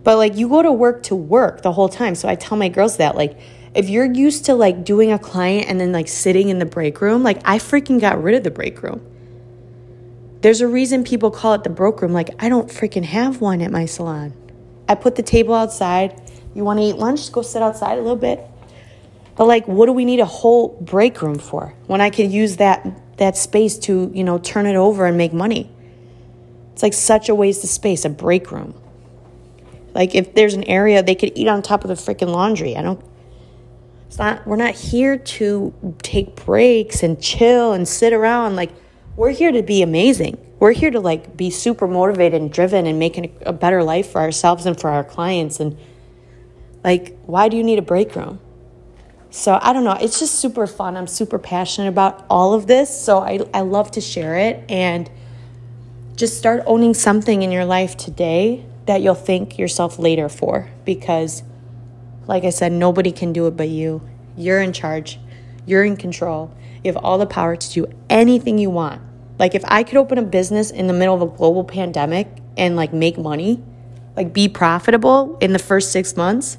But 0.05 0.15
like, 0.15 0.37
you 0.37 0.47
go 0.47 0.61
to 0.61 0.71
work 0.71 1.03
to 1.03 1.15
work 1.15 1.61
the 1.61 1.73
whole 1.73 1.89
time. 1.89 2.15
So 2.15 2.29
I 2.29 2.35
tell 2.35 2.57
my 2.57 2.69
girls 2.69 2.95
that, 2.97 3.17
like, 3.17 3.37
if 3.75 3.89
you're 3.89 4.11
used 4.11 4.45
to 4.45 4.55
like 4.55 4.85
doing 4.85 5.11
a 5.11 5.19
client 5.19 5.69
and 5.69 5.79
then 5.79 5.91
like 5.91 6.07
sitting 6.07 6.47
in 6.49 6.59
the 6.59 6.65
break 6.65 7.01
room, 7.01 7.23
like 7.23 7.41
I 7.43 7.59
freaking 7.59 7.99
got 7.99 8.23
rid 8.23 8.35
of 8.35 8.43
the 8.43 8.51
break 8.51 8.81
room. 8.81 9.05
There's 10.41 10.61
a 10.61 10.67
reason 10.67 11.03
people 11.03 11.29
call 11.29 11.53
it 11.53 11.63
the 11.63 11.69
broke 11.69 12.01
room. 12.01 12.13
Like 12.13 12.29
I 12.39 12.47
don't 12.47 12.69
freaking 12.69 13.03
have 13.03 13.41
one 13.41 13.61
at 13.61 13.71
my 13.71 13.85
salon. 13.85 14.33
I 14.87 14.95
put 14.95 15.15
the 15.15 15.23
table 15.23 15.53
outside. 15.53 16.21
You 16.53 16.63
want 16.63 16.79
to 16.79 16.85
eat 16.85 16.95
lunch? 16.95 17.31
Go 17.31 17.41
sit 17.41 17.61
outside 17.61 17.97
a 17.97 18.01
little 18.01 18.15
bit. 18.15 18.39
But 19.35 19.45
like, 19.45 19.67
what 19.67 19.87
do 19.87 19.91
we 19.91 20.05
need 20.05 20.21
a 20.21 20.25
whole 20.25 20.69
break 20.79 21.21
room 21.21 21.37
for 21.37 21.73
when 21.87 21.99
I 21.99 22.09
could 22.09 22.31
use 22.31 22.57
that 22.57 22.87
that 23.17 23.35
space 23.35 23.77
to 23.79 24.09
you 24.13 24.23
know 24.23 24.37
turn 24.37 24.65
it 24.67 24.75
over 24.75 25.05
and 25.05 25.17
make 25.17 25.33
money? 25.33 25.69
It's 26.71 26.83
like 26.83 26.93
such 26.93 27.27
a 27.27 27.35
waste 27.35 27.63
of 27.65 27.69
space, 27.69 28.05
a 28.05 28.09
break 28.09 28.51
room. 28.51 28.73
Like 29.93 30.15
if 30.15 30.33
there's 30.33 30.53
an 30.53 30.63
area 30.63 31.03
they 31.03 31.15
could 31.15 31.33
eat 31.35 31.49
on 31.49 31.61
top 31.61 31.83
of 31.83 31.89
the 31.89 31.95
freaking 31.95 32.29
laundry. 32.29 32.77
I 32.77 32.81
don't 32.81 33.03
it's 34.15 34.19
not, 34.21 34.47
we're 34.47 34.55
not 34.55 34.75
here 34.75 35.17
to 35.17 35.73
take 36.01 36.37
breaks 36.45 37.03
and 37.03 37.21
chill 37.21 37.73
and 37.73 37.85
sit 37.85 38.13
around. 38.13 38.55
Like, 38.55 38.71
we're 39.17 39.31
here 39.31 39.51
to 39.51 39.61
be 39.61 39.81
amazing. 39.81 40.37
We're 40.57 40.71
here 40.71 40.89
to 40.89 41.01
like 41.01 41.35
be 41.35 41.49
super 41.49 41.85
motivated 41.85 42.41
and 42.41 42.49
driven 42.49 42.85
and 42.85 42.97
making 42.97 43.37
a 43.41 43.51
better 43.51 43.83
life 43.83 44.11
for 44.11 44.21
ourselves 44.21 44.65
and 44.65 44.79
for 44.79 44.89
our 44.89 45.03
clients. 45.03 45.59
And 45.59 45.77
like, 46.81 47.19
why 47.25 47.49
do 47.49 47.57
you 47.57 47.63
need 47.65 47.77
a 47.77 47.81
break 47.81 48.15
room? 48.15 48.39
So 49.31 49.59
I 49.61 49.73
don't 49.73 49.83
know. 49.83 49.97
It's 49.99 50.17
just 50.17 50.35
super 50.35 50.65
fun. 50.65 50.95
I'm 50.95 51.07
super 51.07 51.37
passionate 51.37 51.89
about 51.89 52.25
all 52.29 52.53
of 52.53 52.67
this. 52.67 52.97
So 52.97 53.19
I, 53.19 53.41
I 53.53 53.61
love 53.61 53.91
to 53.91 54.01
share 54.01 54.37
it 54.37 54.63
and 54.71 55.11
just 56.15 56.37
start 56.37 56.63
owning 56.65 56.93
something 56.93 57.41
in 57.41 57.51
your 57.51 57.65
life 57.65 57.97
today 57.97 58.65
that 58.85 59.01
you'll 59.01 59.13
thank 59.13 59.59
yourself 59.59 59.99
later 59.99 60.29
for 60.29 60.69
because 60.85 61.43
like 62.27 62.43
I 62.43 62.49
said, 62.49 62.71
nobody 62.71 63.11
can 63.11 63.33
do 63.33 63.47
it 63.47 63.57
but 63.57 63.69
you. 63.69 64.01
You're 64.37 64.61
in 64.61 64.73
charge, 64.73 65.19
you're 65.65 65.83
in 65.83 65.97
control. 65.97 66.51
You 66.83 66.93
have 66.93 67.03
all 67.03 67.17
the 67.17 67.25
power 67.25 67.55
to 67.55 67.71
do 67.71 67.87
anything 68.09 68.57
you 68.57 68.69
want. 68.69 69.01
Like, 69.39 69.55
if 69.55 69.63
I 69.65 69.83
could 69.83 69.97
open 69.97 70.17
a 70.17 70.23
business 70.23 70.71
in 70.71 70.87
the 70.87 70.93
middle 70.93 71.15
of 71.15 71.21
a 71.21 71.25
global 71.25 71.63
pandemic 71.63 72.27
and 72.57 72.75
like 72.75 72.93
make 72.93 73.17
money, 73.17 73.63
like 74.15 74.33
be 74.33 74.47
profitable 74.47 75.37
in 75.41 75.51
the 75.51 75.59
first 75.59 75.91
six 75.91 76.15
months, 76.15 76.57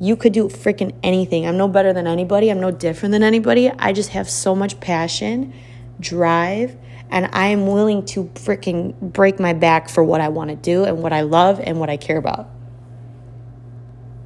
you 0.00 0.16
could 0.16 0.32
do 0.32 0.48
freaking 0.48 0.94
anything. 1.02 1.46
I'm 1.46 1.56
no 1.56 1.68
better 1.68 1.92
than 1.92 2.06
anybody. 2.06 2.50
I'm 2.50 2.60
no 2.60 2.70
different 2.70 3.12
than 3.12 3.22
anybody. 3.22 3.70
I 3.70 3.92
just 3.92 4.10
have 4.10 4.28
so 4.28 4.54
much 4.54 4.78
passion, 4.80 5.52
drive, 6.00 6.76
and 7.10 7.28
I 7.32 7.46
am 7.46 7.66
willing 7.66 8.04
to 8.06 8.24
freaking 8.34 8.98
break 9.00 9.38
my 9.38 9.52
back 9.52 9.88
for 9.88 10.02
what 10.02 10.20
I 10.20 10.28
want 10.28 10.50
to 10.50 10.56
do 10.56 10.84
and 10.84 11.02
what 11.02 11.12
I 11.12 11.22
love 11.22 11.60
and 11.60 11.78
what 11.78 11.90
I 11.90 11.96
care 11.96 12.18
about. 12.18 12.50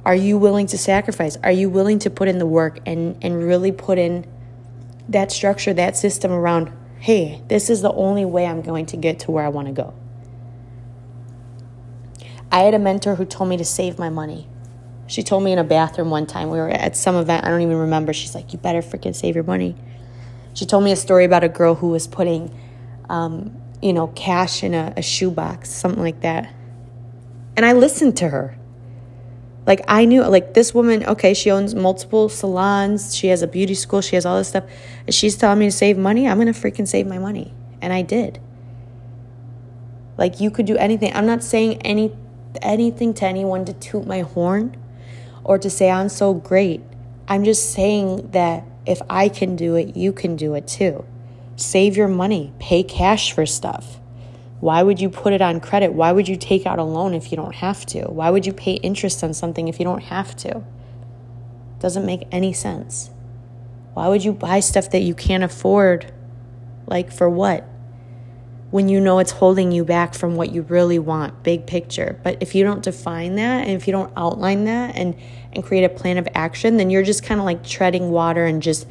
Are 0.09 0.15
you 0.15 0.39
willing 0.39 0.65
to 0.65 0.77
sacrifice? 0.79 1.37
Are 1.43 1.51
you 1.51 1.69
willing 1.69 1.99
to 1.99 2.09
put 2.09 2.27
in 2.27 2.39
the 2.39 2.45
work 2.47 2.79
and, 2.87 3.15
and 3.21 3.43
really 3.43 3.71
put 3.71 3.99
in 3.99 4.25
that 5.07 5.31
structure, 5.31 5.71
that 5.71 5.95
system 5.95 6.31
around, 6.31 6.71
hey, 6.99 7.43
this 7.47 7.69
is 7.69 7.83
the 7.83 7.93
only 7.93 8.25
way 8.25 8.47
I'm 8.47 8.63
going 8.63 8.87
to 8.87 8.97
get 8.97 9.19
to 9.19 9.31
where 9.31 9.45
I 9.45 9.49
want 9.49 9.67
to 9.67 9.71
go? 9.71 9.93
I 12.51 12.61
had 12.61 12.73
a 12.73 12.79
mentor 12.79 13.13
who 13.13 13.23
told 13.23 13.51
me 13.51 13.57
to 13.57 13.63
save 13.63 13.99
my 13.99 14.09
money. 14.09 14.47
She 15.05 15.21
told 15.21 15.43
me 15.43 15.51
in 15.51 15.59
a 15.59 15.63
bathroom 15.63 16.09
one 16.09 16.25
time, 16.25 16.49
we 16.49 16.57
were 16.57 16.69
at 16.69 16.97
some 16.97 17.15
event, 17.15 17.45
I 17.45 17.49
don't 17.49 17.61
even 17.61 17.77
remember. 17.77 18.11
She's 18.11 18.33
like, 18.33 18.51
you 18.51 18.57
better 18.57 18.81
freaking 18.81 19.15
save 19.15 19.35
your 19.35 19.43
money. 19.43 19.75
She 20.55 20.65
told 20.65 20.83
me 20.83 20.91
a 20.91 20.95
story 20.95 21.25
about 21.25 21.43
a 21.43 21.49
girl 21.49 21.75
who 21.75 21.89
was 21.89 22.07
putting 22.07 22.51
um, 23.11 23.55
you 23.79 23.93
know, 23.93 24.07
cash 24.07 24.63
in 24.63 24.73
a, 24.73 24.91
a 24.97 25.03
shoebox, 25.03 25.69
something 25.69 26.01
like 26.01 26.21
that. 26.21 26.51
And 27.55 27.63
I 27.63 27.73
listened 27.73 28.17
to 28.17 28.29
her. 28.29 28.58
Like 29.69 29.81
I 29.87 30.05
knew 30.05 30.23
like 30.23 30.55
this 30.55 30.73
woman, 30.73 31.05
okay, 31.05 31.35
she 31.35 31.51
owns 31.51 31.75
multiple 31.75 32.27
salons, 32.27 33.15
she 33.15 33.27
has 33.27 33.43
a 33.43 33.47
beauty 33.47 33.75
school, 33.75 34.01
she 34.01 34.15
has 34.15 34.25
all 34.25 34.39
this 34.39 34.47
stuff. 34.47 34.63
She's 35.09 35.37
telling 35.37 35.59
me 35.59 35.67
to 35.67 35.71
save 35.71 35.95
money, 35.95 36.27
I'm 36.27 36.39
gonna 36.39 36.53
freaking 36.53 36.87
save 36.87 37.05
my 37.05 37.19
money. 37.19 37.53
And 37.79 37.93
I 37.93 38.01
did. 38.01 38.39
Like 40.17 40.39
you 40.39 40.49
could 40.49 40.65
do 40.65 40.75
anything. 40.77 41.13
I'm 41.13 41.27
not 41.27 41.43
saying 41.43 41.83
any 41.83 42.11
anything 42.63 43.13
to 43.13 43.27
anyone 43.27 43.63
to 43.65 43.73
toot 43.73 44.07
my 44.07 44.21
horn 44.21 44.75
or 45.43 45.59
to 45.59 45.69
say 45.69 45.91
I'm 45.91 46.09
so 46.09 46.33
great. 46.33 46.81
I'm 47.27 47.43
just 47.43 47.71
saying 47.71 48.31
that 48.31 48.63
if 48.87 49.03
I 49.07 49.29
can 49.29 49.55
do 49.55 49.75
it, 49.75 49.95
you 49.95 50.11
can 50.11 50.35
do 50.35 50.55
it 50.55 50.67
too. 50.67 51.05
Save 51.57 51.95
your 51.95 52.07
money, 52.07 52.53
pay 52.57 52.81
cash 52.81 53.33
for 53.33 53.45
stuff. 53.45 53.98
Why 54.59 54.83
would 54.83 54.99
you 54.99 55.09
put 55.09 55.33
it 55.33 55.41
on 55.41 55.61
credit? 55.61 55.93
Why 55.93 56.11
would 56.11 56.27
you 56.27 56.35
take 56.35 56.65
out 56.65 56.79
a 56.79 56.83
loan 56.83 57.13
if 57.13 57.31
you 57.31 57.37
don't 57.37 57.55
have 57.55 57.85
to? 57.87 58.03
Why 58.03 58.29
would 58.29 58.45
you 58.45 58.53
pay 58.53 58.73
interest 58.73 59.23
on 59.23 59.33
something 59.33 59.67
if 59.67 59.79
you 59.79 59.85
don't 59.85 60.03
have 60.03 60.35
to? 60.37 60.63
Doesn't 61.79 62.05
make 62.05 62.27
any 62.31 62.51
sense. 62.51 63.09
Why 63.93 64.09
would 64.09 64.23
you 64.23 64.33
buy 64.33 64.59
stuff 64.59 64.91
that 64.91 64.99
you 64.99 65.15
can't 65.15 65.43
afford? 65.43 66.11
Like, 66.87 67.11
for 67.11 67.29
what? 67.29 67.65
When 68.69 68.89
you 68.89 68.99
know 68.99 69.19
it's 69.19 69.31
holding 69.31 69.71
you 69.71 69.83
back 69.85 70.13
from 70.13 70.35
what 70.35 70.51
you 70.51 70.61
really 70.63 70.99
want, 70.99 71.41
big 71.41 71.65
picture. 71.65 72.19
But 72.21 72.37
if 72.41 72.53
you 72.53 72.63
don't 72.63 72.83
define 72.83 73.35
that 73.35 73.65
and 73.65 73.71
if 73.71 73.87
you 73.87 73.93
don't 73.93 74.13
outline 74.15 74.65
that 74.65 74.95
and, 74.95 75.15
and 75.53 75.63
create 75.63 75.85
a 75.85 75.89
plan 75.89 76.17
of 76.17 76.27
action, 76.35 76.77
then 76.77 76.89
you're 76.89 77.03
just 77.03 77.23
kind 77.23 77.39
of 77.39 77.45
like 77.45 77.63
treading 77.63 78.11
water 78.11 78.45
and 78.45 78.61
just 78.61 78.85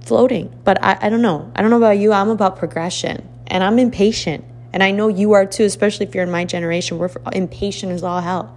floating. 0.00 0.58
But 0.64 0.82
I, 0.82 0.98
I 1.02 1.08
don't 1.08 1.22
know. 1.22 1.52
I 1.54 1.60
don't 1.60 1.70
know 1.70 1.76
about 1.76 1.98
you. 1.98 2.12
I'm 2.12 2.30
about 2.30 2.56
progression 2.56 3.28
and 3.46 3.62
I'm 3.62 3.78
impatient. 3.78 4.44
And 4.72 4.82
I 4.82 4.90
know 4.90 5.08
you 5.08 5.32
are 5.32 5.44
too, 5.44 5.64
especially 5.64 6.06
if 6.06 6.14
you're 6.14 6.24
in 6.24 6.30
my 6.30 6.44
generation. 6.44 6.98
We're 6.98 7.10
impatient 7.32 7.92
as 7.92 8.02
all 8.02 8.20
hell. 8.20 8.56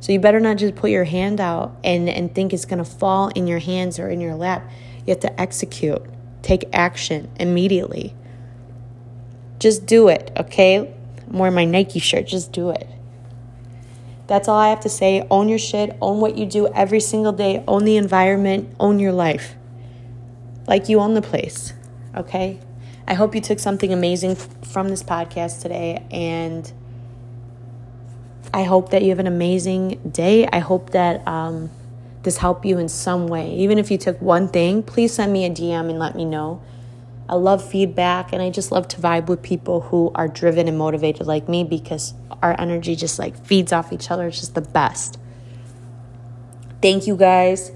So 0.00 0.12
you 0.12 0.20
better 0.20 0.38
not 0.38 0.58
just 0.58 0.74
put 0.74 0.90
your 0.90 1.04
hand 1.04 1.40
out 1.40 1.76
and, 1.82 2.08
and 2.08 2.34
think 2.34 2.52
it's 2.52 2.66
going 2.66 2.78
to 2.78 2.84
fall 2.84 3.28
in 3.28 3.46
your 3.46 3.58
hands 3.58 3.98
or 3.98 4.10
in 4.10 4.20
your 4.20 4.34
lap. 4.34 4.70
You 5.06 5.12
have 5.12 5.20
to 5.20 5.40
execute, 5.40 6.02
take 6.42 6.64
action 6.72 7.30
immediately. 7.40 8.14
Just 9.58 9.86
do 9.86 10.08
it, 10.08 10.30
okay? 10.36 10.94
I'm 11.30 11.38
wearing 11.38 11.54
my 11.54 11.64
Nike 11.64 11.98
shirt. 11.98 12.26
Just 12.26 12.52
do 12.52 12.70
it. 12.70 12.86
That's 14.26 14.48
all 14.48 14.58
I 14.58 14.68
have 14.68 14.80
to 14.80 14.88
say. 14.88 15.26
Own 15.30 15.48
your 15.48 15.58
shit. 15.58 15.96
Own 16.00 16.20
what 16.20 16.36
you 16.36 16.46
do 16.46 16.68
every 16.68 17.00
single 17.00 17.32
day. 17.32 17.64
Own 17.66 17.84
the 17.84 17.96
environment. 17.96 18.74
Own 18.78 18.98
your 18.98 19.12
life. 19.12 19.54
Like 20.66 20.88
you 20.88 21.00
own 21.00 21.14
the 21.14 21.22
place, 21.22 21.74
okay? 22.16 22.58
I 23.06 23.14
hope 23.14 23.34
you 23.34 23.40
took 23.40 23.58
something 23.58 23.92
amazing 23.92 24.36
from 24.36 24.88
this 24.88 25.02
podcast 25.02 25.60
today. 25.60 26.04
And 26.10 26.72
I 28.52 28.62
hope 28.62 28.90
that 28.90 29.02
you 29.02 29.10
have 29.10 29.18
an 29.18 29.26
amazing 29.26 30.00
day. 30.10 30.46
I 30.46 30.60
hope 30.60 30.90
that 30.90 31.26
um, 31.28 31.70
this 32.22 32.38
helped 32.38 32.64
you 32.64 32.78
in 32.78 32.88
some 32.88 33.26
way. 33.26 33.54
Even 33.56 33.78
if 33.78 33.90
you 33.90 33.98
took 33.98 34.20
one 34.22 34.48
thing, 34.48 34.82
please 34.82 35.12
send 35.12 35.32
me 35.32 35.44
a 35.44 35.50
DM 35.50 35.90
and 35.90 35.98
let 35.98 36.14
me 36.14 36.24
know. 36.24 36.62
I 37.28 37.34
love 37.34 37.66
feedback 37.66 38.32
and 38.32 38.42
I 38.42 38.50
just 38.50 38.70
love 38.70 38.86
to 38.88 39.00
vibe 39.00 39.26
with 39.26 39.42
people 39.42 39.82
who 39.82 40.10
are 40.14 40.28
driven 40.28 40.68
and 40.68 40.76
motivated 40.76 41.26
like 41.26 41.48
me 41.48 41.64
because 41.64 42.14
our 42.42 42.58
energy 42.60 42.96
just 42.96 43.18
like 43.18 43.36
feeds 43.44 43.72
off 43.72 43.92
each 43.92 44.10
other. 44.10 44.26
It's 44.28 44.40
just 44.40 44.54
the 44.54 44.60
best. 44.60 45.18
Thank 46.82 47.06
you 47.06 47.16
guys. 47.16 47.72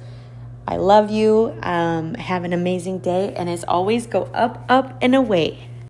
I 0.69 0.77
love 0.77 1.11
you. 1.11 1.59
Um, 1.63 2.13
have 2.13 2.45
an 2.45 2.53
amazing 2.53 2.99
day. 2.99 3.33
And 3.35 3.49
as 3.49 3.65
always, 3.65 4.07
go 4.07 4.25
up, 4.35 4.67
up, 4.69 4.99
and 5.01 5.15
away. 5.15 5.67